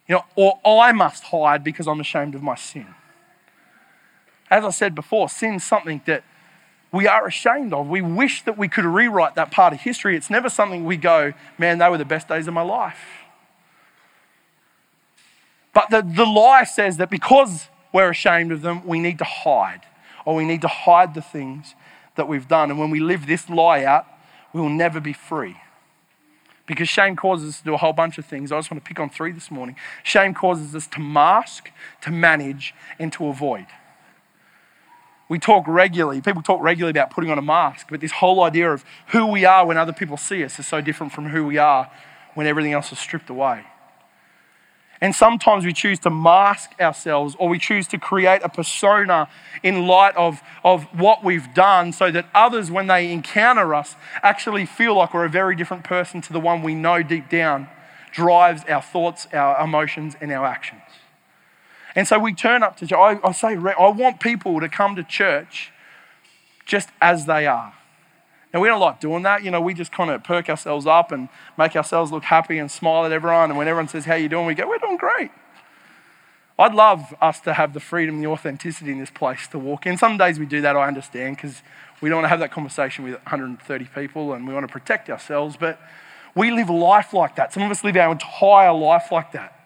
You 0.08 0.15
know, 0.15 0.25
or 0.36 0.60
I 0.65 0.91
must 0.91 1.23
hide 1.25 1.63
because 1.63 1.88
I'm 1.88 1.99
ashamed 1.99 2.36
of 2.36 2.41
my 2.41 2.56
sin. 2.56 2.88
As 4.49 4.65
I 4.65 4.69
said 4.71 4.95
before, 4.95 5.29
sin's 5.29 5.63
something 5.63 6.01
that 6.05 6.23
we 6.91 7.07
are 7.07 7.27
ashamed 7.27 7.73
of. 7.73 7.88
We 7.88 8.01
wish 8.01 8.43
that 8.43 8.57
we 8.57 8.67
could 8.67 8.85
rewrite 8.85 9.35
that 9.35 9.51
part 9.51 9.73
of 9.73 9.81
history. 9.81 10.15
It's 10.15 10.29
never 10.29 10.49
something 10.49 10.85
we 10.85 10.97
go, 10.97 11.33
man, 11.57 11.77
they 11.77 11.88
were 11.88 11.97
the 11.97 12.05
best 12.05 12.27
days 12.27 12.47
of 12.47 12.53
my 12.53 12.63
life. 12.63 12.97
But 15.73 15.91
the, 15.91 16.01
the 16.01 16.25
lie 16.25 16.63
says 16.63 16.97
that 16.97 17.09
because 17.09 17.67
we're 17.93 18.09
ashamed 18.09 18.51
of 18.51 18.62
them, 18.62 18.85
we 18.85 18.99
need 18.99 19.19
to 19.19 19.23
hide, 19.23 19.81
or 20.25 20.35
we 20.35 20.45
need 20.45 20.62
to 20.62 20.67
hide 20.67 21.13
the 21.13 21.21
things 21.21 21.75
that 22.15 22.27
we've 22.27 22.47
done. 22.47 22.71
And 22.71 22.79
when 22.79 22.89
we 22.89 22.99
live 22.99 23.27
this 23.27 23.49
lie 23.49 23.83
out, 23.83 24.07
we 24.51 24.59
will 24.59 24.69
never 24.69 24.99
be 24.99 25.13
free. 25.13 25.57
Because 26.65 26.89
shame 26.89 27.15
causes 27.15 27.49
us 27.49 27.57
to 27.59 27.65
do 27.65 27.73
a 27.73 27.77
whole 27.77 27.93
bunch 27.93 28.17
of 28.17 28.25
things. 28.25 28.51
I 28.51 28.57
just 28.57 28.69
want 28.69 28.83
to 28.83 28.88
pick 28.88 28.99
on 28.99 29.09
three 29.09 29.31
this 29.31 29.49
morning. 29.49 29.75
Shame 30.03 30.33
causes 30.33 30.75
us 30.75 30.85
to 30.88 30.99
mask, 30.99 31.71
to 32.01 32.12
manage, 32.12 32.75
and 32.99 33.13
to 33.13 33.27
avoid. 33.27 33.65
We 35.30 35.38
talk 35.38 35.68
regularly, 35.68 36.22
people 36.22 36.42
talk 36.42 36.60
regularly 36.62 36.92
about 36.92 37.12
putting 37.12 37.30
on 37.30 37.38
a 37.38 37.44
mask, 37.44 37.88
but 37.89 38.02
this 38.02 38.12
whole 38.13 38.44
idea 38.44 38.72
of 38.72 38.84
who 39.10 39.28
we 39.28 39.46
are 39.46 39.65
when 39.65 39.78
other 39.78 39.94
people 39.94 40.18
see 40.18 40.44
us 40.44 40.58
is 40.60 40.68
so 40.68 40.82
different 40.82 41.13
from 41.13 41.30
who 41.30 41.46
we 41.46 41.58
are 41.60 41.89
when 42.34 42.48
everything 42.48 42.74
else 42.74 42.92
is 42.92 42.98
stripped 42.98 43.30
away. 43.30 43.63
And 45.02 45.15
sometimes 45.15 45.65
we 45.65 45.72
choose 45.72 46.00
to 46.00 46.10
mask 46.10 46.72
ourselves 46.80 47.36
or 47.39 47.48
we 47.48 47.60
choose 47.60 47.88
to 47.88 47.98
create 47.98 48.42
a 48.44 48.50
persona 48.50 49.30
in 49.63 49.88
light 49.88 50.15
of, 50.18 50.42
of 50.63 50.84
what 51.00 51.24
we've 51.24 51.54
done 51.54 51.94
so 51.94 52.12
that 52.12 52.26
others, 52.34 52.70
when 52.70 52.88
they 52.88 53.12
encounter 53.12 53.74
us, 53.74 53.96
actually 54.24 54.65
feel 54.65 54.96
like 54.96 55.13
we're 55.13 55.26
a 55.26 55.30
very 55.30 55.56
different 55.56 55.84
person 55.84 56.22
to 56.22 56.34
the 56.34 56.39
one 56.39 56.63
we 56.63 56.76
know 56.76 57.02
deep 57.02 57.30
down 57.30 57.70
drives 58.12 58.63
our 58.68 58.82
thoughts, 58.82 59.28
our 59.32 59.63
emotions, 59.63 60.15
and 60.20 60.32
our 60.32 60.46
actions. 60.46 60.82
And 61.95 62.08
so 62.08 62.19
we 62.19 62.34
turn 62.34 62.63
up 62.63 62.78
to 62.78 62.88
church. 62.88 62.97
I, 62.97 63.28
I 63.28 63.32
say, 63.32 63.56
I 63.56 63.89
want 63.89 64.19
people 64.19 64.60
to 64.60 64.69
come 64.69 64.95
to 64.95 65.04
church 65.04 65.71
just 66.65 66.89
as 67.02 67.25
they 67.25 67.47
are. 67.47 67.73
Now, 68.54 68.62
we 68.62 68.67
don't 68.67 68.80
like 68.80 68.99
doing 68.99 69.23
that. 69.23 69.43
You 69.43 69.52
know, 69.52 69.62
we 69.62 69.73
just 69.73 69.91
kind 69.91 70.10
of 70.10 70.23
perk 70.23 70.49
ourselves 70.49 70.88
up 70.88 71.12
and 71.12 71.30
make 71.58 71.75
ourselves 71.75 72.12
look 72.12 72.23
happy 72.23 72.58
and 72.58 72.69
smile 72.69 73.06
at 73.06 73.12
everyone. 73.12 73.52
And 73.52 73.58
when 73.58 73.67
everyone 73.67 73.88
says, 73.88 74.06
How 74.06 74.15
you 74.15 74.30
doing? 74.30 74.45
we 74.45 74.56
go, 74.56 74.67
We're 74.67 74.80
doing 74.80 74.97
great. 74.97 75.32
I'd 76.58 76.73
love 76.73 77.13
us 77.21 77.39
to 77.41 77.54
have 77.54 77.73
the 77.73 77.80
freedom, 77.80 78.19
the 78.19 78.28
authenticity 78.28 78.91
in 78.91 78.99
this 78.99 79.12
place 79.12 79.47
to 79.47 79.60
walk 79.60 79.86
in. 79.86 79.97
Some 79.97 80.17
days 80.17 80.39
we 80.39 80.45
do 80.45 80.60
that, 80.62 80.75
I 80.75 80.88
understand, 80.88 81.38
because 81.38 81.62
we 82.02 82.10
don't 82.10 82.17
want 82.17 82.25
to 82.25 82.30
have 82.30 82.39
that 82.39 82.52
conversation 82.52 83.06
with 83.06 83.13
130 83.13 83.86
people 83.95 84.34
and 84.34 84.47
we 84.47 84.54
want 84.54 84.67
to 84.67 84.71
protect 84.71 85.10
ourselves. 85.10 85.56
But 85.58 85.80
we 86.36 86.52
live 86.52 86.69
life 86.69 87.13
like 87.13 87.36
that. 87.38 87.54
Some 87.54 87.63
of 87.63 87.71
us 87.71 87.84
live 87.84 87.95
our 87.95 88.12
entire 88.12 88.73
life 88.73 89.12
like 89.12 89.32
that. 89.34 89.59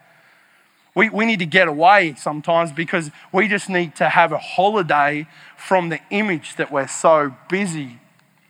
We, 0.96 1.10
we 1.10 1.26
need 1.26 1.40
to 1.40 1.46
get 1.46 1.68
away 1.68 2.14
sometimes 2.18 2.72
because 2.72 3.10
we 3.32 3.48
just 3.48 3.70
need 3.70 3.96
to 3.96 4.10
have 4.10 4.32
a 4.32 4.38
holiday 4.38 5.28
from 5.58 5.90
the 5.90 6.00
image 6.12 6.56
that 6.58 6.72
we're 6.72 6.88
so 6.88 7.36
busy 7.50 8.00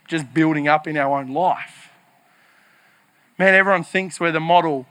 just 0.06 0.34
building 0.34 0.68
up 0.68 0.86
in 0.86 0.96
our 0.96 1.18
own 1.18 1.32
life. 1.32 1.90
Man, 3.38 3.54
everyone 3.54 3.84
thinks 3.84 4.20
we're 4.20 4.32
the 4.32 4.40
model 4.40 4.86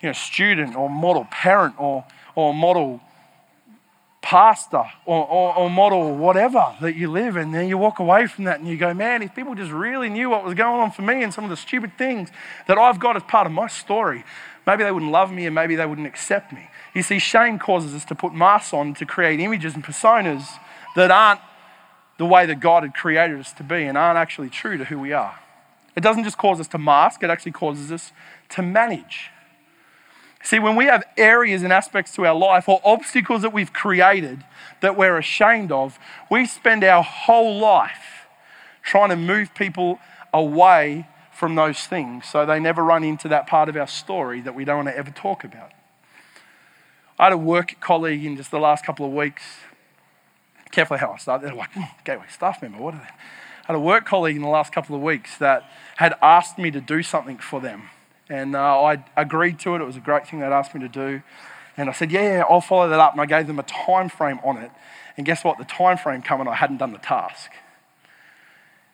you 0.00 0.08
know, 0.08 0.12
student 0.12 0.76
or 0.76 0.90
model 0.90 1.26
parent 1.30 1.74
or, 1.78 2.04
or 2.34 2.52
model 2.52 3.00
pastor 4.20 4.82
or, 5.04 5.24
or, 5.28 5.56
or, 5.56 5.70
model 5.70 6.16
whatever 6.16 6.74
that 6.80 6.96
you 6.96 7.08
live 7.08 7.36
and 7.36 7.54
then 7.54 7.68
you 7.68 7.78
walk 7.78 8.00
away 8.00 8.26
from 8.26 8.42
that 8.42 8.58
and 8.58 8.68
you 8.68 8.76
go 8.76 8.92
man 8.92 9.22
if 9.22 9.32
people 9.36 9.54
just 9.54 9.70
really 9.70 10.08
knew 10.08 10.28
what 10.28 10.42
was 10.44 10.52
going 10.54 10.80
on 10.80 10.90
for 10.90 11.02
me 11.02 11.22
and 11.22 11.32
some 11.32 11.44
of 11.44 11.50
the 11.50 11.56
stupid 11.56 11.96
things 11.96 12.28
that 12.66 12.76
i've 12.76 12.98
got 12.98 13.14
as 13.14 13.22
part 13.22 13.46
of 13.46 13.52
my 13.52 13.68
story 13.68 14.24
maybe 14.66 14.82
they 14.82 14.90
wouldn't 14.90 15.12
love 15.12 15.30
me 15.30 15.46
and 15.46 15.54
maybe 15.54 15.76
they 15.76 15.86
wouldn't 15.86 16.08
accept 16.08 16.52
me 16.52 16.68
you 16.96 17.02
see, 17.02 17.18
shame 17.18 17.58
causes 17.58 17.94
us 17.94 18.06
to 18.06 18.14
put 18.14 18.32
masks 18.32 18.72
on 18.72 18.94
to 18.94 19.04
create 19.04 19.38
images 19.38 19.74
and 19.74 19.84
personas 19.84 20.46
that 20.94 21.10
aren't 21.10 21.40
the 22.16 22.24
way 22.24 22.46
that 22.46 22.58
God 22.58 22.84
had 22.84 22.94
created 22.94 23.38
us 23.38 23.52
to 23.52 23.62
be 23.62 23.84
and 23.84 23.98
aren't 23.98 24.16
actually 24.16 24.48
true 24.48 24.78
to 24.78 24.84
who 24.86 24.98
we 24.98 25.12
are. 25.12 25.38
It 25.94 26.02
doesn't 26.02 26.24
just 26.24 26.38
cause 26.38 26.58
us 26.58 26.68
to 26.68 26.78
mask, 26.78 27.22
it 27.22 27.28
actually 27.28 27.52
causes 27.52 27.92
us 27.92 28.12
to 28.50 28.62
manage. 28.62 29.30
See, 30.42 30.58
when 30.58 30.74
we 30.74 30.86
have 30.86 31.04
areas 31.18 31.62
and 31.62 31.70
aspects 31.70 32.14
to 32.14 32.24
our 32.24 32.34
life 32.34 32.66
or 32.66 32.80
obstacles 32.82 33.42
that 33.42 33.52
we've 33.52 33.74
created 33.74 34.42
that 34.80 34.96
we're 34.96 35.18
ashamed 35.18 35.72
of, 35.72 35.98
we 36.30 36.46
spend 36.46 36.82
our 36.82 37.02
whole 37.02 37.58
life 37.58 38.26
trying 38.82 39.10
to 39.10 39.16
move 39.16 39.54
people 39.54 39.98
away 40.32 41.08
from 41.30 41.56
those 41.56 41.80
things 41.80 42.24
so 42.24 42.46
they 42.46 42.58
never 42.58 42.82
run 42.82 43.04
into 43.04 43.28
that 43.28 43.46
part 43.46 43.68
of 43.68 43.76
our 43.76 43.86
story 43.86 44.40
that 44.40 44.54
we 44.54 44.64
don't 44.64 44.84
want 44.84 44.88
to 44.88 44.96
ever 44.96 45.10
talk 45.10 45.44
about. 45.44 45.72
I 47.18 47.24
had 47.24 47.32
a 47.32 47.38
work 47.38 47.76
colleague 47.80 48.24
in 48.24 48.36
just 48.36 48.50
the 48.50 48.58
last 48.58 48.84
couple 48.84 49.06
of 49.06 49.12
weeks. 49.12 49.42
Carefully 50.70 51.00
how 51.00 51.12
I 51.12 51.16
start. 51.16 51.42
They're 51.42 51.54
like, 51.54 51.72
mm, 51.72 51.88
Gateway 52.04 52.26
staff 52.28 52.60
member, 52.60 52.78
what 52.78 52.94
are 52.94 52.98
they? 52.98 53.04
I 53.04 53.72
had 53.72 53.76
a 53.76 53.80
work 53.80 54.04
colleague 54.04 54.36
in 54.36 54.42
the 54.42 54.48
last 54.48 54.72
couple 54.72 54.94
of 54.94 55.02
weeks 55.02 55.38
that 55.38 55.64
had 55.96 56.14
asked 56.20 56.58
me 56.58 56.70
to 56.70 56.80
do 56.80 57.02
something 57.02 57.38
for 57.38 57.60
them. 57.60 57.88
And 58.28 58.54
uh, 58.54 58.82
I 58.82 59.04
agreed 59.16 59.58
to 59.60 59.74
it. 59.74 59.80
It 59.80 59.84
was 59.84 59.96
a 59.96 60.00
great 60.00 60.28
thing 60.28 60.40
they'd 60.40 60.46
asked 60.46 60.74
me 60.74 60.80
to 60.80 60.88
do. 60.88 61.22
And 61.76 61.88
I 61.88 61.92
said, 61.92 62.12
yeah, 62.12 62.38
yeah, 62.38 62.44
I'll 62.48 62.60
follow 62.60 62.88
that 62.88 63.00
up. 63.00 63.12
And 63.12 63.20
I 63.20 63.26
gave 63.26 63.46
them 63.46 63.58
a 63.58 63.64
time 63.64 64.08
frame 64.08 64.40
on 64.44 64.58
it. 64.58 64.70
And 65.16 65.24
guess 65.24 65.42
what? 65.42 65.58
The 65.58 65.64
time 65.64 65.96
frame 65.96 66.22
coming, 66.22 66.48
I 66.48 66.54
hadn't 66.54 66.78
done 66.78 66.92
the 66.92 66.98
task. 66.98 67.50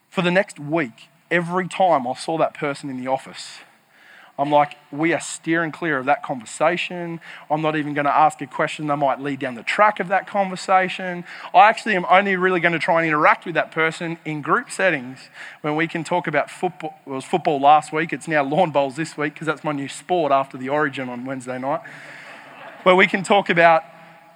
For 0.09 0.23
the 0.23 0.31
next 0.31 0.61
week, 0.61 1.09
every 1.31 1.67
time 1.67 2.07
I 2.07 2.15
saw 2.15 2.39
that 2.39 2.55
person 2.55 2.89
in 2.89 3.03
the 3.03 3.09
office, 3.09 3.59
I'm 4.39 4.51
like, 4.51 4.77
we 4.91 5.13
are 5.13 5.21
steering 5.21 5.73
clear 5.73 5.99
of 5.99 6.07
that 6.07 6.23
conversation. 6.23 7.21
I'm 7.51 7.61
not 7.61 7.77
even 7.77 7.93
going 7.93 8.07
to 8.07 8.17
ask 8.17 8.41
a 8.41 8.47
question 8.47 8.87
that 8.87 8.97
might 8.97 9.21
lead 9.21 9.41
down 9.41 9.57
the 9.57 9.63
track 9.63 10.01
of 10.01 10.09
that 10.09 10.27
conversation. 10.27 11.25
I 11.55 11.69
actually 11.69 11.97
am 11.97 12.07
only 12.09 12.37
really 12.37 12.59
going 12.59 12.73
to 12.73 12.79
try 12.79 13.03
and 13.03 13.09
interact 13.09 13.45
with 13.45 13.55
that 13.57 13.71
person 13.73 14.19
in 14.25 14.41
group 14.41 14.71
settings 14.71 15.19
when 15.61 15.77
we 15.77 15.87
can 15.87 16.03
talk 16.03 16.27
about 16.27 16.51
football. 16.51 16.95
It 17.07 17.11
was 17.11 17.27
football 17.27 17.61
last 17.61 17.93
week, 17.93 18.13
it's 18.13 18.27
now 18.27 18.43
lawn 18.43 18.71
bowls 18.71 18.97
this 18.97 19.19
week 19.19 19.35
because 19.35 19.47
that's 19.47 19.63
my 19.65 19.73
new 19.73 19.89
sport 19.89 20.33
after 20.33 20.57
the 20.57 20.71
origin 20.71 21.11
on 21.11 21.27
Wednesday 21.27 21.59
night. 21.59 21.83
Where 22.85 22.97
we 22.97 23.07
can 23.07 23.23
talk 23.23 23.51
about 23.51 23.85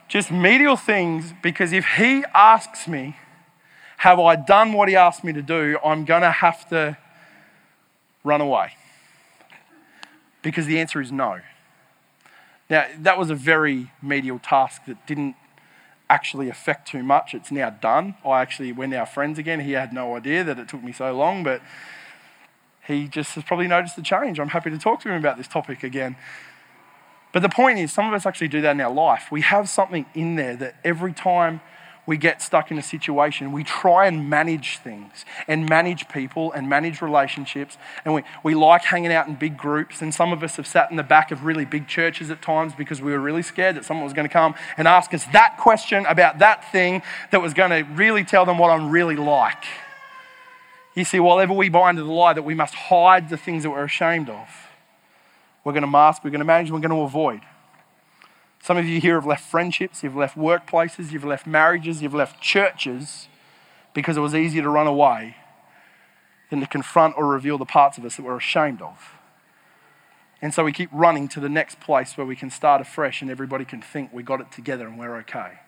just 0.09 0.31
medial 0.31 0.77
things 0.77 1.33
because 1.43 1.73
if 1.73 1.87
he 1.97 2.23
asks 2.35 2.87
me, 2.87 3.17
have 3.99 4.21
I 4.21 4.37
done 4.37 4.75
what 4.75 4.91
he 4.91 4.95
asked 4.95 5.25
me 5.25 5.33
to 5.33 5.43
do, 5.43 5.79
I'm 5.83 6.05
going 6.05 6.23
to 6.23 6.31
have 6.31 6.69
to 6.69 6.99
run 8.23 8.43
away 8.43 8.73
because 10.47 10.67
the 10.67 10.79
answer 10.79 11.01
is 11.01 11.11
no. 11.11 11.41
Now, 12.71 12.87
that 13.01 13.19
was 13.19 13.31
a 13.31 13.35
very 13.35 13.91
medial 14.01 14.39
task 14.39 14.85
that 14.87 15.05
didn't 15.05 15.35
actually 16.09 16.49
affect 16.49 16.87
too 16.87 17.03
much. 17.03 17.35
It's 17.35 17.51
now 17.51 17.71
done. 17.71 18.15
I 18.25 18.43
actually, 18.43 18.71
we're 18.71 18.87
now 18.87 19.07
friends 19.07 19.41
again. 19.41 19.59
He 19.59 19.73
had 19.73 19.93
no 19.93 20.15
idea 20.15 20.45
that 20.45 20.57
it 20.57 20.69
took 20.69 20.85
me 20.85 20.93
so 20.93 21.13
long, 21.13 21.43
but 21.43 21.63
he 22.87 23.09
just 23.09 23.35
has 23.35 23.43
probably 23.43 23.67
noticed 23.67 23.97
the 23.97 24.03
change. 24.03 24.39
I'm 24.39 24.51
happy 24.51 24.71
to 24.71 24.79
talk 24.79 25.01
to 25.01 25.09
him 25.09 25.17
about 25.17 25.37
this 25.37 25.49
topic 25.49 25.83
again. 25.83 26.15
But 27.33 27.43
the 27.43 27.49
point 27.49 27.81
is, 27.81 27.93
some 27.93 28.07
of 28.07 28.15
us 28.15 28.25
actually 28.25 28.47
do 28.47 28.61
that 28.61 28.71
in 28.71 28.81
our 28.81 28.95
life. 28.95 29.33
We 29.33 29.41
have 29.41 29.69
something 29.69 30.07
in 30.15 30.37
there 30.37 30.55
that 30.55 30.77
every 30.85 31.13
time 31.13 31.61
we 32.07 32.17
get 32.17 32.41
stuck 32.41 32.71
in 32.71 32.79
a 32.79 32.83
situation, 32.83 33.51
we 33.51 33.65
try 33.65 34.07
and 34.07 34.31
manage 34.31 34.79
things 34.79 35.25
and 35.49 35.69
manage 35.69 36.09
people 36.09 36.53
and 36.53 36.69
manage 36.69 37.03
relationships. 37.03 37.77
And 38.05 38.15
we, 38.15 38.23
we 38.45 38.55
like 38.55 38.85
hanging 38.85 39.13
out 39.13 39.27
in 39.27 39.35
big 39.35 39.57
groups. 39.57 40.01
And 40.01 40.15
some 40.15 40.33
of 40.33 40.43
us 40.43 40.57
have 40.57 40.67
sat 40.67 40.91
in 40.91 40.97
the 40.97 41.03
back 41.03 41.33
of 41.33 41.45
really 41.45 41.65
big 41.65 41.89
churches 41.89 42.31
at 42.31 42.41
times 42.41 42.75
because 42.75 43.03
we 43.03 43.11
were 43.11 43.19
really 43.19 43.43
scared 43.43 43.77
that 43.77 43.85
someone 43.85 44.05
was 44.05 44.13
going 44.13 44.29
to 44.29 44.33
come 44.33 44.55
and 44.77 44.87
ask 44.87 45.13
us 45.13 45.25
that 45.33 45.59
question 45.59 46.07
about 46.07 46.39
that 46.39 46.71
thing 46.71 47.03
that 47.33 47.43
was 47.43 47.53
going 47.53 47.71
to 47.71 47.83
really 47.95 48.23
tell 48.23 48.45
them 48.45 48.59
what 48.59 48.71
I'm 48.71 48.91
really 48.91 49.17
like. 49.17 49.65
You 50.95 51.05
see, 51.05 51.21
while 51.21 51.45
we 51.47 51.69
buy 51.69 51.91
into 51.91 52.05
the 52.05 52.13
lie 52.13 52.33
that 52.33 52.45
we 52.45 52.55
must 52.55 52.75
hide 52.75 53.29
the 53.29 53.37
things 53.37 53.65
that 53.65 53.71
we're 53.71 53.85
ashamed 53.85 54.31
of, 54.31 54.49
we're 55.65 55.73
going 55.73 55.83
to 55.83 55.89
mask, 55.89 56.23
we're 56.25 56.31
going 56.31 56.39
to 56.39 56.45
manage, 56.45 56.71
we're 56.71 56.79
going 56.79 56.91
to 56.91 57.03
avoid. 57.03 57.41
Some 58.67 58.79
of 58.79 58.85
you 58.85 59.01
here 59.01 59.15
have 59.15 59.25
left 59.25 59.45
friendships, 59.45 60.03
you've 60.03 60.17
left 60.17 60.37
workplaces, 60.37 61.13
you've 61.13 61.25
left 61.25 61.47
marriages, 61.47 62.03
you've 62.03 62.13
left 62.13 62.41
churches 62.43 63.29
because 63.95 64.17
it 64.17 64.21
was 64.21 64.35
easier 64.35 64.61
to 64.61 64.69
run 64.69 64.89
away 64.89 65.37
than 66.51 66.59
to 66.59 66.67
confront 66.67 67.15
or 67.17 67.29
reveal 67.29 67.59
the 67.59 67.65
parts 67.65 67.97
of 67.97 68.05
us 68.05 68.17
that 68.17 68.25
we're 68.25 68.37
ashamed 68.37 68.83
of. 68.83 69.13
And 70.43 70.53
so 70.53 70.65
we 70.65 70.73
keep 70.73 70.91
running 70.93 71.29
to 71.29 71.39
the 71.39 71.49
next 71.49 71.79
place 71.79 72.17
where 72.17 72.27
we 72.27 72.35
can 72.35 72.51
start 72.51 72.81
afresh 72.81 73.23
and 73.23 73.31
everybody 73.31 73.65
can 73.65 73.81
think 73.81 74.13
we 74.13 74.25
got 74.25 74.41
it 74.41 74.51
together 74.51 74.89
and 74.89 74.99
we're 74.99 75.17
okay. 75.19 75.61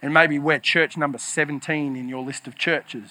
And 0.00 0.14
maybe 0.14 0.38
we're 0.38 0.58
church 0.58 0.96
number 0.96 1.18
17 1.18 1.96
in 1.96 2.08
your 2.08 2.24
list 2.24 2.46
of 2.46 2.56
churches. 2.56 3.10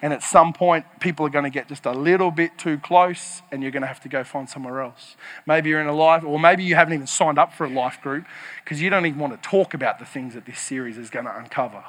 And 0.00 0.12
at 0.12 0.22
some 0.22 0.52
point, 0.52 0.86
people 1.00 1.26
are 1.26 1.30
going 1.30 1.44
to 1.44 1.50
get 1.50 1.68
just 1.68 1.84
a 1.84 1.92
little 1.92 2.30
bit 2.30 2.56
too 2.56 2.78
close 2.78 3.42
and 3.50 3.62
you're 3.62 3.72
going 3.72 3.82
to 3.82 3.88
have 3.88 4.00
to 4.00 4.08
go 4.08 4.22
find 4.22 4.48
somewhere 4.48 4.80
else. 4.80 5.16
Maybe 5.46 5.70
you're 5.70 5.80
in 5.80 5.88
a 5.88 5.94
life, 5.94 6.22
or 6.24 6.38
maybe 6.38 6.62
you 6.62 6.76
haven't 6.76 6.94
even 6.94 7.06
signed 7.06 7.38
up 7.38 7.52
for 7.52 7.66
a 7.66 7.70
life 7.70 8.00
group 8.00 8.24
because 8.62 8.80
you 8.80 8.90
don't 8.90 9.06
even 9.06 9.18
want 9.18 9.40
to 9.40 9.48
talk 9.48 9.74
about 9.74 9.98
the 9.98 10.04
things 10.04 10.34
that 10.34 10.46
this 10.46 10.60
series 10.60 10.98
is 10.98 11.10
going 11.10 11.24
to 11.24 11.36
uncover. 11.36 11.82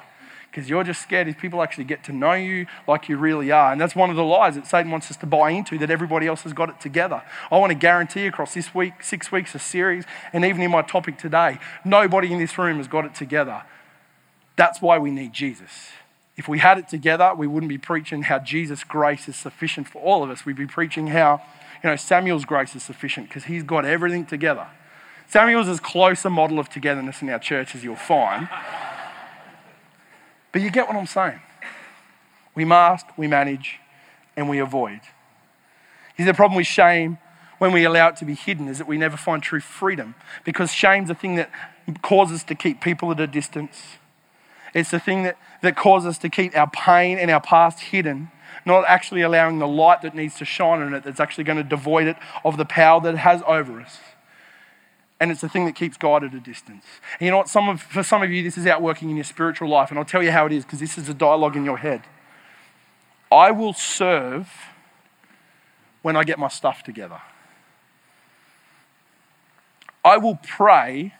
Because 0.49 0.67
you're 0.67 0.83
just 0.83 1.03
scared 1.03 1.27
if 1.27 1.37
people 1.37 1.61
actually 1.61 1.83
get 1.83 2.03
to 2.05 2.11
know 2.11 2.33
you 2.33 2.65
like 2.87 3.07
you 3.07 3.17
really 3.17 3.51
are. 3.51 3.71
And 3.71 3.79
that's 3.79 3.95
one 3.95 4.09
of 4.09 4.15
the 4.15 4.23
lies 4.23 4.55
that 4.55 4.65
Satan 4.65 4.89
wants 4.89 5.11
us 5.11 5.17
to 5.17 5.27
buy 5.27 5.51
into 5.51 5.77
that 5.77 5.91
everybody 5.91 6.25
else 6.25 6.41
has 6.41 6.53
got 6.53 6.69
it 6.69 6.79
together. 6.79 7.21
I 7.51 7.59
want 7.59 7.69
to 7.69 7.77
guarantee 7.77 8.25
across 8.25 8.55
this 8.55 8.73
week, 8.73 9.03
six 9.03 9.31
weeks 9.31 9.53
of 9.53 9.61
series, 9.61 10.05
and 10.33 10.43
even 10.43 10.63
in 10.63 10.71
my 10.71 10.81
topic 10.81 11.19
today, 11.19 11.59
nobody 11.85 12.33
in 12.33 12.39
this 12.39 12.57
room 12.57 12.77
has 12.77 12.87
got 12.87 13.05
it 13.05 13.13
together. 13.13 13.61
That's 14.55 14.81
why 14.81 14.97
we 14.97 15.11
need 15.11 15.33
Jesus. 15.33 15.91
If 16.39 16.47
we 16.47 16.59
had 16.59 16.77
it 16.77 16.87
together, 16.87 17.33
we 17.35 17.47
wouldn't 17.47 17.69
be 17.69 17.77
preaching 17.77 18.21
how 18.21 18.39
Jesus' 18.39 18.85
grace 18.85 19.27
is 19.27 19.35
sufficient 19.35 19.89
for 19.89 20.01
all 20.01 20.23
of 20.23 20.29
us. 20.29 20.45
We'd 20.45 20.55
be 20.55 20.65
preaching 20.65 21.07
how, 21.07 21.41
you 21.83 21.89
know, 21.89 21.97
Samuel's 21.97 22.45
grace 22.45 22.73
is 22.77 22.81
sufficient 22.81 23.27
because 23.27 23.43
he's 23.43 23.61
got 23.61 23.83
everything 23.83 24.25
together. 24.25 24.65
Samuel's 25.27 25.67
as 25.67 25.81
close 25.81 26.23
a 26.23 26.29
model 26.29 26.57
of 26.57 26.69
togetherness 26.69 27.21
in 27.21 27.29
our 27.29 27.39
church 27.39 27.75
as 27.75 27.83
you'll 27.83 27.97
find. 27.97 28.47
But 30.53 30.61
you 30.61 30.71
get 30.71 30.87
what 30.87 30.95
I'm 30.95 31.07
saying. 31.07 31.41
We 32.55 32.63
mask, 32.63 33.07
we 33.17 33.27
manage, 33.27 33.79
and 34.37 34.47
we 34.47 34.59
avoid. 34.59 35.01
Is 36.17 36.25
the 36.25 36.33
problem 36.33 36.55
with 36.55 36.67
shame 36.67 37.17
when 37.57 37.73
we 37.73 37.83
allow 37.83 38.07
it 38.07 38.15
to 38.15 38.25
be 38.25 38.33
hidden 38.33 38.69
is 38.69 38.77
that 38.77 38.87
we 38.87 38.97
never 38.97 39.17
find 39.17 39.43
true 39.43 39.59
freedom 39.59 40.15
because 40.45 40.71
shame's 40.71 41.09
a 41.09 41.15
thing 41.15 41.35
that 41.35 41.51
causes 42.01 42.37
us 42.37 42.43
to 42.45 42.55
keep 42.55 42.79
people 42.79 43.11
at 43.11 43.19
a 43.19 43.27
distance. 43.27 43.98
It's 44.73 44.91
the 44.91 44.99
thing 44.99 45.23
that, 45.23 45.37
that 45.61 45.75
causes 45.75 46.07
us 46.07 46.17
to 46.19 46.29
keep 46.29 46.55
our 46.55 46.69
pain 46.69 47.17
and 47.17 47.29
our 47.31 47.41
past 47.41 47.79
hidden, 47.79 48.31
not 48.65 48.85
actually 48.87 49.21
allowing 49.21 49.59
the 49.59 49.67
light 49.67 50.01
that 50.01 50.15
needs 50.15 50.35
to 50.37 50.45
shine 50.45 50.81
on 50.81 50.93
it 50.93 51.03
that's 51.03 51.19
actually 51.19 51.43
going 51.43 51.57
to 51.57 51.63
devoid 51.63 52.07
it 52.07 52.17
of 52.43 52.57
the 52.57 52.65
power 52.65 53.01
that 53.01 53.15
it 53.15 53.19
has 53.19 53.41
over 53.47 53.81
us. 53.81 53.99
And 55.19 55.31
it's 55.31 55.41
the 55.41 55.49
thing 55.49 55.65
that 55.65 55.75
keeps 55.75 55.97
God 55.97 56.23
at 56.23 56.33
a 56.33 56.39
distance. 56.39 56.85
And 57.19 57.25
you 57.25 57.31
know 57.31 57.37
what? 57.37 57.49
Some 57.49 57.67
of, 57.67 57.81
for 57.81 58.03
some 58.03 58.23
of 58.23 58.31
you, 58.31 58.41
this 58.41 58.57
is 58.57 58.65
outworking 58.65 59.09
in 59.09 59.17
your 59.17 59.25
spiritual 59.25 59.67
life. 59.67 59.89
And 59.89 59.99
I'll 59.99 60.05
tell 60.05 60.23
you 60.23 60.31
how 60.31 60.45
it 60.45 60.53
is 60.53 60.63
because 60.63 60.79
this 60.79 60.97
is 60.97 61.09
a 61.09 61.13
dialogue 61.13 61.57
in 61.57 61.65
your 61.65 61.77
head. 61.77 62.03
I 63.31 63.51
will 63.51 63.73
serve 63.73 64.49
when 66.01 66.15
I 66.15 66.23
get 66.23 66.39
my 66.39 66.47
stuff 66.47 66.83
together. 66.83 67.21
I 70.05 70.17
will 70.17 70.35
pray 70.35 71.13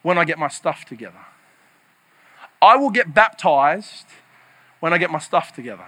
when 0.00 0.16
I 0.16 0.24
get 0.24 0.38
my 0.38 0.48
stuff 0.48 0.84
together. 0.84 1.20
I 2.62 2.76
will 2.76 2.90
get 2.90 3.12
baptized 3.12 4.06
when 4.78 4.92
I 4.92 4.98
get 4.98 5.10
my 5.10 5.18
stuff 5.18 5.52
together. 5.52 5.84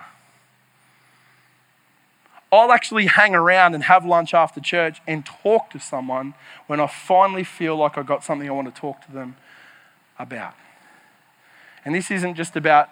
I'll 2.53 2.73
actually 2.73 3.07
hang 3.07 3.35
around 3.35 3.75
and 3.75 3.85
have 3.85 4.05
lunch 4.05 4.35
after 4.35 4.61
church 4.61 5.01
and 5.07 5.25
talk 5.25 5.71
to 5.71 5.81
someone 5.81 6.35
when 6.67 6.81
I 6.81 6.87
finally 6.87 7.45
feel 7.45 7.77
like 7.77 7.97
I've 7.97 8.07
got 8.07 8.23
something 8.23 8.49
I 8.49 8.53
want 8.53 8.73
to 8.73 8.81
talk 8.81 9.05
to 9.07 9.13
them 9.13 9.37
about. 10.19 10.55
And 11.85 11.95
this 11.95 12.11
isn't 12.11 12.35
just 12.35 12.57
about, 12.57 12.89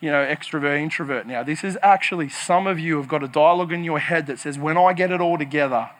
you 0.00 0.10
know, 0.10 0.24
extrovert, 0.24 0.78
introvert 0.80 1.26
now. 1.26 1.42
This 1.42 1.64
is 1.64 1.78
actually 1.82 2.28
some 2.28 2.66
of 2.66 2.78
you 2.78 2.96
have 2.98 3.08
got 3.08 3.22
a 3.22 3.28
dialogue 3.28 3.72
in 3.72 3.84
your 3.84 3.98
head 3.98 4.26
that 4.26 4.38
says, 4.38 4.58
when 4.58 4.76
I 4.76 4.92
get 4.92 5.10
it 5.10 5.20
all 5.20 5.38
together, 5.38 5.90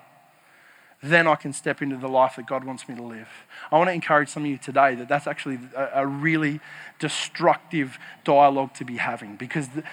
then 1.02 1.26
I 1.26 1.36
can 1.36 1.52
step 1.52 1.80
into 1.80 1.96
the 1.96 2.08
life 2.08 2.36
that 2.36 2.46
God 2.46 2.64
wants 2.64 2.88
me 2.88 2.96
to 2.96 3.02
live. 3.02 3.28
I 3.70 3.78
want 3.78 3.88
to 3.88 3.94
encourage 3.94 4.28
some 4.28 4.44
of 4.44 4.50
you 4.50 4.58
today 4.58 4.94
that 4.96 5.08
that's 5.08 5.26
actually 5.26 5.60
a, 5.76 6.02
a 6.02 6.06
really 6.06 6.60
destructive 6.98 7.98
dialogue 8.24 8.74
to 8.74 8.84
be 8.84 8.96
having 8.96 9.36
because 9.36 9.68
the, 9.68 9.84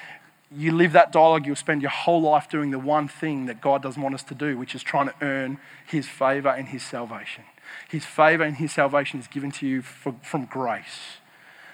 you 0.51 0.71
live 0.71 0.93
that 0.93 1.11
dialogue, 1.11 1.45
you'll 1.45 1.55
spend 1.55 1.81
your 1.81 1.91
whole 1.91 2.21
life 2.21 2.49
doing 2.49 2.71
the 2.71 2.79
one 2.79 3.07
thing 3.07 3.45
that 3.47 3.61
God 3.61 3.83
doesn't 3.83 4.01
want 4.01 4.15
us 4.15 4.23
to 4.23 4.35
do, 4.35 4.57
which 4.57 4.73
is 4.73 4.83
trying 4.83 5.07
to 5.07 5.15
earn 5.21 5.59
His 5.85 6.07
favor 6.07 6.49
and 6.49 6.69
His 6.69 6.83
salvation. 6.83 7.43
His 7.89 8.05
favor 8.05 8.43
and 8.43 8.55
His 8.55 8.71
salvation 8.71 9.19
is 9.19 9.27
given 9.27 9.51
to 9.51 9.67
you 9.67 9.81
for, 9.81 10.15
from 10.23 10.45
grace, 10.45 11.17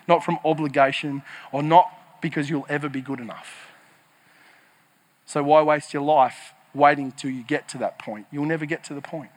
not 0.08 0.24
from 0.24 0.40
obligation 0.44 1.22
or 1.52 1.62
not 1.62 2.22
because 2.22 2.50
you'll 2.50 2.66
ever 2.70 2.90
be 2.90 3.02
good 3.02 3.20
enough. 3.20 3.68
So, 5.26 5.44
why 5.44 5.62
waste 5.62 5.94
your 5.94 6.04
life 6.04 6.54
waiting 6.74 7.12
till 7.12 7.30
you 7.30 7.44
get 7.44 7.68
to 7.70 7.78
that 7.80 8.00
point. 8.00 8.28
You'll 8.32 8.46
never 8.46 8.66
get 8.66 8.84
to 8.86 8.94
the 8.94 9.02
point. 9.02 9.32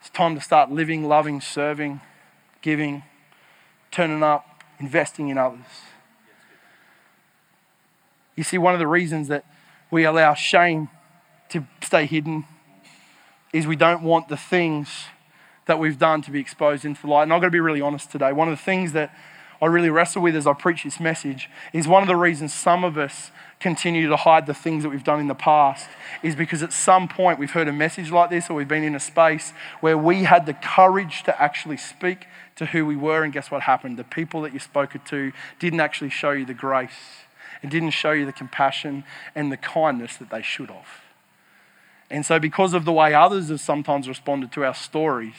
It's 0.00 0.10
time 0.10 0.34
to 0.34 0.40
start 0.40 0.70
living, 0.70 1.08
loving, 1.08 1.40
serving, 1.40 2.00
giving, 2.60 3.04
turning 3.90 4.22
up, 4.22 4.62
investing 4.78 5.28
in 5.28 5.38
others. 5.38 5.60
You 8.36 8.44
see, 8.44 8.58
one 8.58 8.74
of 8.74 8.80
the 8.80 8.86
reasons 8.86 9.28
that 9.28 9.44
we 9.90 10.04
allow 10.04 10.34
shame 10.34 10.88
to 11.50 11.64
stay 11.82 12.06
hidden 12.06 12.44
is 13.52 13.66
we 13.66 13.76
don't 13.76 14.02
want 14.02 14.28
the 14.28 14.36
things 14.36 15.04
that 15.66 15.78
we've 15.78 15.98
done 15.98 16.20
to 16.22 16.30
be 16.30 16.40
exposed 16.40 16.84
into 16.84 17.00
the 17.00 17.06
light. 17.06 17.22
And 17.22 17.32
I've 17.32 17.40
got 17.40 17.46
to 17.46 17.50
be 17.52 17.60
really 17.60 17.80
honest 17.80 18.10
today. 18.10 18.32
One 18.32 18.48
of 18.48 18.58
the 18.58 18.62
things 18.62 18.92
that 18.92 19.14
I 19.62 19.66
really 19.66 19.90
wrestle 19.90 20.22
with 20.22 20.36
as 20.36 20.46
I 20.46 20.52
preach 20.52 20.84
this 20.84 21.00
message 21.00 21.48
is 21.72 21.88
one 21.88 22.02
of 22.02 22.08
the 22.08 22.16
reasons 22.16 22.52
some 22.52 22.84
of 22.84 22.98
us 22.98 23.30
continue 23.60 24.08
to 24.08 24.16
hide 24.16 24.46
the 24.46 24.54
things 24.54 24.82
that 24.82 24.90
we've 24.90 25.04
done 25.04 25.20
in 25.20 25.28
the 25.28 25.34
past 25.34 25.88
is 26.22 26.36
because 26.36 26.62
at 26.62 26.72
some 26.72 27.08
point 27.08 27.38
we've 27.38 27.52
heard 27.52 27.68
a 27.68 27.72
message 27.72 28.10
like 28.10 28.30
this 28.30 28.50
or 28.50 28.54
we've 28.54 28.68
been 28.68 28.84
in 28.84 28.94
a 28.94 29.00
space 29.00 29.52
where 29.80 29.96
we 29.96 30.24
had 30.24 30.44
the 30.44 30.54
courage 30.54 31.22
to 31.22 31.42
actually 31.42 31.76
speak 31.76 32.26
to 32.56 32.66
who 32.66 32.86
we 32.86 32.96
were, 32.96 33.24
and 33.24 33.32
guess 33.32 33.50
what 33.50 33.62
happened? 33.62 33.96
The 33.96 34.04
people 34.04 34.42
that 34.42 34.52
you 34.52 34.58
spoke 34.58 34.92
to 35.06 35.32
didn't 35.58 35.80
actually 35.80 36.10
show 36.10 36.30
you 36.30 36.44
the 36.44 36.54
grace 36.54 37.24
and 37.62 37.70
didn't 37.70 37.90
show 37.90 38.12
you 38.12 38.26
the 38.26 38.32
compassion 38.32 39.04
and 39.34 39.50
the 39.50 39.56
kindness 39.56 40.16
that 40.18 40.30
they 40.30 40.42
should 40.42 40.70
have. 40.70 40.86
And 42.10 42.24
so, 42.24 42.38
because 42.38 42.74
of 42.74 42.84
the 42.84 42.92
way 42.92 43.14
others 43.14 43.48
have 43.48 43.60
sometimes 43.60 44.06
responded 44.08 44.52
to 44.52 44.64
our 44.64 44.74
stories, 44.74 45.34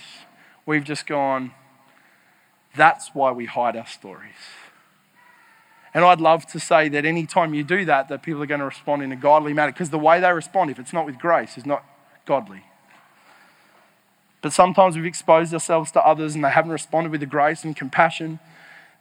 we've 0.66 0.84
just 0.84 1.06
gone, 1.06 1.52
That's 2.76 3.10
why 3.14 3.32
we 3.32 3.46
hide 3.46 3.76
our 3.76 3.88
stories. 3.88 4.34
And 5.94 6.04
I'd 6.04 6.20
love 6.20 6.46
to 6.48 6.60
say 6.60 6.90
that 6.90 7.06
anytime 7.06 7.54
you 7.54 7.64
do 7.64 7.86
that, 7.86 8.10
that 8.10 8.22
people 8.22 8.44
are 8.44 8.46
going 8.46 8.60
to 8.60 8.66
respond 8.66 9.02
in 9.02 9.14
a 9.14 9.16
godly 9.16 9.54
manner 9.54 9.72
because 9.72 9.92
the 9.92 9.98
way 9.98 10.20
they 10.20 10.32
respond, 10.32 10.70
if 10.70 10.78
it's 10.78 10.92
not 10.92 11.06
with 11.06 11.18
grace, 11.18 11.58
is 11.58 11.66
not 11.66 11.86
godly. 12.26 12.66
But 14.42 14.52
sometimes 14.52 14.98
we've 14.98 15.06
exposed 15.06 15.54
ourselves 15.54 15.92
to 15.92 16.06
others 16.06 16.36
and 16.36 16.44
they 16.44 16.50
haven't 16.50 16.72
responded 16.72 17.12
with 17.12 17.22
the 17.22 17.26
grace 17.26 17.64
and 17.64 17.76
compassion 17.76 18.40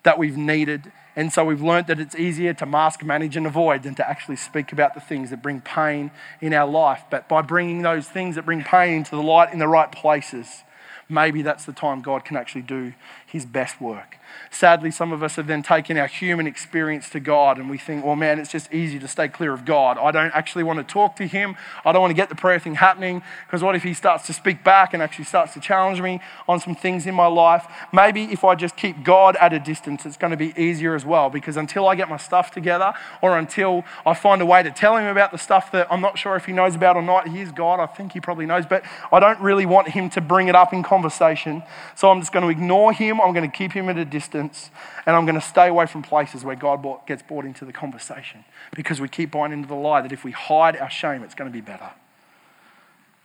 that 0.05 0.19
we've 0.19 0.37
needed. 0.37 0.93
And 1.17 1.33
so 1.33 1.45
we've 1.45 1.61
learned 1.61 1.89
that 1.89 1.99
it's 1.99 2.15
easier 2.15 2.55
to 2.55 2.67
mask, 2.67 3.03
manage, 3.03 3.37
and 3.37 3.47
avoid 3.47 3.83
than 3.83 3.97
to 3.97 4.09
actually 4.09 4.37
speak 4.37 4.73
about 4.73 4.95
the 4.95 5.01
things 5.01 5.31
that 5.31 5.43
bring 5.43 5.61
pain 5.61 6.13
in 6.41 6.55
our 6.55 6.69
life. 6.69 7.03
But 7.11 7.29
by 7.29 7.43
bringing 7.43 7.83
those 7.83 8.09
things 8.09 8.37
that 8.37 8.47
bring 8.47 8.63
pain 8.63 8.95
into 8.95 9.11
the 9.11 9.23
light 9.23 9.53
in 9.53 9.59
the 9.59 9.69
right 9.69 9.91
places, 9.91 10.63
maybe 11.09 11.43
that's 11.43 11.65
the 11.65 11.73
time 11.73 12.03
God 12.03 12.25
can 12.25 12.37
actually 12.37 12.63
do 12.63 12.95
his 13.35 13.45
best 13.45 13.81
work. 13.81 14.19
Sadly, 14.51 14.93
some 14.93 15.13
of 15.13 15.23
us 15.23 15.35
have 15.35 15.49
then 15.49 15.63
taken 15.63 15.99
our 15.99 16.07
human 16.07 16.47
experience 16.47 17.11
to 17.11 17.19
God 17.19 17.59
and 17.59 17.69
we 17.69 17.79
think, 17.79 18.05
well, 18.05 18.15
man, 18.15 18.39
it's 18.39 18.51
just 18.51 18.73
easy 18.73 19.01
to 19.01 19.09
stay 19.09 19.27
clear 19.27 19.53
of 19.53 19.65
God. 19.65 19.99
I 19.99 20.13
don't 20.13 20.33
actually 20.33 20.63
want 20.63 20.79
to 20.79 20.85
talk 20.85 21.17
to 21.17 21.27
Him. 21.27 21.57
I 21.85 21.91
don't 21.91 22.01
want 22.01 22.13
to 22.13 22.17
get 22.17 22.29
the 22.29 22.37
prayer 22.37 22.61
thing 22.61 22.77
happening 22.77 23.23
because 23.47 23.63
what 23.63 23.75
if 23.75 23.83
He 23.83 23.93
starts 23.93 24.27
to 24.27 24.33
speak 24.33 24.63
back 24.63 24.95
and 24.95 25.03
actually 25.03 25.25
starts 25.25 25.55
to 25.55 25.61
challenge 25.61 26.01
me 26.01 26.21
on 26.47 26.61
some 26.61 26.77
things 26.77 27.07
in 27.07 27.15
my 27.15 27.27
life? 27.27 27.67
Maybe 27.93 28.25
if 28.25 28.45
I 28.45 28.55
just 28.55 28.77
keep 28.77 29.03
God 29.03 29.35
at 29.41 29.53
a 29.53 29.59
distance, 29.59 30.07
it's 30.07 30.17
going 30.17 30.31
to 30.31 30.37
be 30.37 30.55
easier 30.57 30.95
as 30.95 31.05
well 31.05 31.31
because 31.31 31.57
until 31.57 31.89
I 31.89 31.97
get 31.97 32.09
my 32.09 32.17
stuff 32.17 32.53
together 32.53 32.93
or 33.21 33.37
until 33.37 33.85
I 34.07 34.15
find 34.15 34.41
a 34.41 34.47
way 34.47 34.63
to 34.63 34.71
tell 34.71 34.97
Him 34.97 35.07
about 35.07 35.33
the 35.33 35.39
stuff 35.39 35.73
that 35.73 35.89
I'm 35.91 36.01
not 36.01 36.19
sure 36.19 36.37
if 36.37 36.45
He 36.45 36.53
knows 36.53 36.77
about 36.77 36.95
or 36.97 37.03
not, 37.03 37.27
He 37.29 37.41
is 37.41 37.51
God. 37.51 37.81
I 37.81 37.87
think 37.87 38.13
He 38.13 38.21
probably 38.21 38.47
knows, 38.47 38.67
but 38.67 38.85
I 39.11 39.19
don't 39.19 39.41
really 39.41 39.67
want 39.67 39.89
Him 39.89 40.09
to 40.11 40.21
bring 40.21 40.47
it 40.47 40.55
up 40.55 40.73
in 40.73 40.85
conversation. 40.85 41.65
So 41.97 42.11
I'm 42.11 42.21
just 42.21 42.33
going 42.33 42.45
to 42.45 42.51
ignore 42.51 42.93
Him. 42.93 43.21
I'm 43.25 43.33
going 43.33 43.51
to 43.51 43.57
keep 43.57 43.73
Him 43.73 43.89
at 43.89 43.97
a 43.97 44.05
distance 44.05 44.71
and 45.07 45.17
I'm 45.17 45.25
going 45.25 45.41
to 45.41 45.47
stay 45.47 45.69
away 45.69 45.87
from 45.87 46.03
places 46.03 46.45
where 46.45 46.57
God 46.57 46.85
gets 47.07 47.23
brought 47.23 47.45
into 47.45 47.65
the 47.65 47.73
conversation 47.73 48.45
because 48.75 49.01
we 49.01 49.09
keep 49.09 49.31
buying 49.31 49.53
into 49.53 49.69
the 49.69 49.75
lie 49.75 50.03
that 50.03 50.13
if 50.13 50.25
we 50.25 50.33
hide 50.33 50.77
our 50.77 50.91
shame, 50.91 51.23
it's 51.23 51.35
going 51.35 51.51
to 51.51 51.53
be 51.53 51.61
better. 51.61 51.91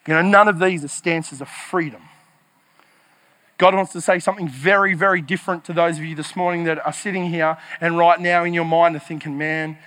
You 0.07 0.13
know, 0.15 0.21
none 0.21 0.47
of 0.47 0.59
these 0.59 0.83
are 0.83 0.88
stances 0.88 1.41
of 1.41 1.49
freedom. 1.49 2.01
God 3.59 3.75
wants 3.75 3.91
to 3.91 4.01
say 4.01 4.19
something 4.19 4.47
very, 4.47 4.93
very 4.93 5.21
different 5.21 5.65
to 5.65 5.73
those 5.73 5.97
of 5.97 6.03
you 6.05 6.15
this 6.15 6.35
morning 6.35 6.63
that 6.63 6.83
are 6.85 6.93
sitting 6.93 7.29
here 7.29 7.57
and 7.81 7.97
right 7.97 8.19
now 8.19 8.45
in 8.45 8.53
your 8.53 8.63
mind 8.63 8.95
are 8.95 8.99
thinking, 8.99 9.38
man, 9.38 9.77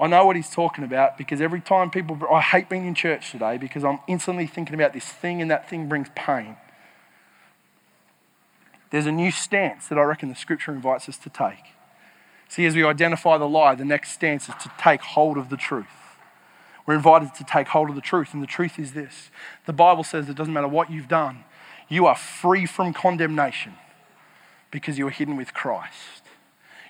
I 0.00 0.06
know 0.06 0.24
what 0.24 0.36
he's 0.36 0.50
talking 0.50 0.84
about 0.84 1.18
because 1.18 1.40
every 1.40 1.60
time 1.60 1.90
people, 1.90 2.16
I 2.32 2.40
hate 2.40 2.68
being 2.68 2.86
in 2.86 2.94
church 2.94 3.32
today 3.32 3.58
because 3.58 3.84
I'm 3.84 3.98
instantly 4.06 4.46
thinking 4.46 4.76
about 4.76 4.92
this 4.92 5.04
thing 5.04 5.42
and 5.42 5.50
that 5.50 5.68
thing 5.68 5.88
brings 5.88 6.08
pain. 6.14 6.56
There's 8.90 9.06
a 9.06 9.12
new 9.12 9.30
stance 9.30 9.88
that 9.88 9.98
I 9.98 10.02
reckon 10.02 10.28
the 10.28 10.34
scripture 10.34 10.72
invites 10.72 11.08
us 11.08 11.18
to 11.18 11.30
take. 11.30 11.74
See, 12.48 12.64
as 12.64 12.74
we 12.74 12.84
identify 12.84 13.36
the 13.36 13.48
lie, 13.48 13.74
the 13.74 13.84
next 13.84 14.12
stance 14.12 14.48
is 14.48 14.54
to 14.62 14.70
take 14.78 15.02
hold 15.02 15.36
of 15.36 15.50
the 15.50 15.56
truth. 15.56 15.86
We're 16.86 16.94
invited 16.94 17.34
to 17.34 17.44
take 17.44 17.68
hold 17.68 17.90
of 17.90 17.94
the 17.94 18.00
truth, 18.00 18.32
and 18.32 18.42
the 18.42 18.46
truth 18.46 18.78
is 18.78 18.92
this 18.92 19.30
the 19.66 19.74
Bible 19.74 20.04
says 20.04 20.28
it 20.28 20.36
doesn't 20.36 20.54
matter 20.54 20.68
what 20.68 20.90
you've 20.90 21.08
done, 21.08 21.44
you 21.88 22.06
are 22.06 22.16
free 22.16 22.64
from 22.64 22.94
condemnation 22.94 23.74
because 24.70 24.98
you 24.98 25.06
are 25.06 25.10
hidden 25.10 25.36
with 25.36 25.52
Christ. 25.52 26.22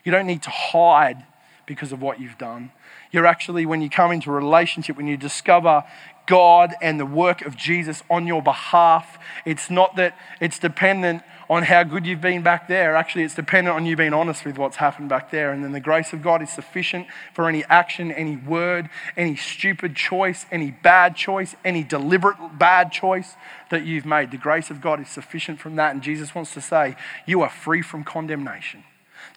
You 0.04 0.12
don't 0.12 0.26
need 0.26 0.42
to 0.42 0.50
hide 0.50 1.24
because 1.66 1.92
of 1.92 2.00
what 2.00 2.20
you've 2.20 2.38
done. 2.38 2.72
You're 3.10 3.26
actually, 3.26 3.66
when 3.66 3.82
you 3.82 3.90
come 3.90 4.12
into 4.12 4.30
a 4.30 4.34
relationship, 4.34 4.96
when 4.96 5.06
you 5.06 5.16
discover 5.16 5.84
God 6.26 6.74
and 6.82 6.98
the 6.98 7.06
work 7.06 7.42
of 7.42 7.56
Jesus 7.56 8.02
on 8.10 8.26
your 8.26 8.42
behalf, 8.42 9.18
it's 9.44 9.70
not 9.70 9.96
that 9.96 10.16
it's 10.40 10.58
dependent 10.58 11.22
on 11.50 11.62
how 11.62 11.82
good 11.82 12.06
you've 12.06 12.20
been 12.20 12.42
back 12.42 12.68
there. 12.68 12.94
Actually, 12.94 13.24
it's 13.24 13.34
dependent 13.34 13.74
on 13.74 13.86
you 13.86 13.96
being 13.96 14.12
honest 14.12 14.44
with 14.44 14.58
what's 14.58 14.76
happened 14.76 15.08
back 15.08 15.30
there. 15.30 15.50
And 15.52 15.64
then 15.64 15.72
the 15.72 15.80
grace 15.80 16.12
of 16.12 16.22
God 16.22 16.42
is 16.42 16.50
sufficient 16.50 17.06
for 17.32 17.48
any 17.48 17.64
action, 17.64 18.12
any 18.12 18.36
word, 18.36 18.90
any 19.16 19.36
stupid 19.36 19.96
choice, 19.96 20.44
any 20.52 20.70
bad 20.70 21.16
choice, 21.16 21.56
any 21.64 21.82
deliberate 21.82 22.58
bad 22.58 22.92
choice 22.92 23.34
that 23.70 23.84
you've 23.84 24.06
made. 24.06 24.30
The 24.30 24.36
grace 24.36 24.70
of 24.70 24.80
God 24.80 25.00
is 25.00 25.08
sufficient 25.08 25.58
from 25.58 25.76
that. 25.76 25.94
And 25.94 26.02
Jesus 26.02 26.34
wants 26.34 26.52
to 26.54 26.60
say, 26.60 26.96
You 27.26 27.42
are 27.42 27.50
free 27.50 27.82
from 27.82 28.04
condemnation 28.04 28.84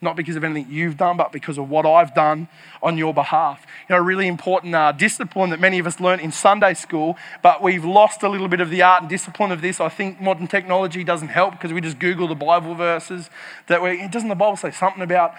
not 0.01 0.15
because 0.15 0.35
of 0.35 0.43
anything 0.43 0.71
you've 0.71 0.97
done, 0.97 1.17
but 1.17 1.31
because 1.31 1.57
of 1.57 1.69
what 1.69 1.85
I've 1.85 2.13
done 2.13 2.47
on 2.81 2.97
your 2.97 3.13
behalf. 3.13 3.65
You 3.87 3.95
know, 3.95 3.99
a 3.99 4.03
really 4.03 4.27
important 4.27 4.75
uh, 4.75 4.91
discipline 4.91 5.49
that 5.51 5.59
many 5.59 5.79
of 5.79 5.87
us 5.87 5.99
learned 5.99 6.21
in 6.21 6.31
Sunday 6.31 6.73
school, 6.73 7.17
but 7.41 7.61
we've 7.61 7.85
lost 7.85 8.23
a 8.23 8.29
little 8.29 8.47
bit 8.47 8.61
of 8.61 8.69
the 8.69 8.81
art 8.81 9.01
and 9.01 9.09
discipline 9.09 9.51
of 9.51 9.61
this. 9.61 9.79
I 9.79 9.89
think 9.89 10.21
modern 10.21 10.47
technology 10.47 11.03
doesn't 11.03 11.29
help 11.29 11.53
because 11.53 11.73
we 11.73 11.81
just 11.81 11.99
Google 11.99 12.27
the 12.27 12.35
Bible 12.35 12.75
verses. 12.75 13.29
That 13.67 13.81
we, 13.81 14.07
doesn't 14.07 14.29
the 14.29 14.35
Bible 14.35 14.57
say 14.57 14.71
something 14.71 15.01
about 15.01 15.33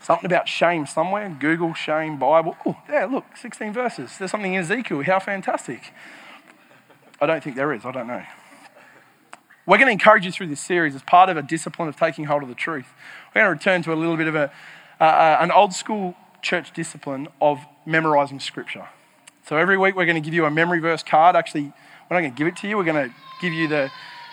something 0.00 0.26
about 0.26 0.48
shame 0.48 0.86
somewhere? 0.86 1.34
Google 1.38 1.74
shame 1.74 2.18
Bible. 2.18 2.56
Oh, 2.64 2.76
yeah, 2.88 3.04
look, 3.04 3.36
16 3.36 3.72
verses. 3.72 4.16
There's 4.18 4.30
something 4.30 4.54
in 4.54 4.60
Ezekiel. 4.60 5.02
How 5.02 5.18
fantastic! 5.18 5.92
I 7.20 7.26
don't 7.26 7.42
think 7.42 7.56
there 7.56 7.72
is. 7.72 7.84
I 7.84 7.90
don't 7.90 8.06
know. 8.06 8.22
We're 9.68 9.76
going 9.76 9.88
to 9.88 9.92
encourage 9.92 10.24
you 10.24 10.32
through 10.32 10.46
this 10.46 10.60
series 10.60 10.94
as 10.94 11.02
part 11.02 11.28
of 11.28 11.36
a 11.36 11.42
discipline 11.42 11.88
of 11.88 11.96
taking 11.96 12.24
hold 12.24 12.42
of 12.42 12.48
the 12.48 12.54
truth. 12.54 12.86
We're 13.34 13.42
going 13.42 13.46
to 13.46 13.58
return 13.58 13.82
to 13.82 13.92
a 13.92 13.94
little 13.94 14.16
bit 14.16 14.26
of 14.26 14.34
a, 14.34 14.50
uh, 15.00 15.38
an 15.40 15.50
old 15.50 15.72
school 15.72 16.14
church 16.42 16.72
discipline 16.72 17.28
of 17.40 17.60
memorizing 17.84 18.40
scripture. 18.40 18.88
So 19.46 19.56
every 19.56 19.78
week 19.78 19.96
we're 19.96 20.06
going 20.06 20.20
to 20.20 20.24
give 20.24 20.34
you 20.34 20.44
a 20.44 20.50
memory 20.50 20.80
verse 20.80 21.02
card. 21.02 21.36
Actually, 21.36 21.72
we're 22.10 22.16
not 22.16 22.20
going 22.20 22.32
to 22.32 22.38
give 22.38 22.46
it 22.46 22.56
to 22.58 22.68
you, 22.68 22.76
we're 22.76 22.84
going 22.84 23.08
to 23.08 23.14
give 23.40 23.52
you 23.52 23.68
the 23.68 23.90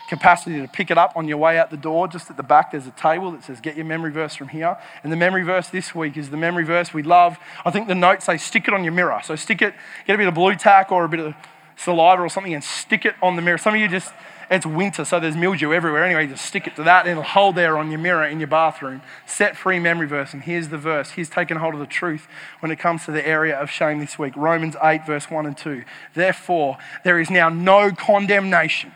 capacity 0.10 0.62
to 0.62 0.68
pick 0.68 0.92
it 0.92 0.98
up 0.98 1.14
on 1.16 1.28
your 1.28 1.38
way 1.38 1.58
out 1.58 1.72
the 1.72 1.78
door. 1.78 2.08
Just 2.08 2.30
at 2.30 2.38
the 2.38 2.44
back, 2.44 2.72
there's 2.72 2.88
a 2.88 2.92
table 2.92 3.32
that 3.32 3.44
says, 3.44 3.60
Get 3.60 3.76
your 3.76 3.86
memory 3.86 4.12
verse 4.12 4.36
from 4.36 4.50
here. 4.50 4.78
And 5.04 5.12
the 5.12 5.18
memory 5.18 5.44
verse 5.44 5.70
this 5.70 5.96
week 5.96 6.16
is 6.18 6.30
the 6.30 6.38
memory 6.38 6.64
verse 6.64 6.94
we 6.94 7.04
love. 7.04 7.38
I 7.66 7.72
think 7.72 7.88
the 7.88 7.96
notes 7.96 8.26
say, 8.26 8.38
Stick 8.38 8.68
it 8.68 8.74
on 8.74 8.84
your 8.84 8.94
mirror. 8.94 9.20
So 9.24 9.36
stick 9.36 9.62
it, 9.62 9.74
get 10.06 10.14
a 10.14 10.18
bit 10.18 10.28
of 10.28 10.34
Blu 10.34 10.56
Tack 10.56 10.92
or 10.92 11.06
a 11.06 11.10
bit 11.10 11.20
of 11.20 11.34
saliva 11.76 12.22
or 12.22 12.30
something 12.30 12.54
and 12.54 12.64
stick 12.64 13.06
it 13.06 13.16
on 13.22 13.36
the 13.36 13.42
mirror. 13.42 13.58
Some 13.58 13.74
of 13.74 13.80
you 13.80 13.88
just 13.88 14.14
it's 14.50 14.66
winter, 14.66 15.06
so 15.06 15.20
there's 15.20 15.36
mildew 15.36 15.74
everywhere. 15.74 16.04
Anyway, 16.04 16.28
just 16.28 16.46
stick 16.46 16.68
it 16.68 16.76
to 16.76 16.84
that 16.84 17.02
and 17.06 17.12
it'll 17.12 17.24
hold 17.24 17.56
there 17.56 17.78
on 17.78 17.90
your 17.90 18.00
mirror 18.00 18.26
in 18.26 18.40
your 18.40 18.48
bathroom. 18.48 19.02
Set 19.26 19.58
free 19.58 19.80
memory 19.80 20.08
verse. 20.08 20.34
And 20.34 20.44
here's 20.44 20.70
the 20.70 20.78
verse. 20.78 21.12
He's 21.12 21.30
taken 21.30 21.58
hold 21.58 21.74
of 21.74 21.80
the 21.80 21.86
truth 21.86 22.28
when 22.60 22.72
it 22.72 22.78
comes 22.78 23.06
to 23.06 23.12
the 23.12 23.26
area 23.28 23.60
of 23.60 23.70
shame 23.70 24.00
this 24.00 24.20
week. 24.20 24.36
Romans 24.36 24.76
8, 24.82 25.06
verse 25.06 25.30
1 25.30 25.46
and 25.46 25.58
2. 25.58 25.84
Therefore, 26.14 26.78
there 27.04 27.20
is 27.20 27.30
now 27.30 27.50
no 27.50 27.92
condemnation 27.92 28.92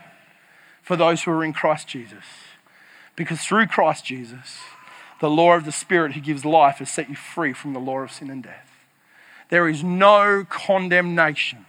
for 0.82 0.96
those 0.96 1.22
who 1.22 1.30
are 1.32 1.44
in 1.44 1.52
Christ 1.52 1.88
Jesus. 1.88 2.24
Because 3.16 3.40
through 3.40 3.66
Christ 3.66 4.04
Jesus, 4.04 4.58
the 5.20 5.30
law 5.30 5.54
of 5.54 5.64
the 5.64 5.72
Spirit 5.72 6.12
who 6.12 6.20
gives 6.20 6.44
life 6.44 6.76
has 6.76 6.90
set 6.90 7.08
you 7.08 7.16
free 7.16 7.52
from 7.52 7.72
the 7.72 7.80
law 7.80 7.98
of 7.98 8.12
sin 8.12 8.30
and 8.30 8.42
death. 8.42 8.70
There 9.50 9.68
is 9.68 9.82
no 9.82 10.46
condemnation 10.48 11.66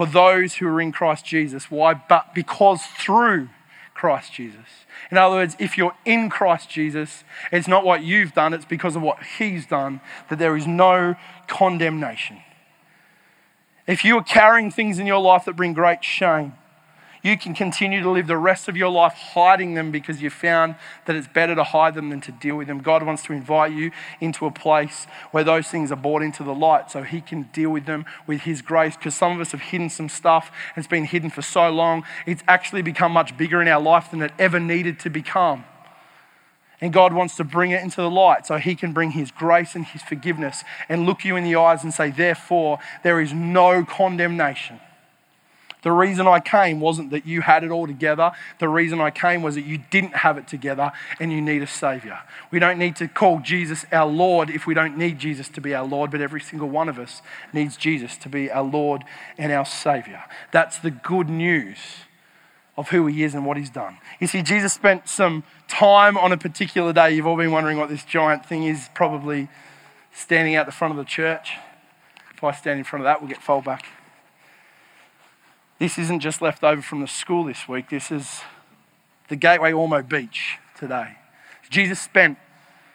for 0.00 0.06
those 0.06 0.54
who 0.54 0.66
are 0.66 0.80
in 0.80 0.92
Christ 0.92 1.26
Jesus. 1.26 1.70
Why? 1.70 1.92
But 1.92 2.34
because 2.34 2.82
through 2.82 3.50
Christ 3.92 4.32
Jesus. 4.32 4.64
In 5.10 5.18
other 5.18 5.36
words, 5.36 5.56
if 5.58 5.76
you're 5.76 5.94
in 6.06 6.30
Christ 6.30 6.70
Jesus, 6.70 7.22
it's 7.52 7.68
not 7.68 7.84
what 7.84 8.02
you've 8.02 8.32
done, 8.32 8.54
it's 8.54 8.64
because 8.64 8.96
of 8.96 9.02
what 9.02 9.22
He's 9.36 9.66
done 9.66 10.00
that 10.30 10.38
there 10.38 10.56
is 10.56 10.66
no 10.66 11.16
condemnation. 11.48 12.38
If 13.86 14.02
you 14.02 14.16
are 14.16 14.24
carrying 14.24 14.70
things 14.70 14.98
in 14.98 15.06
your 15.06 15.20
life 15.20 15.44
that 15.44 15.54
bring 15.54 15.74
great 15.74 16.02
shame, 16.02 16.54
you 17.22 17.36
can 17.36 17.54
continue 17.54 18.02
to 18.02 18.10
live 18.10 18.26
the 18.26 18.36
rest 18.36 18.68
of 18.68 18.76
your 18.76 18.88
life 18.88 19.12
hiding 19.12 19.74
them 19.74 19.90
because 19.90 20.22
you 20.22 20.30
found 20.30 20.76
that 21.04 21.16
it's 21.16 21.28
better 21.28 21.54
to 21.54 21.64
hide 21.64 21.94
them 21.94 22.08
than 22.08 22.20
to 22.22 22.32
deal 22.32 22.56
with 22.56 22.66
them. 22.66 22.80
God 22.80 23.02
wants 23.02 23.22
to 23.24 23.32
invite 23.32 23.72
you 23.72 23.90
into 24.20 24.46
a 24.46 24.50
place 24.50 25.06
where 25.30 25.44
those 25.44 25.68
things 25.68 25.92
are 25.92 25.96
brought 25.96 26.22
into 26.22 26.42
the 26.42 26.54
light 26.54 26.90
so 26.90 27.02
He 27.02 27.20
can 27.20 27.42
deal 27.52 27.70
with 27.70 27.84
them 27.84 28.06
with 28.26 28.42
His 28.42 28.62
grace. 28.62 28.96
Because 28.96 29.14
some 29.14 29.32
of 29.32 29.40
us 29.40 29.52
have 29.52 29.60
hidden 29.60 29.90
some 29.90 30.08
stuff, 30.08 30.50
it's 30.76 30.86
been 30.86 31.04
hidden 31.04 31.28
for 31.28 31.42
so 31.42 31.68
long, 31.70 32.04
it's 32.26 32.42
actually 32.48 32.82
become 32.82 33.12
much 33.12 33.36
bigger 33.36 33.60
in 33.60 33.68
our 33.68 33.80
life 33.80 34.10
than 34.10 34.22
it 34.22 34.32
ever 34.38 34.58
needed 34.58 34.98
to 35.00 35.10
become. 35.10 35.64
And 36.80 36.94
God 36.94 37.12
wants 37.12 37.36
to 37.36 37.44
bring 37.44 37.72
it 37.72 37.82
into 37.82 37.96
the 37.96 38.10
light 38.10 38.46
so 38.46 38.56
He 38.56 38.74
can 38.74 38.94
bring 38.94 39.10
His 39.10 39.30
grace 39.30 39.74
and 39.74 39.84
His 39.84 40.00
forgiveness 40.00 40.64
and 40.88 41.04
look 41.04 41.24
you 41.24 41.36
in 41.36 41.44
the 41.44 41.56
eyes 41.56 41.84
and 41.84 41.92
say, 41.92 42.10
Therefore, 42.10 42.78
there 43.02 43.20
is 43.20 43.34
no 43.34 43.84
condemnation 43.84 44.80
the 45.82 45.92
reason 45.92 46.26
I 46.26 46.40
came 46.40 46.80
wasn't 46.80 47.10
that 47.10 47.26
you 47.26 47.40
had 47.40 47.64
it 47.64 47.70
all 47.70 47.86
together. 47.86 48.32
The 48.58 48.68
reason 48.68 49.00
I 49.00 49.10
came 49.10 49.42
was 49.42 49.54
that 49.54 49.64
you 49.64 49.78
didn't 49.90 50.16
have 50.16 50.36
it 50.36 50.46
together 50.46 50.92
and 51.18 51.32
you 51.32 51.40
need 51.40 51.62
a 51.62 51.66
Savior. 51.66 52.20
We 52.50 52.58
don't 52.58 52.78
need 52.78 52.96
to 52.96 53.08
call 53.08 53.40
Jesus 53.40 53.86
our 53.92 54.06
Lord 54.06 54.50
if 54.50 54.66
we 54.66 54.74
don't 54.74 54.96
need 54.96 55.18
Jesus 55.18 55.48
to 55.50 55.60
be 55.60 55.74
our 55.74 55.86
Lord, 55.86 56.10
but 56.10 56.20
every 56.20 56.40
single 56.40 56.68
one 56.68 56.88
of 56.88 56.98
us 56.98 57.22
needs 57.52 57.76
Jesus 57.76 58.16
to 58.18 58.28
be 58.28 58.50
our 58.50 58.64
Lord 58.64 59.04
and 59.38 59.52
our 59.52 59.64
Savior. 59.64 60.24
That's 60.52 60.78
the 60.78 60.90
good 60.90 61.28
news 61.28 61.78
of 62.76 62.90
who 62.90 63.06
He 63.06 63.24
is 63.24 63.34
and 63.34 63.46
what 63.46 63.56
He's 63.56 63.70
done. 63.70 63.98
You 64.20 64.26
see, 64.26 64.42
Jesus 64.42 64.72
spent 64.72 65.08
some 65.08 65.44
time 65.68 66.16
on 66.16 66.32
a 66.32 66.36
particular 66.36 66.92
day. 66.92 67.14
You've 67.14 67.26
all 67.26 67.36
been 67.36 67.52
wondering 67.52 67.78
what 67.78 67.88
this 67.88 68.04
giant 68.04 68.44
thing 68.46 68.64
is, 68.64 68.88
probably 68.94 69.48
standing 70.12 70.56
out 70.56 70.66
the 70.66 70.72
front 70.72 70.92
of 70.92 70.98
the 70.98 71.04
church. 71.04 71.52
If 72.34 72.44
I 72.44 72.52
stand 72.52 72.78
in 72.78 72.84
front 72.84 73.02
of 73.02 73.04
that, 73.04 73.20
we'll 73.20 73.28
get 73.28 73.42
fold 73.42 73.64
back. 73.64 73.84
This 75.80 75.98
isn't 75.98 76.20
just 76.20 76.42
left 76.42 76.62
over 76.62 76.82
from 76.82 77.00
the 77.00 77.08
school 77.08 77.44
this 77.44 77.66
week. 77.66 77.88
This 77.88 78.12
is 78.12 78.42
the 79.30 79.34
Gateway 79.34 79.72
Ormeau 79.72 80.06
Beach 80.06 80.58
today. 80.76 81.16
Jesus 81.70 81.98
spent 81.98 82.36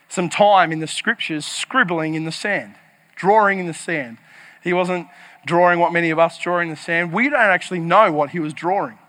some 0.07 0.29
time 0.29 0.71
in 0.71 0.81
the 0.81 0.87
scriptures 0.87 1.47
scribbling 1.47 2.13
in 2.13 2.25
the 2.25 2.31
sand, 2.31 2.75
drawing 3.15 3.57
in 3.57 3.65
the 3.65 3.73
sand. 3.73 4.19
He 4.63 4.71
wasn't 4.71 5.07
drawing 5.47 5.79
what 5.79 5.93
many 5.93 6.11
of 6.11 6.19
us 6.19 6.37
draw 6.37 6.59
in 6.59 6.69
the 6.69 6.75
sand. 6.75 7.11
We 7.11 7.27
don't 7.27 7.39
actually 7.39 7.79
know 7.79 8.11
what 8.11 8.29
he 8.29 8.39
was 8.39 8.53
drawing. 8.53 8.99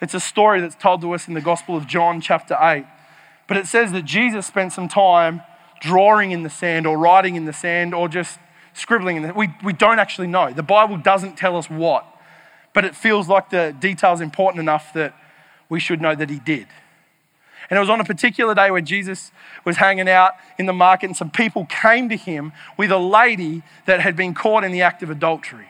It's 0.00 0.14
a 0.14 0.20
story 0.20 0.62
that's 0.62 0.74
told 0.74 1.02
to 1.02 1.12
us 1.12 1.28
in 1.28 1.34
the 1.34 1.42
Gospel 1.42 1.76
of 1.76 1.86
John, 1.86 2.22
chapter 2.22 2.56
8. 2.58 2.86
But 3.46 3.58
it 3.58 3.66
says 3.66 3.92
that 3.92 4.06
Jesus 4.06 4.46
spent 4.46 4.72
some 4.72 4.88
time 4.88 5.42
drawing 5.78 6.30
in 6.30 6.42
the 6.42 6.48
sand 6.48 6.86
or 6.86 6.96
writing 6.96 7.36
in 7.36 7.44
the 7.44 7.52
sand 7.52 7.94
or 7.94 8.08
just 8.08 8.38
scribbling 8.72 9.18
in 9.18 9.22
the 9.24 9.34
we, 9.34 9.54
we 9.62 9.74
don't 9.74 9.98
actually 9.98 10.26
know. 10.26 10.54
The 10.54 10.62
Bible 10.62 10.96
doesn't 10.96 11.36
tell 11.36 11.58
us 11.58 11.68
what, 11.68 12.06
but 12.74 12.84
it 12.84 12.94
feels 12.94 13.28
like 13.28 13.48
the 13.48 13.74
detail 13.78 14.12
is 14.12 14.20
important 14.20 14.60
enough 14.60 14.92
that 14.92 15.14
we 15.70 15.80
should 15.80 16.00
know 16.02 16.14
that 16.14 16.28
he 16.28 16.38
did. 16.40 16.66
And 17.70 17.78
it 17.78 17.80
was 17.80 17.88
on 17.88 18.00
a 18.00 18.04
particular 18.04 18.54
day 18.54 18.70
where 18.70 18.82
Jesus 18.82 19.32
was 19.64 19.78
hanging 19.78 20.08
out 20.08 20.34
in 20.58 20.66
the 20.66 20.72
market, 20.74 21.06
and 21.06 21.16
some 21.16 21.30
people 21.30 21.64
came 21.64 22.10
to 22.10 22.16
him 22.16 22.52
with 22.76 22.90
a 22.90 22.98
lady 22.98 23.62
that 23.86 24.00
had 24.00 24.16
been 24.16 24.34
caught 24.34 24.64
in 24.64 24.72
the 24.72 24.82
act 24.82 25.02
of 25.02 25.08
adultery. 25.08 25.68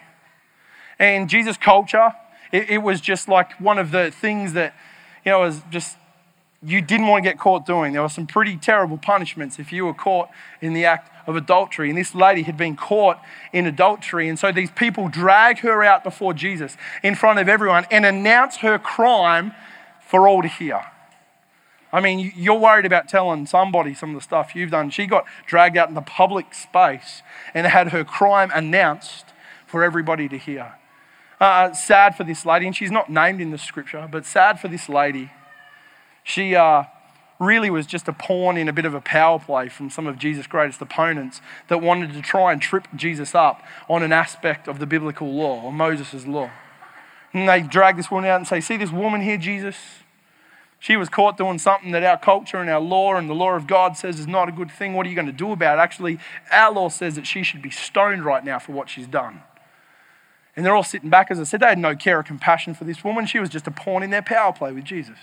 And 0.98 1.28
Jesus' 1.28 1.56
culture, 1.56 2.12
it, 2.50 2.70
it 2.70 2.78
was 2.78 3.00
just 3.00 3.28
like 3.28 3.52
one 3.60 3.78
of 3.78 3.92
the 3.92 4.10
things 4.10 4.54
that, 4.54 4.74
you 5.24 5.30
know, 5.30 5.40
was 5.40 5.62
just 5.70 5.96
you 6.66 6.80
didn't 6.80 7.08
want 7.08 7.24
to 7.24 7.30
get 7.30 7.38
caught 7.38 7.66
doing. 7.66 7.92
There 7.92 8.02
were 8.02 8.08
some 8.08 8.26
pretty 8.26 8.56
terrible 8.56 8.96
punishments 8.96 9.58
if 9.58 9.72
you 9.72 9.84
were 9.84 9.94
caught 9.94 10.30
in 10.60 10.72
the 10.72 10.84
act 10.84 11.10
of 11.28 11.36
adultery. 11.36 11.88
And 11.90 11.98
this 11.98 12.14
lady 12.14 12.42
had 12.42 12.56
been 12.56 12.76
caught 12.76 13.20
in 13.52 13.66
adultery. 13.66 14.28
And 14.28 14.38
so 14.38 14.50
these 14.50 14.70
people 14.70 15.08
drag 15.08 15.58
her 15.58 15.84
out 15.84 16.04
before 16.04 16.32
Jesus 16.32 16.76
in 17.02 17.14
front 17.14 17.38
of 17.38 17.48
everyone 17.48 17.86
and 17.90 18.06
announce 18.06 18.58
her 18.58 18.78
crime 18.78 19.52
for 20.00 20.26
all 20.26 20.42
to 20.42 20.48
hear. 20.48 20.82
I 21.92 22.00
mean, 22.00 22.32
you're 22.34 22.58
worried 22.58 22.86
about 22.86 23.08
telling 23.08 23.46
somebody 23.46 23.94
some 23.94 24.10
of 24.10 24.16
the 24.16 24.22
stuff 24.22 24.56
you've 24.56 24.70
done. 24.70 24.90
She 24.90 25.06
got 25.06 25.24
dragged 25.46 25.76
out 25.76 25.88
in 25.88 25.94
the 25.94 26.02
public 26.02 26.52
space 26.52 27.22
and 27.52 27.66
had 27.66 27.90
her 27.90 28.04
crime 28.04 28.50
announced 28.54 29.26
for 29.66 29.84
everybody 29.84 30.28
to 30.28 30.38
hear. 30.38 30.74
Uh, 31.40 31.72
sad 31.72 32.16
for 32.16 32.24
this 32.24 32.46
lady, 32.46 32.66
and 32.66 32.74
she's 32.74 32.90
not 32.90 33.10
named 33.10 33.40
in 33.40 33.50
the 33.50 33.58
scripture, 33.58 34.08
but 34.10 34.24
sad 34.24 34.58
for 34.58 34.68
this 34.68 34.88
lady. 34.88 35.30
She 36.24 36.56
uh, 36.56 36.84
really 37.38 37.70
was 37.70 37.86
just 37.86 38.08
a 38.08 38.12
pawn 38.12 38.56
in 38.56 38.68
a 38.68 38.72
bit 38.72 38.84
of 38.84 38.94
a 38.94 39.00
power 39.00 39.38
play 39.38 39.68
from 39.68 39.90
some 39.90 40.06
of 40.06 40.18
Jesus' 40.18 40.46
greatest 40.46 40.80
opponents 40.80 41.40
that 41.68 41.80
wanted 41.80 42.12
to 42.14 42.22
try 42.22 42.52
and 42.52 42.60
trip 42.60 42.88
Jesus 42.96 43.34
up 43.34 43.62
on 43.88 44.02
an 44.02 44.12
aspect 44.12 44.66
of 44.66 44.78
the 44.78 44.86
biblical 44.86 45.32
law 45.32 45.62
or 45.62 45.72
Moses' 45.72 46.26
law. 46.26 46.50
And 47.32 47.48
they 47.48 47.62
drag 47.62 47.96
this 47.96 48.10
woman 48.10 48.28
out 48.30 48.36
and 48.36 48.46
say, 48.46 48.60
See 48.60 48.76
this 48.76 48.90
woman 48.90 49.20
here, 49.20 49.36
Jesus? 49.36 49.76
She 50.78 50.96
was 50.96 51.08
caught 51.08 51.38
doing 51.38 51.58
something 51.58 51.92
that 51.92 52.04
our 52.04 52.18
culture 52.18 52.58
and 52.58 52.68
our 52.68 52.80
law 52.80 53.14
and 53.14 53.28
the 53.28 53.34
law 53.34 53.54
of 53.54 53.66
God 53.66 53.96
says 53.96 54.20
is 54.20 54.26
not 54.26 54.48
a 54.48 54.52
good 54.52 54.70
thing. 54.70 54.92
What 54.92 55.06
are 55.06 55.08
you 55.08 55.14
going 55.14 55.26
to 55.26 55.32
do 55.32 55.50
about 55.50 55.78
it? 55.78 55.80
Actually, 55.80 56.18
our 56.50 56.70
law 56.70 56.90
says 56.90 57.14
that 57.16 57.26
she 57.26 57.42
should 57.42 57.62
be 57.62 57.70
stoned 57.70 58.24
right 58.24 58.44
now 58.44 58.58
for 58.58 58.72
what 58.72 58.90
she's 58.90 59.06
done. 59.06 59.42
And 60.54 60.64
they're 60.64 60.76
all 60.76 60.84
sitting 60.84 61.10
back, 61.10 61.30
as 61.30 61.40
I 61.40 61.44
said, 61.44 61.60
they 61.60 61.68
had 61.68 61.78
no 61.78 61.96
care 61.96 62.18
or 62.18 62.22
compassion 62.22 62.74
for 62.74 62.84
this 62.84 63.02
woman. 63.02 63.26
She 63.26 63.38
was 63.38 63.48
just 63.48 63.66
a 63.66 63.70
pawn 63.70 64.02
in 64.02 64.10
their 64.10 64.22
power 64.22 64.52
play 64.52 64.72
with 64.72 64.84
Jesus. 64.84 65.16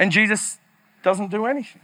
And 0.00 0.10
Jesus 0.10 0.58
doesn't 1.02 1.30
do 1.30 1.44
anything. 1.44 1.82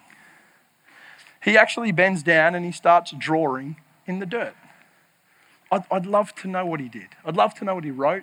He 1.44 1.56
actually 1.56 1.92
bends 1.92 2.22
down 2.22 2.54
and 2.54 2.64
he 2.64 2.72
starts 2.72 3.12
drawing 3.16 3.76
in 4.06 4.18
the 4.20 4.26
dirt. 4.26 4.54
I'd, 5.70 5.84
I'd 5.90 6.06
love 6.06 6.34
to 6.36 6.48
know 6.48 6.64
what 6.64 6.80
he 6.80 6.88
did. 6.88 7.08
I'd 7.24 7.36
love 7.36 7.54
to 7.56 7.64
know 7.64 7.74
what 7.74 7.84
he 7.84 7.90
wrote. 7.90 8.22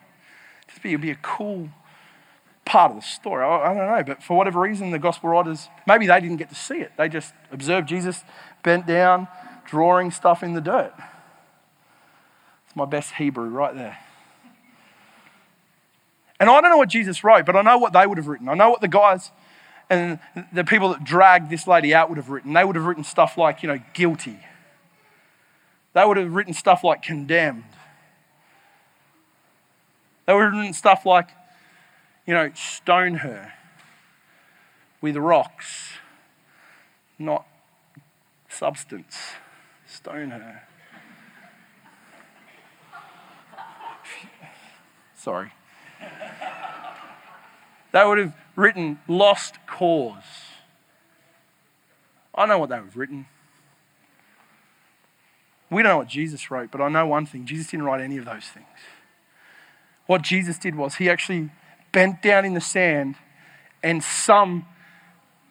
Just 0.68 0.82
be, 0.82 0.90
it'd 0.90 1.02
be 1.02 1.12
a 1.12 1.16
cool 1.16 1.70
part 2.66 2.92
of 2.92 2.98
the 2.98 3.04
story. 3.04 3.46
I, 3.46 3.72
I, 3.72 3.74
don't 3.76 3.88
know, 3.88 4.04
but 4.04 4.24
for 4.24 4.36
whatever 4.36 4.62
reason, 4.62 4.90
the 4.90 5.00
gospel 5.00 5.30
writers, 5.30 5.70
maybe 5.86 6.08
they 6.08 6.20
didn't 6.20 6.38
get 6.38 6.50
to 6.50 6.56
see 6.56 6.80
it. 6.80 6.94
They 6.98 7.08
just 7.08 7.34
observed 7.52 7.88
Jesus 7.88 8.24
bent 8.64 8.88
down, 8.88 9.28
drawing 9.66 10.10
stuff 10.10 10.42
in 10.42 10.54
the 10.54 10.62
dirt. 10.62 10.94
It's 12.66 12.76
my 12.76 12.86
best 12.86 13.14
Hebrew 13.14 13.48
right 13.48 13.76
there. 13.76 14.00
And 16.40 16.50
I 16.50 16.62
don't 16.62 16.72
know 16.72 16.78
what 16.78 16.90
Jesus 16.90 17.24
wrote, 17.24 17.46
but 17.46 17.56
I 17.56 17.62
know 17.62 17.78
what 17.78 17.94
they 17.94 18.08
would 18.08 18.18
have 18.18 18.28
written. 18.28 18.50
I 18.50 18.56
know 18.56 18.72
what 18.72 18.82
the 18.82 18.88
guys 18.88 19.32
and 19.90 20.20
the 20.52 20.64
people 20.64 20.90
that 20.90 21.04
dragged 21.04 21.50
this 21.50 21.68
lady 21.68 21.94
out 21.94 22.10
would 22.10 22.18
have 22.18 22.30
written. 22.30 22.54
They 22.54 22.64
would 22.64 22.76
have 22.76 22.86
written 22.86 23.04
stuff 23.04 23.38
like, 23.38 23.64
you 23.64 23.68
know, 23.68 23.80
guilty. 23.94 24.40
They 25.94 26.04
would 26.06 26.18
have 26.18 26.34
written 26.34 26.54
stuff 26.54 26.84
like 26.84 27.02
condemned. 27.02 27.64
They 30.26 30.34
would 30.34 30.44
have 30.44 30.54
written 30.54 30.74
stuff 30.74 31.06
like 31.06 31.30
you 32.26 32.34
know, 32.34 32.52
stone 32.56 33.16
her 33.16 33.54
with 35.02 35.18
rocks, 35.18 35.94
not 37.20 37.46
substance. 38.48 39.18
Stone 39.86 40.30
her. 40.30 40.64
Sorry. 45.16 45.52
They 47.92 48.06
would 48.06 48.18
have 48.18 48.34
written 48.56 49.00
lost 49.08 49.56
cause. 49.68 50.24
I 52.36 52.46
know 52.46 52.58
what 52.58 52.70
they 52.70 52.76
have 52.76 52.96
written. 52.96 53.28
We 55.70 55.82
don't 55.82 55.92
know 55.92 55.98
what 56.00 56.08
Jesus 56.08 56.52
wrote, 56.52 56.72
but 56.72 56.82
I 56.82 56.90
know 56.90 57.08
one 57.08 57.26
thing 57.26 57.46
Jesus 57.46 57.68
didn't 57.68 57.86
write 57.86 58.02
any 58.02 58.18
of 58.18 58.26
those 58.26 58.46
things. 58.46 58.68
What 60.06 60.22
Jesus 60.22 60.58
did 60.58 60.76
was 60.76 60.96
he 60.96 61.10
actually 61.10 61.50
bent 61.92 62.22
down 62.22 62.46
in 62.46 62.54
the 62.54 62.62
sand, 62.62 63.16
and 63.82 64.04
some 64.04 64.66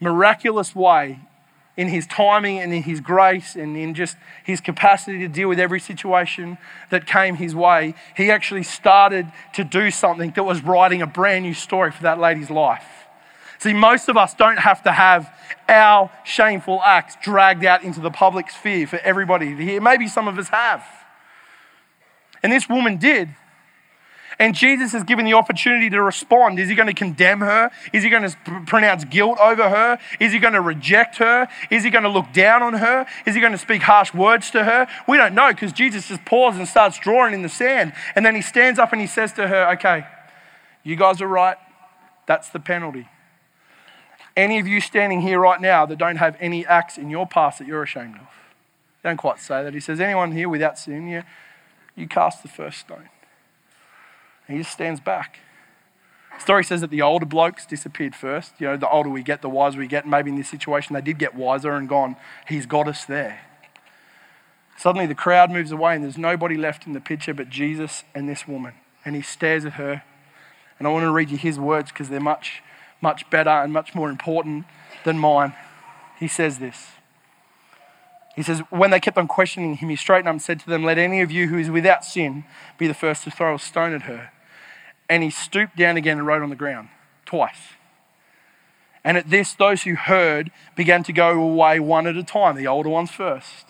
miraculous 0.00 0.74
way, 0.74 1.20
in 1.76 1.88
his 1.88 2.06
timing 2.06 2.58
and 2.58 2.72
in 2.72 2.82
his 2.82 3.00
grace 3.00 3.56
and 3.56 3.76
in 3.76 3.94
just 3.94 4.16
his 4.44 4.60
capacity 4.60 5.18
to 5.20 5.28
deal 5.28 5.48
with 5.48 5.58
every 5.58 5.80
situation 5.80 6.58
that 6.90 7.06
came 7.06 7.36
his 7.36 7.54
way, 7.54 7.94
he 8.16 8.30
actually 8.30 8.62
started 8.62 9.30
to 9.54 9.64
do 9.64 9.90
something 9.90 10.30
that 10.32 10.44
was 10.44 10.62
writing 10.62 11.00
a 11.00 11.06
brand 11.06 11.44
new 11.44 11.54
story 11.54 11.90
for 11.90 12.02
that 12.02 12.18
lady's 12.18 12.50
life. 12.50 12.84
See, 13.58 13.72
most 13.72 14.08
of 14.08 14.16
us 14.16 14.34
don't 14.34 14.58
have 14.58 14.82
to 14.82 14.92
have 14.92 15.32
our 15.68 16.10
shameful 16.24 16.82
acts 16.84 17.16
dragged 17.22 17.64
out 17.64 17.84
into 17.84 18.00
the 18.00 18.10
public 18.10 18.50
sphere 18.50 18.86
for 18.86 18.98
everybody 18.98 19.54
to 19.54 19.62
hear. 19.62 19.80
Maybe 19.80 20.08
some 20.08 20.28
of 20.28 20.38
us 20.38 20.48
have. 20.48 20.84
And 22.42 22.52
this 22.52 22.68
woman 22.68 22.96
did. 22.96 23.28
And 24.38 24.54
Jesus 24.54 24.94
is 24.94 25.02
given 25.04 25.24
the 25.24 25.34
opportunity 25.34 25.90
to 25.90 26.02
respond. 26.02 26.58
Is 26.58 26.68
he 26.68 26.74
going 26.74 26.88
to 26.88 26.94
condemn 26.94 27.40
her? 27.40 27.70
Is 27.92 28.02
he 28.02 28.10
going 28.10 28.22
to 28.22 28.36
pronounce 28.66 29.04
guilt 29.04 29.38
over 29.38 29.68
her? 29.68 29.98
Is 30.20 30.32
he 30.32 30.38
going 30.38 30.54
to 30.54 30.60
reject 30.60 31.16
her? 31.16 31.48
Is 31.70 31.84
he 31.84 31.90
going 31.90 32.04
to 32.04 32.08
look 32.10 32.32
down 32.32 32.62
on 32.62 32.74
her? 32.74 33.06
Is 33.26 33.34
he 33.34 33.40
going 33.40 33.52
to 33.52 33.58
speak 33.58 33.82
harsh 33.82 34.14
words 34.14 34.50
to 34.52 34.64
her? 34.64 34.86
We 35.06 35.16
don't 35.16 35.34
know 35.34 35.48
because 35.48 35.72
Jesus 35.72 36.08
just 36.08 36.24
pauses 36.24 36.58
and 36.58 36.68
starts 36.68 36.98
drawing 36.98 37.34
in 37.34 37.42
the 37.42 37.48
sand. 37.48 37.92
And 38.14 38.24
then 38.24 38.34
he 38.34 38.42
stands 38.42 38.78
up 38.78 38.92
and 38.92 39.00
he 39.00 39.06
says 39.06 39.32
to 39.34 39.48
her, 39.48 39.70
Okay, 39.74 40.06
you 40.82 40.96
guys 40.96 41.20
are 41.20 41.28
right. 41.28 41.56
That's 42.26 42.48
the 42.48 42.60
penalty. 42.60 43.08
Any 44.36 44.58
of 44.58 44.66
you 44.66 44.80
standing 44.80 45.20
here 45.20 45.38
right 45.38 45.60
now 45.60 45.84
that 45.86 45.98
don't 45.98 46.16
have 46.16 46.36
any 46.40 46.66
acts 46.66 46.96
in 46.96 47.10
your 47.10 47.26
past 47.26 47.58
that 47.58 47.66
you're 47.66 47.82
ashamed 47.82 48.16
of. 48.16 48.26
Don't 49.04 49.16
quite 49.16 49.40
say 49.40 49.62
that. 49.62 49.74
He 49.74 49.80
says, 49.80 50.00
Anyone 50.00 50.32
here 50.32 50.48
without 50.48 50.78
sin, 50.78 51.08
you, 51.08 51.22
you 51.94 52.08
cast 52.08 52.42
the 52.42 52.48
first 52.48 52.78
stone. 52.78 53.08
And 54.46 54.56
he 54.56 54.62
just 54.62 54.72
stands 54.72 55.00
back. 55.00 55.38
The 56.34 56.40
story 56.40 56.64
says 56.64 56.80
that 56.80 56.90
the 56.90 57.02
older 57.02 57.26
blokes 57.26 57.66
disappeared 57.66 58.14
first. 58.14 58.52
You 58.58 58.68
know, 58.68 58.76
the 58.76 58.88
older 58.88 59.08
we 59.08 59.22
get, 59.22 59.42
the 59.42 59.48
wiser 59.48 59.78
we 59.78 59.86
get. 59.86 60.06
Maybe 60.06 60.30
in 60.30 60.36
this 60.36 60.48
situation, 60.48 60.94
they 60.94 61.00
did 61.00 61.18
get 61.18 61.34
wiser 61.34 61.72
and 61.72 61.88
gone, 61.88 62.16
He's 62.48 62.66
got 62.66 62.88
us 62.88 63.04
there. 63.04 63.40
Suddenly, 64.76 65.06
the 65.06 65.14
crowd 65.14 65.50
moves 65.50 65.70
away, 65.70 65.94
and 65.94 66.02
there's 66.02 66.18
nobody 66.18 66.56
left 66.56 66.86
in 66.86 66.92
the 66.92 67.00
picture 67.00 67.34
but 67.34 67.48
Jesus 67.48 68.04
and 68.14 68.28
this 68.28 68.48
woman. 68.48 68.74
And 69.04 69.14
he 69.14 69.22
stares 69.22 69.64
at 69.64 69.74
her. 69.74 70.02
And 70.78 70.88
I 70.88 70.90
want 70.90 71.04
to 71.04 71.12
read 71.12 71.30
you 71.30 71.36
his 71.36 71.58
words 71.58 71.92
because 71.92 72.08
they're 72.08 72.20
much, 72.20 72.62
much 73.00 73.28
better 73.30 73.50
and 73.50 73.72
much 73.72 73.94
more 73.94 74.10
important 74.10 74.64
than 75.04 75.18
mine. 75.18 75.54
He 76.18 76.26
says 76.26 76.58
this. 76.58 76.88
He 78.34 78.42
says, 78.42 78.60
When 78.70 78.90
they 78.90 79.00
kept 79.00 79.18
on 79.18 79.28
questioning 79.28 79.76
him, 79.76 79.88
he 79.88 79.96
straightened 79.96 80.28
up 80.28 80.32
and 80.32 80.42
said 80.42 80.60
to 80.60 80.66
them, 80.66 80.84
Let 80.84 80.98
any 80.98 81.20
of 81.20 81.30
you 81.30 81.48
who 81.48 81.58
is 81.58 81.70
without 81.70 82.04
sin 82.04 82.44
be 82.78 82.86
the 82.86 82.94
first 82.94 83.24
to 83.24 83.30
throw 83.30 83.54
a 83.54 83.58
stone 83.58 83.94
at 83.94 84.02
her. 84.02 84.32
And 85.08 85.22
he 85.22 85.30
stooped 85.30 85.76
down 85.76 85.96
again 85.96 86.18
and 86.18 86.26
wrote 86.26 86.42
on 86.42 86.50
the 86.50 86.56
ground 86.56 86.88
twice. 87.26 87.74
And 89.04 89.16
at 89.16 89.30
this, 89.30 89.52
those 89.54 89.82
who 89.82 89.94
heard 89.94 90.50
began 90.76 91.02
to 91.04 91.12
go 91.12 91.30
away 91.40 91.80
one 91.80 92.06
at 92.06 92.16
a 92.16 92.22
time, 92.22 92.56
the 92.56 92.66
older 92.66 92.88
ones 92.88 93.10
first, 93.10 93.66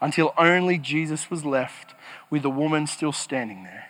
until 0.00 0.34
only 0.36 0.76
Jesus 0.76 1.30
was 1.30 1.44
left 1.44 1.94
with 2.30 2.42
the 2.42 2.50
woman 2.50 2.86
still 2.86 3.12
standing 3.12 3.62
there. 3.62 3.88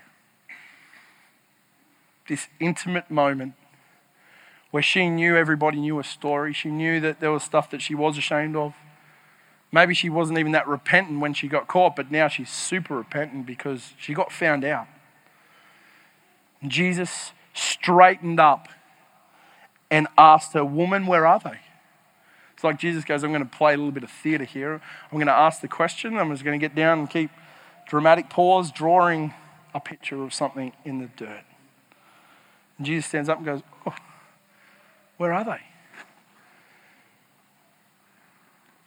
This 2.28 2.48
intimate 2.60 3.10
moment 3.10 3.54
where 4.70 4.82
she 4.82 5.08
knew 5.08 5.36
everybody 5.36 5.78
knew 5.80 5.98
a 5.98 6.04
story. 6.04 6.52
She 6.52 6.70
knew 6.70 7.00
that 7.00 7.20
there 7.20 7.30
was 7.30 7.42
stuff 7.42 7.70
that 7.70 7.82
she 7.82 7.94
was 7.94 8.18
ashamed 8.18 8.56
of. 8.56 8.74
Maybe 9.72 9.94
she 9.94 10.10
wasn't 10.10 10.38
even 10.38 10.52
that 10.52 10.68
repentant 10.68 11.20
when 11.20 11.32
she 11.32 11.48
got 11.48 11.66
caught, 11.66 11.96
but 11.96 12.10
now 12.10 12.28
she's 12.28 12.50
super 12.50 12.94
repentant 12.94 13.46
because 13.46 13.94
she 13.98 14.12
got 14.12 14.30
found 14.30 14.64
out. 14.64 14.86
And 16.60 16.70
Jesus 16.70 17.32
straightened 17.54 18.38
up 18.38 18.68
and 19.90 20.06
asked 20.18 20.52
her, 20.52 20.64
Woman, 20.64 21.06
where 21.06 21.26
are 21.26 21.40
they? 21.40 21.58
It's 22.54 22.62
like 22.62 22.78
Jesus 22.78 23.04
goes, 23.04 23.24
I'm 23.24 23.32
going 23.32 23.42
to 23.42 23.48
play 23.48 23.72
a 23.72 23.76
little 23.76 23.92
bit 23.92 24.04
of 24.04 24.10
theatre 24.10 24.44
here. 24.44 24.74
I'm 24.74 25.16
going 25.18 25.26
to 25.26 25.32
ask 25.32 25.60
the 25.62 25.68
question. 25.68 26.18
I'm 26.18 26.30
just 26.30 26.44
going 26.44 26.58
to 26.58 26.64
get 26.64 26.76
down 26.76 27.00
and 27.00 27.10
keep 27.10 27.30
dramatic 27.88 28.30
pause, 28.30 28.70
drawing 28.70 29.34
a 29.74 29.80
picture 29.80 30.22
of 30.22 30.34
something 30.34 30.72
in 30.84 30.98
the 30.98 31.08
dirt. 31.16 31.44
And 32.76 32.86
Jesus 32.86 33.06
stands 33.06 33.28
up 33.28 33.38
and 33.38 33.46
goes, 33.46 33.62
oh, 33.86 33.94
Where 35.16 35.32
are 35.32 35.44
they? 35.44 35.60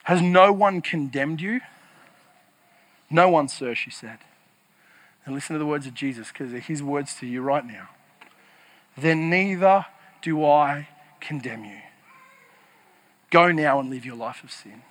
Has 0.06 0.22
no 0.22 0.54
one 0.54 0.82
condemned 0.82 1.42
you? 1.42 1.62
No 3.10 3.30
one, 3.30 3.48
sir, 3.48 3.74
she 3.76 3.90
said. 3.90 4.20
And 5.26 5.34
listen 5.34 5.54
to 5.54 5.60
the 5.60 5.66
words 5.66 5.88
of 5.88 5.96
Jesus 5.96 6.28
because 6.32 6.52
they're 6.52 6.60
his 6.60 6.84
words 6.84 7.16
to 7.16 7.26
you 7.26 7.42
right 7.42 7.66
now. 7.66 7.90
Then 8.96 9.30
neither 9.30 9.88
do 10.22 10.46
I 10.46 10.90
condemn 11.20 11.66
you. 11.66 11.80
Go 13.32 13.52
now 13.52 13.80
and 13.80 13.90
live 13.90 14.06
your 14.06 14.16
life 14.16 14.44
of 14.44 14.52
sin. 14.52 14.84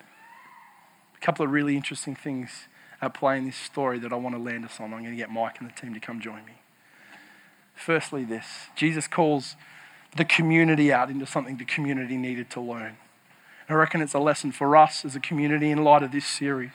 A 1.16 1.24
couple 1.24 1.44
of 1.44 1.52
really 1.52 1.76
interesting 1.76 2.16
things 2.16 2.66
at 3.00 3.14
play 3.14 3.38
in 3.38 3.46
this 3.46 3.56
story 3.56 4.00
that 4.00 4.12
I 4.12 4.16
want 4.16 4.34
to 4.34 4.42
land 4.42 4.64
us 4.64 4.80
on. 4.80 4.92
I'm 4.92 5.00
going 5.00 5.12
to 5.12 5.16
get 5.16 5.30
Mike 5.30 5.60
and 5.60 5.68
the 5.68 5.80
team 5.80 5.94
to 5.94 6.00
come 6.00 6.20
join 6.20 6.44
me. 6.44 6.54
Firstly, 7.74 8.24
this 8.24 8.46
Jesus 8.74 9.06
calls 9.06 9.54
the 10.16 10.24
community 10.24 10.92
out 10.92 11.10
into 11.10 11.26
something 11.26 11.56
the 11.56 11.64
community 11.64 12.16
needed 12.16 12.50
to 12.50 12.60
learn. 12.60 12.96
I 13.68 13.72
reckon 13.74 14.02
it's 14.02 14.14
a 14.14 14.18
lesson 14.18 14.52
for 14.52 14.76
us 14.76 15.04
as 15.04 15.16
a 15.16 15.20
community 15.20 15.70
in 15.70 15.82
light 15.82 16.02
of 16.02 16.12
this 16.12 16.26
series. 16.26 16.72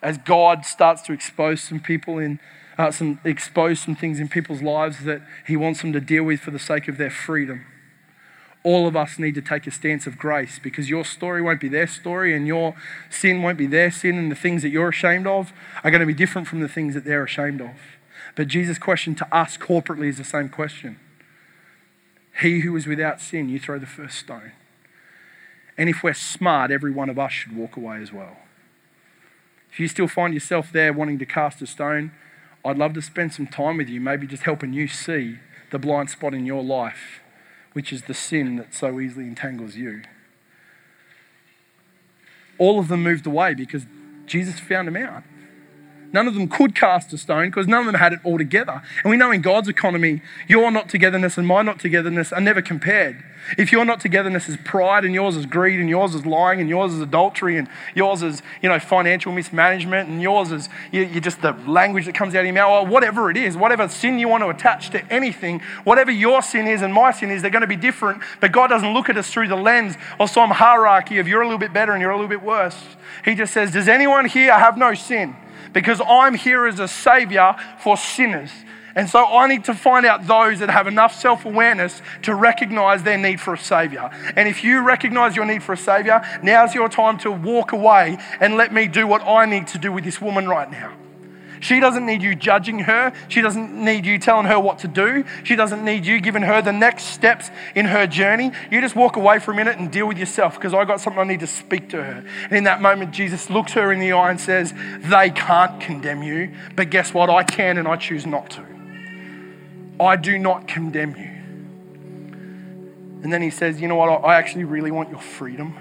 As 0.00 0.16
God 0.16 0.64
starts 0.64 1.02
to 1.02 1.12
expose 1.12 1.62
some 1.62 1.80
people 1.80 2.18
in, 2.18 2.40
uh, 2.78 2.90
some 2.90 3.20
expose 3.24 3.80
some 3.80 3.94
things 3.94 4.20
in 4.20 4.28
people's 4.28 4.62
lives 4.62 5.04
that 5.04 5.20
He 5.46 5.56
wants 5.56 5.82
them 5.82 5.92
to 5.92 6.00
deal 6.00 6.22
with 6.22 6.40
for 6.40 6.52
the 6.52 6.58
sake 6.58 6.88
of 6.88 6.96
their 6.96 7.10
freedom. 7.10 7.66
All 8.62 8.86
of 8.86 8.96
us 8.96 9.18
need 9.18 9.34
to 9.34 9.42
take 9.42 9.66
a 9.66 9.70
stance 9.70 10.06
of 10.06 10.18
grace 10.18 10.58
because 10.58 10.88
your 10.88 11.04
story 11.04 11.42
won't 11.42 11.60
be 11.60 11.68
their 11.68 11.86
story 11.86 12.34
and 12.34 12.46
your 12.46 12.74
sin 13.10 13.42
won't 13.42 13.58
be 13.58 13.66
their 13.66 13.90
sin, 13.90 14.16
and 14.16 14.30
the 14.30 14.36
things 14.36 14.62
that 14.62 14.70
you're 14.70 14.88
ashamed 14.88 15.26
of 15.26 15.52
are 15.84 15.90
going 15.90 16.00
to 16.00 16.06
be 16.06 16.14
different 16.14 16.48
from 16.48 16.60
the 16.60 16.68
things 16.68 16.94
that 16.94 17.04
they're 17.04 17.24
ashamed 17.24 17.60
of. 17.60 17.76
But 18.36 18.48
Jesus' 18.48 18.78
question 18.78 19.14
to 19.16 19.36
us 19.36 19.56
corporately 19.56 20.08
is 20.08 20.18
the 20.18 20.24
same 20.24 20.48
question 20.48 20.98
He 22.40 22.60
who 22.60 22.74
is 22.76 22.86
without 22.86 23.20
sin, 23.20 23.48
you 23.48 23.58
throw 23.58 23.78
the 23.78 23.86
first 23.86 24.18
stone. 24.18 24.52
And 25.78 25.88
if 25.88 26.02
we're 26.02 26.12
smart, 26.12 26.72
every 26.72 26.90
one 26.90 27.08
of 27.08 27.18
us 27.18 27.32
should 27.32 27.56
walk 27.56 27.76
away 27.76 28.02
as 28.02 28.12
well. 28.12 28.36
If 29.70 29.78
you 29.78 29.86
still 29.86 30.08
find 30.08 30.34
yourself 30.34 30.72
there 30.72 30.92
wanting 30.92 31.20
to 31.20 31.26
cast 31.26 31.62
a 31.62 31.66
stone, 31.66 32.10
I'd 32.64 32.76
love 32.76 32.94
to 32.94 33.02
spend 33.02 33.32
some 33.32 33.46
time 33.46 33.76
with 33.76 33.88
you, 33.88 34.00
maybe 34.00 34.26
just 34.26 34.42
helping 34.42 34.72
you 34.72 34.88
see 34.88 35.38
the 35.70 35.78
blind 35.78 36.10
spot 36.10 36.34
in 36.34 36.44
your 36.44 36.64
life, 36.64 37.20
which 37.74 37.92
is 37.92 38.02
the 38.02 38.14
sin 38.14 38.56
that 38.56 38.74
so 38.74 38.98
easily 38.98 39.26
entangles 39.26 39.76
you. 39.76 40.02
All 42.58 42.80
of 42.80 42.88
them 42.88 43.04
moved 43.04 43.26
away 43.26 43.54
because 43.54 43.86
Jesus 44.26 44.58
found 44.58 44.88
them 44.88 44.96
out. 44.96 45.22
None 46.12 46.26
of 46.26 46.34
them 46.34 46.48
could 46.48 46.74
cast 46.74 47.12
a 47.12 47.18
stone 47.18 47.48
because 47.48 47.66
none 47.66 47.80
of 47.80 47.86
them 47.86 47.96
had 47.96 48.14
it 48.14 48.20
all 48.24 48.38
together. 48.38 48.82
And 49.02 49.10
we 49.10 49.16
know 49.16 49.30
in 49.30 49.42
God's 49.42 49.68
economy, 49.68 50.22
your 50.46 50.70
not 50.70 50.88
togetherness 50.88 51.36
and 51.36 51.46
my 51.46 51.62
not 51.62 51.80
togetherness 51.80 52.32
are 52.32 52.40
never 52.40 52.62
compared. 52.62 53.22
If 53.56 53.72
your 53.72 53.84
not 53.84 54.00
togetherness 54.00 54.48
is 54.48 54.56
pride 54.58 55.04
and 55.04 55.14
yours 55.14 55.36
is 55.36 55.46
greed 55.46 55.80
and 55.80 55.88
yours 55.88 56.14
is 56.14 56.26
lying 56.26 56.60
and 56.60 56.68
yours 56.68 56.92
is 56.92 57.00
adultery 57.00 57.56
and 57.56 57.68
yours 57.94 58.22
is, 58.22 58.42
you 58.62 58.68
know, 58.68 58.78
financial 58.78 59.32
mismanagement 59.32 60.08
and 60.08 60.20
yours 60.20 60.50
is 60.50 60.68
you, 60.92 61.20
just 61.20 61.40
the 61.40 61.52
language 61.66 62.06
that 62.06 62.14
comes 62.14 62.34
out 62.34 62.40
of 62.40 62.46
your 62.46 62.54
mouth, 62.54 62.84
or 62.84 62.86
whatever 62.86 63.30
it 63.30 63.36
is, 63.36 63.56
whatever 63.56 63.88
sin 63.88 64.18
you 64.18 64.28
want 64.28 64.42
to 64.42 64.48
attach 64.48 64.90
to 64.90 65.12
anything, 65.12 65.60
whatever 65.84 66.10
your 66.10 66.42
sin 66.42 66.66
is 66.66 66.82
and 66.82 66.92
my 66.92 67.10
sin 67.10 67.30
is, 67.30 67.42
they're 67.42 67.50
going 67.50 67.62
to 67.62 67.66
be 67.66 67.76
different. 67.76 68.22
But 68.40 68.52
God 68.52 68.68
doesn't 68.68 68.92
look 68.92 69.08
at 69.08 69.16
us 69.16 69.30
through 69.30 69.48
the 69.48 69.56
lens 69.56 69.94
of 70.18 70.30
some 70.30 70.50
hierarchy 70.50 71.18
of 71.18 71.28
you're 71.28 71.42
a 71.42 71.46
little 71.46 71.58
bit 71.58 71.72
better 71.72 71.92
and 71.92 72.00
you're 72.00 72.10
a 72.10 72.16
little 72.16 72.28
bit 72.28 72.42
worse. 72.42 72.82
He 73.24 73.34
just 73.34 73.52
says, 73.52 73.72
Does 73.72 73.88
anyone 73.88 74.26
here 74.26 74.58
have 74.58 74.76
no 74.76 74.94
sin? 74.94 75.36
Because 75.72 76.00
I'm 76.06 76.34
here 76.34 76.66
as 76.66 76.80
a 76.80 76.88
savior 76.88 77.56
for 77.78 77.96
sinners. 77.96 78.50
And 78.94 79.08
so 79.08 79.24
I 79.24 79.46
need 79.46 79.64
to 79.64 79.74
find 79.74 80.04
out 80.06 80.26
those 80.26 80.58
that 80.58 80.70
have 80.70 80.88
enough 80.88 81.14
self 81.14 81.44
awareness 81.44 82.02
to 82.22 82.34
recognize 82.34 83.04
their 83.04 83.16
need 83.16 83.40
for 83.40 83.54
a 83.54 83.58
Savior. 83.58 84.10
And 84.34 84.48
if 84.48 84.64
you 84.64 84.80
recognize 84.80 85.36
your 85.36 85.44
need 85.44 85.62
for 85.62 85.74
a 85.74 85.76
Savior, 85.76 86.20
now's 86.42 86.74
your 86.74 86.88
time 86.88 87.16
to 87.18 87.30
walk 87.30 87.70
away 87.70 88.18
and 88.40 88.56
let 88.56 88.72
me 88.72 88.88
do 88.88 89.06
what 89.06 89.22
I 89.22 89.46
need 89.46 89.68
to 89.68 89.78
do 89.78 89.92
with 89.92 90.02
this 90.02 90.20
woman 90.20 90.48
right 90.48 90.68
now. 90.68 90.96
She 91.60 91.80
doesn't 91.80 92.04
need 92.06 92.22
you 92.22 92.34
judging 92.34 92.80
her. 92.80 93.12
She 93.28 93.40
doesn't 93.40 93.72
need 93.72 94.06
you 94.06 94.18
telling 94.18 94.46
her 94.46 94.58
what 94.58 94.78
to 94.80 94.88
do. 94.88 95.24
She 95.44 95.56
doesn't 95.56 95.84
need 95.84 96.06
you 96.06 96.20
giving 96.20 96.42
her 96.42 96.62
the 96.62 96.72
next 96.72 97.04
steps 97.04 97.50
in 97.74 97.86
her 97.86 98.06
journey. 98.06 98.52
You 98.70 98.80
just 98.80 98.96
walk 98.96 99.16
away 99.16 99.38
for 99.38 99.52
a 99.52 99.54
minute 99.54 99.78
and 99.78 99.90
deal 99.90 100.06
with 100.06 100.18
yourself 100.18 100.54
because 100.54 100.74
I 100.74 100.84
got 100.84 101.00
something 101.00 101.20
I 101.20 101.24
need 101.24 101.40
to 101.40 101.46
speak 101.46 101.90
to 101.90 102.02
her. 102.02 102.24
And 102.44 102.52
in 102.52 102.64
that 102.64 102.80
moment, 102.80 103.12
Jesus 103.12 103.50
looks 103.50 103.72
her 103.72 103.92
in 103.92 104.00
the 104.00 104.12
eye 104.12 104.30
and 104.30 104.40
says, 104.40 104.72
They 105.00 105.30
can't 105.30 105.80
condemn 105.80 106.22
you, 106.22 106.54
but 106.76 106.90
guess 106.90 107.12
what? 107.12 107.30
I 107.30 107.42
can 107.42 107.78
and 107.78 107.88
I 107.88 107.96
choose 107.96 108.26
not 108.26 108.50
to. 108.50 108.64
I 110.00 110.16
do 110.16 110.38
not 110.38 110.68
condemn 110.68 111.16
you. 111.16 111.38
And 113.22 113.32
then 113.32 113.42
he 113.42 113.50
says, 113.50 113.80
You 113.80 113.88
know 113.88 113.96
what? 113.96 114.24
I 114.24 114.36
actually 114.36 114.64
really 114.64 114.90
want 114.90 115.10
your 115.10 115.20
freedom. 115.20 115.76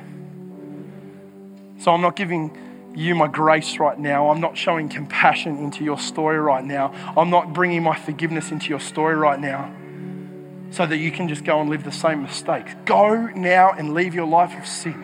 So 1.79 1.91
I'm 1.91 2.01
not 2.01 2.15
giving 2.15 2.57
you 2.97 3.13
my 3.13 3.27
grace 3.27 3.77
right 3.77 3.97
now. 3.97 4.29
I'm 4.29 4.41
not 4.41 4.57
showing 4.57 4.89
compassion 4.89 5.57
into 5.57 5.83
your 5.83 5.99
story 5.99 6.39
right 6.39 6.63
now. 6.63 6.91
I'm 7.15 7.29
not 7.29 7.53
bringing 7.53 7.83
my 7.83 7.95
forgiveness 7.95 8.51
into 8.51 8.69
your 8.69 8.79
story 8.79 9.15
right 9.15 9.39
now 9.39 9.71
so 10.71 10.85
that 10.85 10.97
you 10.97 11.11
can 11.11 11.29
just 11.29 11.43
go 11.43 11.61
and 11.61 11.69
live 11.69 11.83
the 11.83 11.91
same 11.91 12.23
mistakes. 12.23 12.73
Go 12.85 13.27
now 13.27 13.71
and 13.71 13.93
leave 13.93 14.15
your 14.15 14.25
life 14.25 14.57
of 14.57 14.65
sin. 14.65 15.03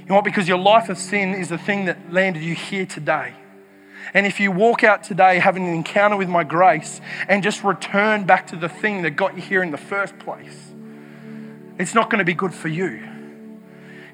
You 0.00 0.08
know 0.10 0.16
what? 0.16 0.24
Because 0.24 0.46
your 0.46 0.58
life 0.58 0.90
of 0.90 0.98
sin 0.98 1.34
is 1.34 1.48
the 1.48 1.56
thing 1.56 1.86
that 1.86 2.12
landed 2.12 2.42
you 2.42 2.54
here 2.54 2.84
today. 2.84 3.34
And 4.12 4.26
if 4.26 4.38
you 4.38 4.52
walk 4.52 4.84
out 4.84 5.02
today 5.02 5.38
having 5.38 5.66
an 5.66 5.72
encounter 5.72 6.18
with 6.18 6.28
my 6.28 6.44
grace 6.44 7.00
and 7.26 7.42
just 7.42 7.64
return 7.64 8.24
back 8.24 8.48
to 8.48 8.56
the 8.56 8.68
thing 8.68 9.00
that 9.02 9.12
got 9.12 9.34
you 9.34 9.40
here 9.40 9.62
in 9.62 9.70
the 9.70 9.78
first 9.78 10.18
place, 10.18 10.72
it's 11.78 11.94
not 11.94 12.10
going 12.10 12.18
to 12.18 12.24
be 12.24 12.34
good 12.34 12.52
for 12.52 12.68
you. 12.68 13.13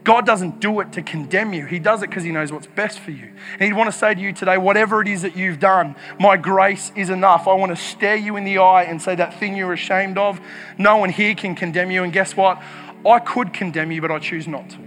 God 0.02 0.24
doesn't 0.24 0.60
do 0.60 0.80
it 0.80 0.92
to 0.92 1.02
condemn 1.02 1.52
you. 1.52 1.66
He 1.66 1.78
does 1.78 2.02
it 2.02 2.08
because 2.08 2.24
He 2.24 2.30
knows 2.30 2.50
what's 2.50 2.66
best 2.66 2.98
for 3.00 3.10
you. 3.10 3.30
And 3.52 3.62
He'd 3.62 3.74
want 3.74 3.92
to 3.92 3.96
say 3.96 4.14
to 4.14 4.20
you 4.20 4.32
today, 4.32 4.56
whatever 4.56 5.02
it 5.02 5.08
is 5.08 5.22
that 5.22 5.36
you've 5.36 5.58
done, 5.58 5.94
my 6.18 6.36
grace 6.36 6.90
is 6.96 7.10
enough. 7.10 7.46
I 7.46 7.54
want 7.54 7.70
to 7.70 7.76
stare 7.76 8.16
you 8.16 8.36
in 8.36 8.44
the 8.44 8.58
eye 8.58 8.84
and 8.84 9.00
say 9.00 9.14
that 9.16 9.38
thing 9.38 9.56
you're 9.56 9.74
ashamed 9.74 10.16
of, 10.16 10.40
no 10.78 10.96
one 10.96 11.10
here 11.10 11.34
can 11.34 11.54
condemn 11.54 11.90
you. 11.90 12.02
And 12.02 12.12
guess 12.12 12.34
what? 12.34 12.62
I 13.06 13.18
could 13.18 13.52
condemn 13.52 13.92
you, 13.92 14.00
but 14.00 14.10
I 14.10 14.18
choose 14.18 14.48
not 14.48 14.70
to. 14.70 14.78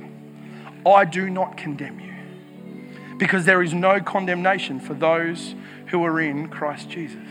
I 0.89 1.05
do 1.05 1.29
not 1.29 1.57
condemn 1.57 1.99
you 1.99 3.17
because 3.17 3.45
there 3.45 3.61
is 3.61 3.73
no 3.73 4.01
condemnation 4.01 4.79
for 4.79 4.95
those 4.95 5.55
who 5.87 6.03
are 6.03 6.19
in 6.19 6.49
Christ 6.49 6.89
Jesus. 6.89 7.21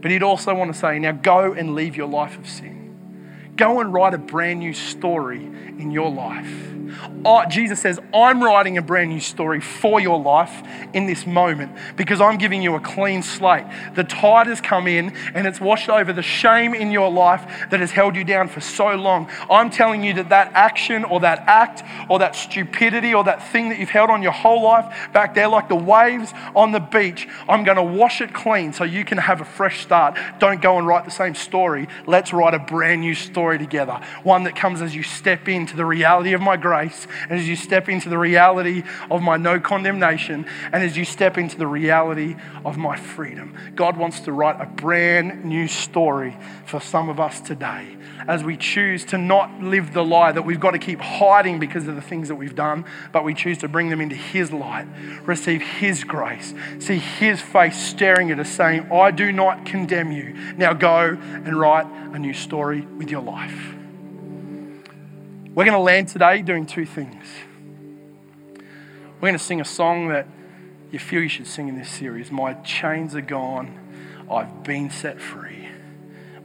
But 0.00 0.10
He'd 0.10 0.22
also 0.22 0.54
want 0.54 0.72
to 0.72 0.78
say, 0.78 0.98
now 0.98 1.12
go 1.12 1.52
and 1.52 1.74
leave 1.74 1.96
your 1.96 2.08
life 2.08 2.38
of 2.38 2.48
sin. 2.48 3.52
Go 3.56 3.80
and 3.80 3.92
write 3.92 4.14
a 4.14 4.18
brand 4.18 4.60
new 4.60 4.72
story 4.72 5.50
in 5.78 5.90
your 5.90 6.10
life. 6.10 6.75
Oh, 7.24 7.44
Jesus 7.48 7.80
says, 7.80 7.98
I'm 8.14 8.42
writing 8.42 8.78
a 8.78 8.82
brand 8.82 9.10
new 9.10 9.20
story 9.20 9.60
for 9.60 10.00
your 10.00 10.18
life 10.18 10.62
in 10.92 11.06
this 11.06 11.26
moment 11.26 11.72
because 11.96 12.20
I'm 12.20 12.38
giving 12.38 12.62
you 12.62 12.74
a 12.74 12.80
clean 12.80 13.22
slate. 13.22 13.64
The 13.94 14.04
tide 14.04 14.46
has 14.46 14.60
come 14.60 14.86
in 14.86 15.14
and 15.34 15.46
it's 15.46 15.60
washed 15.60 15.88
over 15.88 16.12
the 16.12 16.22
shame 16.22 16.74
in 16.74 16.92
your 16.92 17.10
life 17.10 17.68
that 17.70 17.80
has 17.80 17.90
held 17.90 18.14
you 18.14 18.24
down 18.24 18.48
for 18.48 18.60
so 18.60 18.94
long. 18.94 19.28
I'm 19.50 19.70
telling 19.70 20.04
you 20.04 20.14
that 20.14 20.28
that 20.28 20.52
action 20.52 21.04
or 21.04 21.20
that 21.20 21.40
act 21.46 21.82
or 22.08 22.20
that 22.20 22.36
stupidity 22.36 23.12
or 23.12 23.24
that 23.24 23.42
thing 23.50 23.70
that 23.70 23.78
you've 23.78 23.90
held 23.90 24.10
on 24.10 24.22
your 24.22 24.32
whole 24.32 24.62
life 24.62 25.12
back 25.12 25.34
there, 25.34 25.48
like 25.48 25.68
the 25.68 25.74
waves 25.74 26.32
on 26.54 26.72
the 26.72 26.80
beach, 26.80 27.28
I'm 27.48 27.64
going 27.64 27.76
to 27.76 27.82
wash 27.82 28.20
it 28.20 28.32
clean 28.32 28.72
so 28.72 28.84
you 28.84 29.04
can 29.04 29.18
have 29.18 29.40
a 29.40 29.44
fresh 29.44 29.82
start. 29.82 30.16
Don't 30.38 30.62
go 30.62 30.78
and 30.78 30.86
write 30.86 31.04
the 31.04 31.10
same 31.10 31.34
story. 31.34 31.88
Let's 32.06 32.32
write 32.32 32.54
a 32.54 32.58
brand 32.58 33.00
new 33.00 33.14
story 33.14 33.58
together. 33.58 34.00
One 34.22 34.44
that 34.44 34.54
comes 34.54 34.80
as 34.82 34.94
you 34.94 35.02
step 35.02 35.48
into 35.48 35.76
the 35.76 35.84
reality 35.84 36.32
of 36.32 36.40
my 36.40 36.56
grace 36.56 36.75
grace, 36.76 37.06
and 37.28 37.38
as 37.38 37.48
you 37.48 37.56
step 37.56 37.88
into 37.88 38.08
the 38.08 38.18
reality 38.18 38.82
of 39.10 39.22
my 39.22 39.36
no 39.36 39.58
condemnation, 39.58 40.46
and 40.72 40.82
as 40.82 40.96
you 40.96 41.04
step 41.04 41.38
into 41.38 41.56
the 41.56 41.66
reality 41.66 42.36
of 42.64 42.76
my 42.76 42.96
freedom. 42.96 43.56
God 43.74 43.96
wants 43.96 44.20
to 44.20 44.32
write 44.32 44.60
a 44.60 44.66
brand 44.66 45.44
new 45.44 45.68
story 45.68 46.36
for 46.66 46.80
some 46.80 47.08
of 47.08 47.18
us 47.18 47.40
today 47.40 47.96
as 48.28 48.42
we 48.42 48.56
choose 48.56 49.04
to 49.04 49.18
not 49.18 49.62
live 49.62 49.92
the 49.92 50.04
lie 50.04 50.32
that 50.32 50.42
we've 50.42 50.60
got 50.60 50.72
to 50.72 50.78
keep 50.78 51.00
hiding 51.00 51.58
because 51.58 51.86
of 51.86 51.94
the 51.94 52.02
things 52.02 52.28
that 52.28 52.34
we've 52.34 52.56
done, 52.56 52.84
but 53.12 53.24
we 53.24 53.32
choose 53.34 53.58
to 53.58 53.68
bring 53.68 53.88
them 53.88 54.00
into 54.00 54.16
His 54.16 54.52
light, 54.52 54.86
receive 55.24 55.62
His 55.62 56.04
grace, 56.04 56.52
see 56.80 56.98
His 56.98 57.40
face 57.40 57.76
staring 57.76 58.30
at 58.30 58.38
us, 58.38 58.48
saying, 58.48 58.90
I 58.92 59.10
do 59.12 59.32
not 59.32 59.64
condemn 59.64 60.12
you. 60.12 60.34
Now 60.56 60.72
go 60.72 61.16
and 61.20 61.58
write 61.58 61.86
a 61.86 62.18
new 62.18 62.34
story 62.34 62.80
with 62.80 63.10
your 63.10 63.22
life. 63.22 63.75
We're 65.56 65.64
going 65.64 65.72
to 65.72 65.80
land 65.80 66.08
today 66.08 66.42
doing 66.42 66.66
two 66.66 66.84
things. 66.84 67.24
We're 68.58 69.28
going 69.28 69.32
to 69.32 69.38
sing 69.38 69.62
a 69.62 69.64
song 69.64 70.08
that 70.08 70.28
you 70.90 70.98
feel 70.98 71.22
you 71.22 71.30
should 71.30 71.46
sing 71.46 71.68
in 71.68 71.78
this 71.78 71.88
series 71.88 72.30
My 72.30 72.52
chains 72.52 73.14
are 73.14 73.22
gone, 73.22 74.26
I've 74.30 74.64
been 74.64 74.90
set 74.90 75.18
free. 75.18 75.66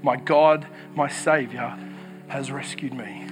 My 0.01 0.16
God, 0.16 0.66
my 0.95 1.09
Savior, 1.09 1.78
has 2.30 2.53
rescued 2.53 2.93
me. 2.93 3.28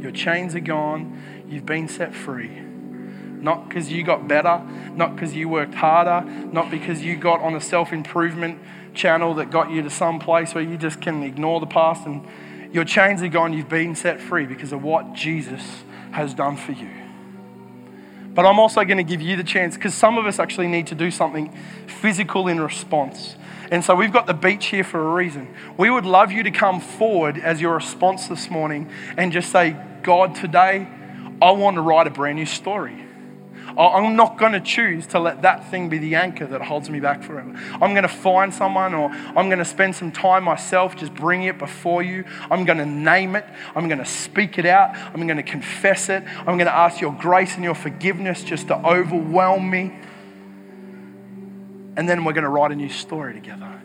Your 0.00 0.10
chains 0.10 0.54
are 0.54 0.60
gone. 0.60 1.22
You've 1.50 1.66
been 1.66 1.86
set 1.86 2.14
free. 2.14 2.48
Not 2.48 3.68
because 3.68 3.92
you 3.92 4.04
got 4.04 4.26
better, 4.26 4.62
not 4.94 5.16
because 5.16 5.34
you 5.34 5.50
worked 5.50 5.74
harder, 5.74 6.22
not 6.46 6.70
because 6.70 7.02
you 7.02 7.16
got 7.16 7.42
on 7.42 7.54
a 7.54 7.60
self 7.60 7.92
improvement 7.92 8.58
channel 8.94 9.34
that 9.34 9.50
got 9.50 9.70
you 9.70 9.82
to 9.82 9.90
some 9.90 10.18
place 10.18 10.54
where 10.54 10.64
you 10.64 10.78
just 10.78 11.02
can 11.02 11.22
ignore 11.22 11.60
the 11.60 11.66
past 11.66 12.06
and 12.06 12.26
your 12.74 12.84
chains 12.84 13.22
are 13.22 13.28
gone. 13.28 13.52
You've 13.52 13.68
been 13.68 13.94
set 13.94 14.20
free 14.20 14.46
because 14.46 14.72
of 14.72 14.82
what 14.82 15.12
Jesus 15.14 15.84
has 16.10 16.34
done 16.34 16.56
for 16.56 16.72
you. 16.72 16.90
But 18.34 18.44
I'm 18.44 18.58
also 18.58 18.82
going 18.82 18.96
to 18.96 19.04
give 19.04 19.22
you 19.22 19.36
the 19.36 19.44
chance 19.44 19.76
because 19.76 19.94
some 19.94 20.18
of 20.18 20.26
us 20.26 20.40
actually 20.40 20.66
need 20.66 20.88
to 20.88 20.96
do 20.96 21.12
something 21.12 21.56
physical 21.86 22.48
in 22.48 22.58
response. 22.58 23.36
And 23.70 23.84
so 23.84 23.94
we've 23.94 24.12
got 24.12 24.26
the 24.26 24.34
beach 24.34 24.66
here 24.66 24.82
for 24.82 25.00
a 25.00 25.14
reason. 25.14 25.54
We 25.78 25.88
would 25.88 26.04
love 26.04 26.32
you 26.32 26.42
to 26.42 26.50
come 26.50 26.80
forward 26.80 27.38
as 27.38 27.60
your 27.60 27.76
response 27.76 28.26
this 28.26 28.50
morning 28.50 28.90
and 29.16 29.30
just 29.30 29.52
say, 29.52 29.76
God, 30.02 30.34
today 30.34 30.88
I 31.40 31.52
want 31.52 31.76
to 31.76 31.80
write 31.80 32.08
a 32.08 32.10
brand 32.10 32.38
new 32.38 32.46
story. 32.46 33.03
I'm 33.76 34.14
not 34.14 34.38
going 34.38 34.52
to 34.52 34.60
choose 34.60 35.06
to 35.08 35.18
let 35.18 35.42
that 35.42 35.70
thing 35.70 35.88
be 35.88 35.98
the 35.98 36.14
anchor 36.14 36.46
that 36.46 36.62
holds 36.62 36.88
me 36.88 37.00
back 37.00 37.22
forever. 37.22 37.52
I'm 37.72 37.90
going 37.92 38.02
to 38.02 38.08
find 38.08 38.54
someone 38.54 38.94
or 38.94 39.10
I'm 39.10 39.48
going 39.48 39.58
to 39.58 39.64
spend 39.64 39.96
some 39.96 40.12
time 40.12 40.44
myself 40.44 40.96
just 40.96 41.14
bringing 41.14 41.48
it 41.48 41.58
before 41.58 42.02
you. 42.02 42.24
I'm 42.50 42.64
going 42.64 42.78
to 42.78 42.86
name 42.86 43.34
it. 43.34 43.44
I'm 43.74 43.88
going 43.88 43.98
to 43.98 44.04
speak 44.04 44.58
it 44.58 44.66
out. 44.66 44.96
I'm 44.96 45.26
going 45.26 45.38
to 45.38 45.42
confess 45.42 46.08
it. 46.08 46.22
I'm 46.38 46.56
going 46.56 46.66
to 46.66 46.74
ask 46.74 47.00
your 47.00 47.12
grace 47.12 47.56
and 47.56 47.64
your 47.64 47.74
forgiveness 47.74 48.44
just 48.44 48.68
to 48.68 48.76
overwhelm 48.76 49.68
me. 49.68 49.98
And 51.96 52.08
then 52.08 52.24
we're 52.24 52.32
going 52.32 52.44
to 52.44 52.50
write 52.50 52.70
a 52.70 52.76
new 52.76 52.88
story 52.88 53.34
together. 53.34 53.80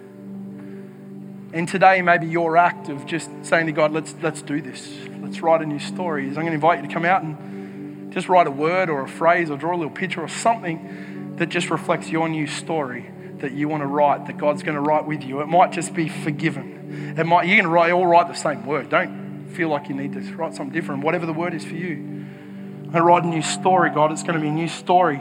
And 1.52 1.68
today, 1.68 2.04
maybe 2.04 2.28
your 2.28 2.58
act 2.58 2.90
of 2.90 3.08
just 3.08 3.30
saying 3.42 3.66
to 3.66 3.72
God, 3.72 3.92
let's, 3.92 4.14
let's 4.22 4.44
do 4.44 4.62
this. 4.62 4.96
Let's 5.20 5.42
write 5.42 5.62
a 5.62 5.66
new 5.66 5.80
story. 5.80 6.28
Is 6.28 6.38
I'm 6.38 6.44
going 6.44 6.48
to 6.48 6.54
invite 6.54 6.82
you 6.82 6.88
to 6.88 6.94
come 6.94 7.06
out 7.06 7.24
and 7.24 7.59
just 8.10 8.30
write 8.30 8.48
a 8.48 8.52
word 8.52 8.90
or 8.90 9.02
a 9.02 9.08
phrase 9.08 9.50
or 9.50 9.58
draw 9.58 9.76
a 9.76 9.78
little 9.78 9.92
picture 9.92 10.22
or 10.22 10.28
something 10.28 11.36
that 11.38 11.50
just 11.50 11.70
reflects 11.70 12.10
your 12.10 12.28
new 12.28 12.48
story 12.48 13.10
that 13.38 13.54
you 13.54 13.68
want 13.68 13.82
to 13.82 13.88
write, 13.88 14.28
that 14.28 14.38
God's 14.38 14.64
going 14.64 14.76
to 14.76 14.82
write 14.82 15.06
with 15.06 15.24
you. 15.24 15.42
It 15.42 15.48
might 15.48 15.72
just 15.72 15.94
be 15.94 16.10
forgiven. 16.10 17.16
It 17.18 17.26
might, 17.26 17.48
you 17.48 17.56
can 17.56 17.68
write, 17.68 17.92
all 17.92 18.06
write 18.06 18.28
the 18.28 18.34
same 18.34 18.66
word. 18.66 18.90
Don't 18.90 19.48
feel 19.54 19.70
like 19.70 19.90
you 19.90 19.96
need 19.96 20.14
to 20.14 20.36
write 20.36 20.54
something 20.54 20.74
different, 20.74 21.04
whatever 21.04 21.26
the 21.26 21.34
word 21.34 21.54
is 21.54 21.64
for 21.64 21.76
you. 21.76 22.26
To 22.92 23.02
write 23.02 23.24
a 23.24 23.28
new 23.28 23.42
story, 23.42 23.92
God. 23.92 24.12
It's 24.12 24.24
going 24.24 24.36
to 24.36 24.42
be 24.42 24.48
a 24.48 24.52
new 24.52 24.68
story 24.68 25.18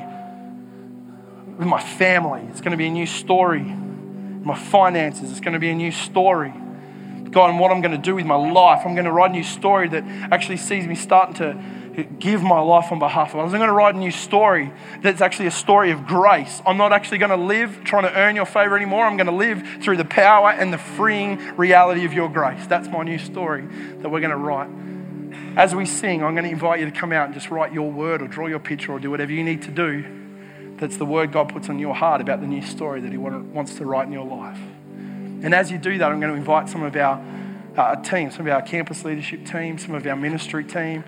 with 1.58 1.66
my 1.66 1.80
family. 1.80 2.42
It's 2.50 2.60
going 2.60 2.72
to 2.72 2.78
be 2.78 2.86
a 2.86 2.90
new 2.90 3.06
story. 3.06 3.62
My 3.62 4.56
finances. 4.56 5.30
It's 5.30 5.40
going 5.40 5.52
to 5.52 5.58
be 5.58 5.70
a 5.70 5.74
new 5.74 5.92
story. 5.92 6.52
God, 7.30 7.50
and 7.50 7.60
what 7.60 7.70
I'm 7.70 7.82
going 7.82 7.92
to 7.92 7.98
do 7.98 8.14
with 8.14 8.24
my 8.24 8.36
life. 8.36 8.82
I'm 8.86 8.94
going 8.94 9.04
to 9.04 9.12
write 9.12 9.30
a 9.30 9.34
new 9.34 9.44
story 9.44 9.88
that 9.90 10.02
actually 10.32 10.56
sees 10.56 10.86
me 10.86 10.94
starting 10.94 11.34
to 11.36 11.62
give 12.04 12.42
my 12.42 12.60
life 12.60 12.92
on 12.92 12.98
behalf 12.98 13.34
of 13.34 13.40
others. 13.40 13.54
I'm 13.54 13.58
going 13.58 13.68
to 13.68 13.74
write 13.74 13.94
a 13.94 13.98
new 13.98 14.10
story 14.10 14.72
that's 15.02 15.20
actually 15.20 15.46
a 15.46 15.52
story 15.52 15.90
of 15.90 16.06
grace. 16.06 16.62
I'm 16.66 16.76
not 16.76 16.92
actually 16.92 17.18
going 17.18 17.30
to 17.30 17.36
live 17.36 17.84
trying 17.84 18.04
to 18.04 18.14
earn 18.14 18.36
your 18.36 18.46
favor 18.46 18.76
anymore. 18.76 19.04
I'm 19.04 19.16
going 19.16 19.26
to 19.26 19.32
live 19.32 19.82
through 19.82 19.96
the 19.96 20.04
power 20.04 20.50
and 20.50 20.72
the 20.72 20.78
freeing 20.78 21.38
reality 21.56 22.04
of 22.04 22.12
your 22.12 22.28
grace. 22.28 22.66
That's 22.66 22.88
my 22.88 23.02
new 23.02 23.18
story 23.18 23.62
that 23.62 24.08
we're 24.08 24.20
going 24.20 24.30
to 24.30 24.36
write. 24.36 24.70
As 25.56 25.74
we 25.74 25.86
sing, 25.86 26.22
I'm 26.22 26.34
going 26.34 26.44
to 26.44 26.50
invite 26.50 26.80
you 26.80 26.86
to 26.86 26.92
come 26.92 27.12
out 27.12 27.26
and 27.26 27.34
just 27.34 27.50
write 27.50 27.72
your 27.72 27.90
word 27.90 28.22
or 28.22 28.28
draw 28.28 28.46
your 28.46 28.60
picture 28.60 28.92
or 28.92 29.00
do 29.00 29.10
whatever 29.10 29.32
you 29.32 29.42
need 29.42 29.62
to 29.62 29.70
do. 29.70 30.04
That's 30.76 30.96
the 30.96 31.06
word 31.06 31.32
God 31.32 31.48
puts 31.48 31.68
on 31.68 31.78
your 31.78 31.94
heart 31.94 32.20
about 32.20 32.40
the 32.40 32.46
new 32.46 32.62
story 32.62 33.00
that 33.00 33.10
He 33.10 33.18
wants 33.18 33.74
to 33.76 33.84
write 33.84 34.06
in 34.06 34.12
your 34.12 34.26
life. 34.26 34.58
And 35.42 35.54
as 35.54 35.70
you 35.70 35.78
do 35.78 35.98
that, 35.98 36.10
I'm 36.10 36.20
going 36.20 36.32
to 36.32 36.38
invite 36.38 36.68
some 36.68 36.82
of 36.82 36.94
our 36.96 37.24
uh, 37.76 37.96
team, 37.96 38.30
some 38.30 38.46
of 38.46 38.52
our 38.52 38.62
campus 38.62 39.04
leadership 39.04 39.46
team, 39.46 39.78
some 39.78 39.94
of 39.94 40.06
our 40.06 40.16
ministry 40.16 40.64
team, 40.64 41.04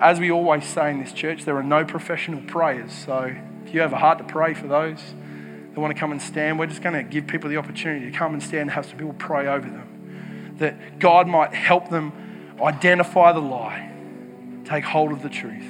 as 0.00 0.18
we 0.20 0.30
always 0.30 0.64
say 0.64 0.90
in 0.90 1.00
this 1.00 1.12
church, 1.12 1.44
there 1.44 1.56
are 1.56 1.62
no 1.62 1.84
professional 1.84 2.40
prayers. 2.42 2.92
So 2.92 3.34
if 3.64 3.74
you 3.74 3.80
have 3.80 3.92
a 3.92 3.98
heart 3.98 4.18
to 4.18 4.24
pray 4.24 4.54
for 4.54 4.66
those 4.66 5.00
that 5.72 5.80
want 5.80 5.94
to 5.94 5.98
come 5.98 6.12
and 6.12 6.20
stand, 6.20 6.58
we're 6.58 6.66
just 6.66 6.82
going 6.82 6.94
to 6.94 7.02
give 7.02 7.26
people 7.26 7.48
the 7.48 7.56
opportunity 7.56 8.10
to 8.10 8.16
come 8.16 8.32
and 8.32 8.42
stand 8.42 8.62
and 8.62 8.70
have 8.72 8.86
some 8.86 8.96
people 8.96 9.14
pray 9.14 9.46
over 9.46 9.68
them. 9.68 10.54
That 10.58 10.98
God 10.98 11.26
might 11.26 11.54
help 11.54 11.90
them 11.90 12.12
identify 12.60 13.32
the 13.32 13.40
lie, 13.40 13.92
take 14.64 14.84
hold 14.84 15.12
of 15.12 15.22
the 15.22 15.28
truth, 15.28 15.66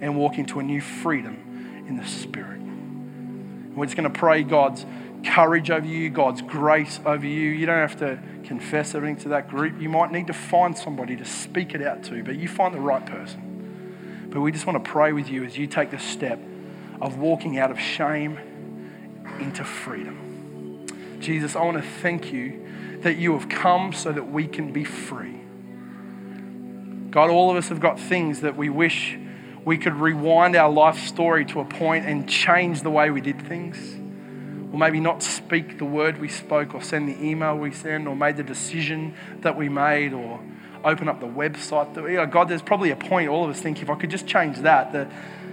and 0.00 0.16
walk 0.16 0.38
into 0.38 0.60
a 0.60 0.62
new 0.62 0.80
freedom 0.80 1.84
in 1.86 1.96
the 1.96 2.06
Spirit. 2.06 2.60
And 2.60 3.76
we're 3.76 3.86
just 3.86 3.96
going 3.96 4.10
to 4.10 4.18
pray 4.18 4.42
God's 4.42 4.84
courage 5.24 5.70
over 5.70 5.86
you, 5.86 6.10
God's 6.10 6.42
grace 6.42 6.98
over 7.04 7.26
you. 7.26 7.50
You 7.50 7.66
don't 7.66 7.76
have 7.76 7.98
to 7.98 8.18
confess 8.44 8.94
everything 8.94 9.16
to 9.22 9.28
that 9.30 9.48
group. 9.48 9.80
You 9.80 9.88
might 9.88 10.12
need 10.12 10.26
to 10.28 10.32
find 10.32 10.76
somebody 10.76 11.16
to 11.16 11.24
speak 11.24 11.74
it 11.74 11.82
out 11.82 12.02
to, 12.04 12.22
but 12.24 12.36
you 12.36 12.48
find 12.48 12.74
the 12.74 12.80
right 12.80 13.04
person. 13.04 13.49
But 14.30 14.40
we 14.40 14.52
just 14.52 14.66
want 14.66 14.82
to 14.82 14.90
pray 14.90 15.12
with 15.12 15.28
you 15.28 15.44
as 15.44 15.58
you 15.58 15.66
take 15.66 15.90
the 15.90 15.98
step 15.98 16.40
of 17.00 17.18
walking 17.18 17.58
out 17.58 17.70
of 17.70 17.80
shame 17.80 18.38
into 19.40 19.64
freedom. 19.64 20.86
Jesus, 21.20 21.56
I 21.56 21.62
want 21.62 21.76
to 21.76 21.88
thank 22.00 22.32
you 22.32 22.66
that 23.02 23.16
you 23.16 23.32
have 23.38 23.48
come 23.48 23.92
so 23.92 24.12
that 24.12 24.30
we 24.30 24.46
can 24.46 24.72
be 24.72 24.84
free. 24.84 25.40
God, 27.10 27.30
all 27.30 27.50
of 27.50 27.56
us 27.56 27.68
have 27.70 27.80
got 27.80 27.98
things 27.98 28.42
that 28.42 28.56
we 28.56 28.70
wish 28.70 29.18
we 29.64 29.76
could 29.76 29.94
rewind 29.94 30.56
our 30.56 30.70
life 30.70 30.98
story 31.06 31.44
to 31.46 31.60
a 31.60 31.64
point 31.64 32.06
and 32.06 32.28
change 32.28 32.82
the 32.82 32.90
way 32.90 33.10
we 33.10 33.20
did 33.20 33.42
things 33.42 34.00
or 34.72 34.78
maybe 34.78 35.00
not 35.00 35.22
speak 35.22 35.78
the 35.78 35.84
word 35.84 36.20
we 36.20 36.28
spoke, 36.28 36.74
or 36.74 36.82
send 36.82 37.08
the 37.08 37.24
email 37.24 37.56
we 37.56 37.72
sent, 37.72 38.06
or 38.06 38.14
made 38.14 38.36
the 38.36 38.42
decision 38.42 39.14
that 39.40 39.56
we 39.56 39.68
made, 39.68 40.12
or 40.12 40.40
open 40.84 41.08
up 41.08 41.20
the 41.20 41.26
website. 41.26 41.94
That, 41.94 42.04
you 42.04 42.16
know, 42.16 42.26
God, 42.26 42.48
there's 42.48 42.62
probably 42.62 42.90
a 42.90 42.96
point 42.96 43.28
all 43.28 43.44
of 43.44 43.50
us 43.50 43.60
think 43.60 43.82
if 43.82 43.90
I 43.90 43.94
could 43.94 44.10
just 44.10 44.26
change 44.26 44.58
that, 44.58 44.92
the, 44.92 45.08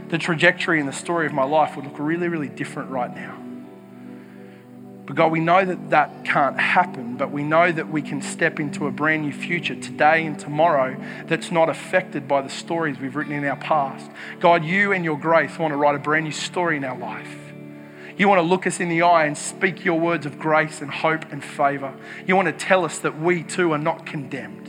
the 0.09 0.17
trajectory 0.17 0.79
and 0.79 0.87
the 0.87 0.93
story 0.93 1.25
of 1.25 1.33
my 1.33 1.43
life 1.43 1.75
would 1.75 1.85
look 1.85 1.99
really, 1.99 2.27
really 2.27 2.49
different 2.49 2.89
right 2.89 3.13
now. 3.13 3.37
But 5.07 5.15
God, 5.15 5.31
we 5.31 5.39
know 5.39 5.63
that 5.63 5.91
that 5.91 6.25
can't 6.25 6.59
happen, 6.59 7.15
but 7.15 7.31
we 7.31 7.41
know 7.41 7.71
that 7.71 7.89
we 7.89 8.01
can 8.01 8.21
step 8.21 8.59
into 8.59 8.87
a 8.87 8.91
brand 8.91 9.23
new 9.23 9.31
future 9.31 9.75
today 9.75 10.25
and 10.25 10.37
tomorrow 10.37 10.97
that's 11.27 11.49
not 11.49 11.69
affected 11.69 12.27
by 12.27 12.41
the 12.41 12.49
stories 12.49 12.99
we've 12.99 13.15
written 13.15 13.31
in 13.31 13.45
our 13.45 13.55
past. 13.55 14.11
God, 14.41 14.65
you 14.65 14.91
and 14.91 15.05
your 15.05 15.17
grace 15.17 15.57
want 15.57 15.71
to 15.71 15.77
write 15.77 15.95
a 15.95 15.99
brand 15.99 16.25
new 16.25 16.33
story 16.33 16.75
in 16.75 16.83
our 16.83 16.97
life. 16.97 17.33
You 18.17 18.27
want 18.27 18.39
to 18.39 18.43
look 18.43 18.67
us 18.67 18.81
in 18.81 18.89
the 18.89 19.03
eye 19.03 19.27
and 19.27 19.37
speak 19.37 19.85
your 19.85 19.97
words 19.97 20.25
of 20.25 20.39
grace 20.39 20.81
and 20.81 20.91
hope 20.91 21.31
and 21.31 21.41
favor. 21.41 21.93
You 22.25 22.35
want 22.35 22.47
to 22.47 22.65
tell 22.65 22.83
us 22.83 22.99
that 22.99 23.17
we 23.17 23.43
too 23.43 23.71
are 23.71 23.77
not 23.77 24.05
condemned. 24.05 24.66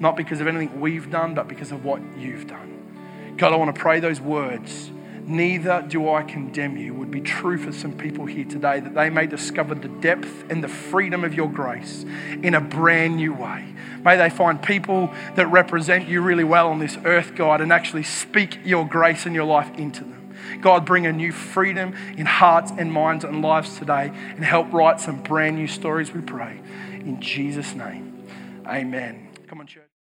Not 0.00 0.16
because 0.16 0.40
of 0.40 0.46
anything 0.46 0.80
we've 0.80 1.10
done, 1.10 1.34
but 1.34 1.48
because 1.48 1.72
of 1.72 1.84
what 1.84 2.00
you've 2.16 2.46
done. 2.46 3.34
God, 3.36 3.52
I 3.52 3.56
want 3.56 3.74
to 3.74 3.80
pray 3.80 4.00
those 4.00 4.20
words. 4.20 4.90
Neither 5.28 5.84
do 5.86 6.08
I 6.08 6.22
condemn 6.22 6.78
you 6.78 6.94
would 6.94 7.10
be 7.10 7.20
true 7.20 7.58
for 7.58 7.70
some 7.70 7.92
people 7.92 8.24
here 8.24 8.46
today 8.46 8.80
that 8.80 8.94
they 8.94 9.10
may 9.10 9.26
discover 9.26 9.74
the 9.74 9.88
depth 9.88 10.50
and 10.50 10.64
the 10.64 10.68
freedom 10.68 11.22
of 11.22 11.34
your 11.34 11.50
grace 11.50 12.04
in 12.42 12.54
a 12.54 12.60
brand 12.60 13.16
new 13.16 13.34
way. 13.34 13.66
May 14.02 14.16
they 14.16 14.30
find 14.30 14.62
people 14.62 15.12
that 15.34 15.46
represent 15.48 16.08
you 16.08 16.22
really 16.22 16.44
well 16.44 16.68
on 16.70 16.78
this 16.78 16.96
earth, 17.04 17.34
God, 17.34 17.60
and 17.60 17.70
actually 17.72 18.04
speak 18.04 18.60
your 18.64 18.86
grace 18.86 19.26
and 19.26 19.34
your 19.34 19.44
life 19.44 19.70
into 19.76 20.00
them. 20.00 20.34
God, 20.62 20.86
bring 20.86 21.06
a 21.06 21.12
new 21.12 21.30
freedom 21.30 21.94
in 22.16 22.24
hearts 22.24 22.72
and 22.76 22.90
minds 22.90 23.24
and 23.24 23.42
lives 23.42 23.78
today 23.78 24.10
and 24.14 24.42
help 24.42 24.72
write 24.72 24.98
some 24.98 25.22
brand 25.22 25.56
new 25.56 25.66
stories, 25.66 26.10
we 26.10 26.22
pray. 26.22 26.58
In 26.92 27.20
Jesus' 27.20 27.74
name, 27.74 28.26
amen. 28.66 29.28
Come 29.46 29.60
on, 29.60 29.66
church. 29.66 29.87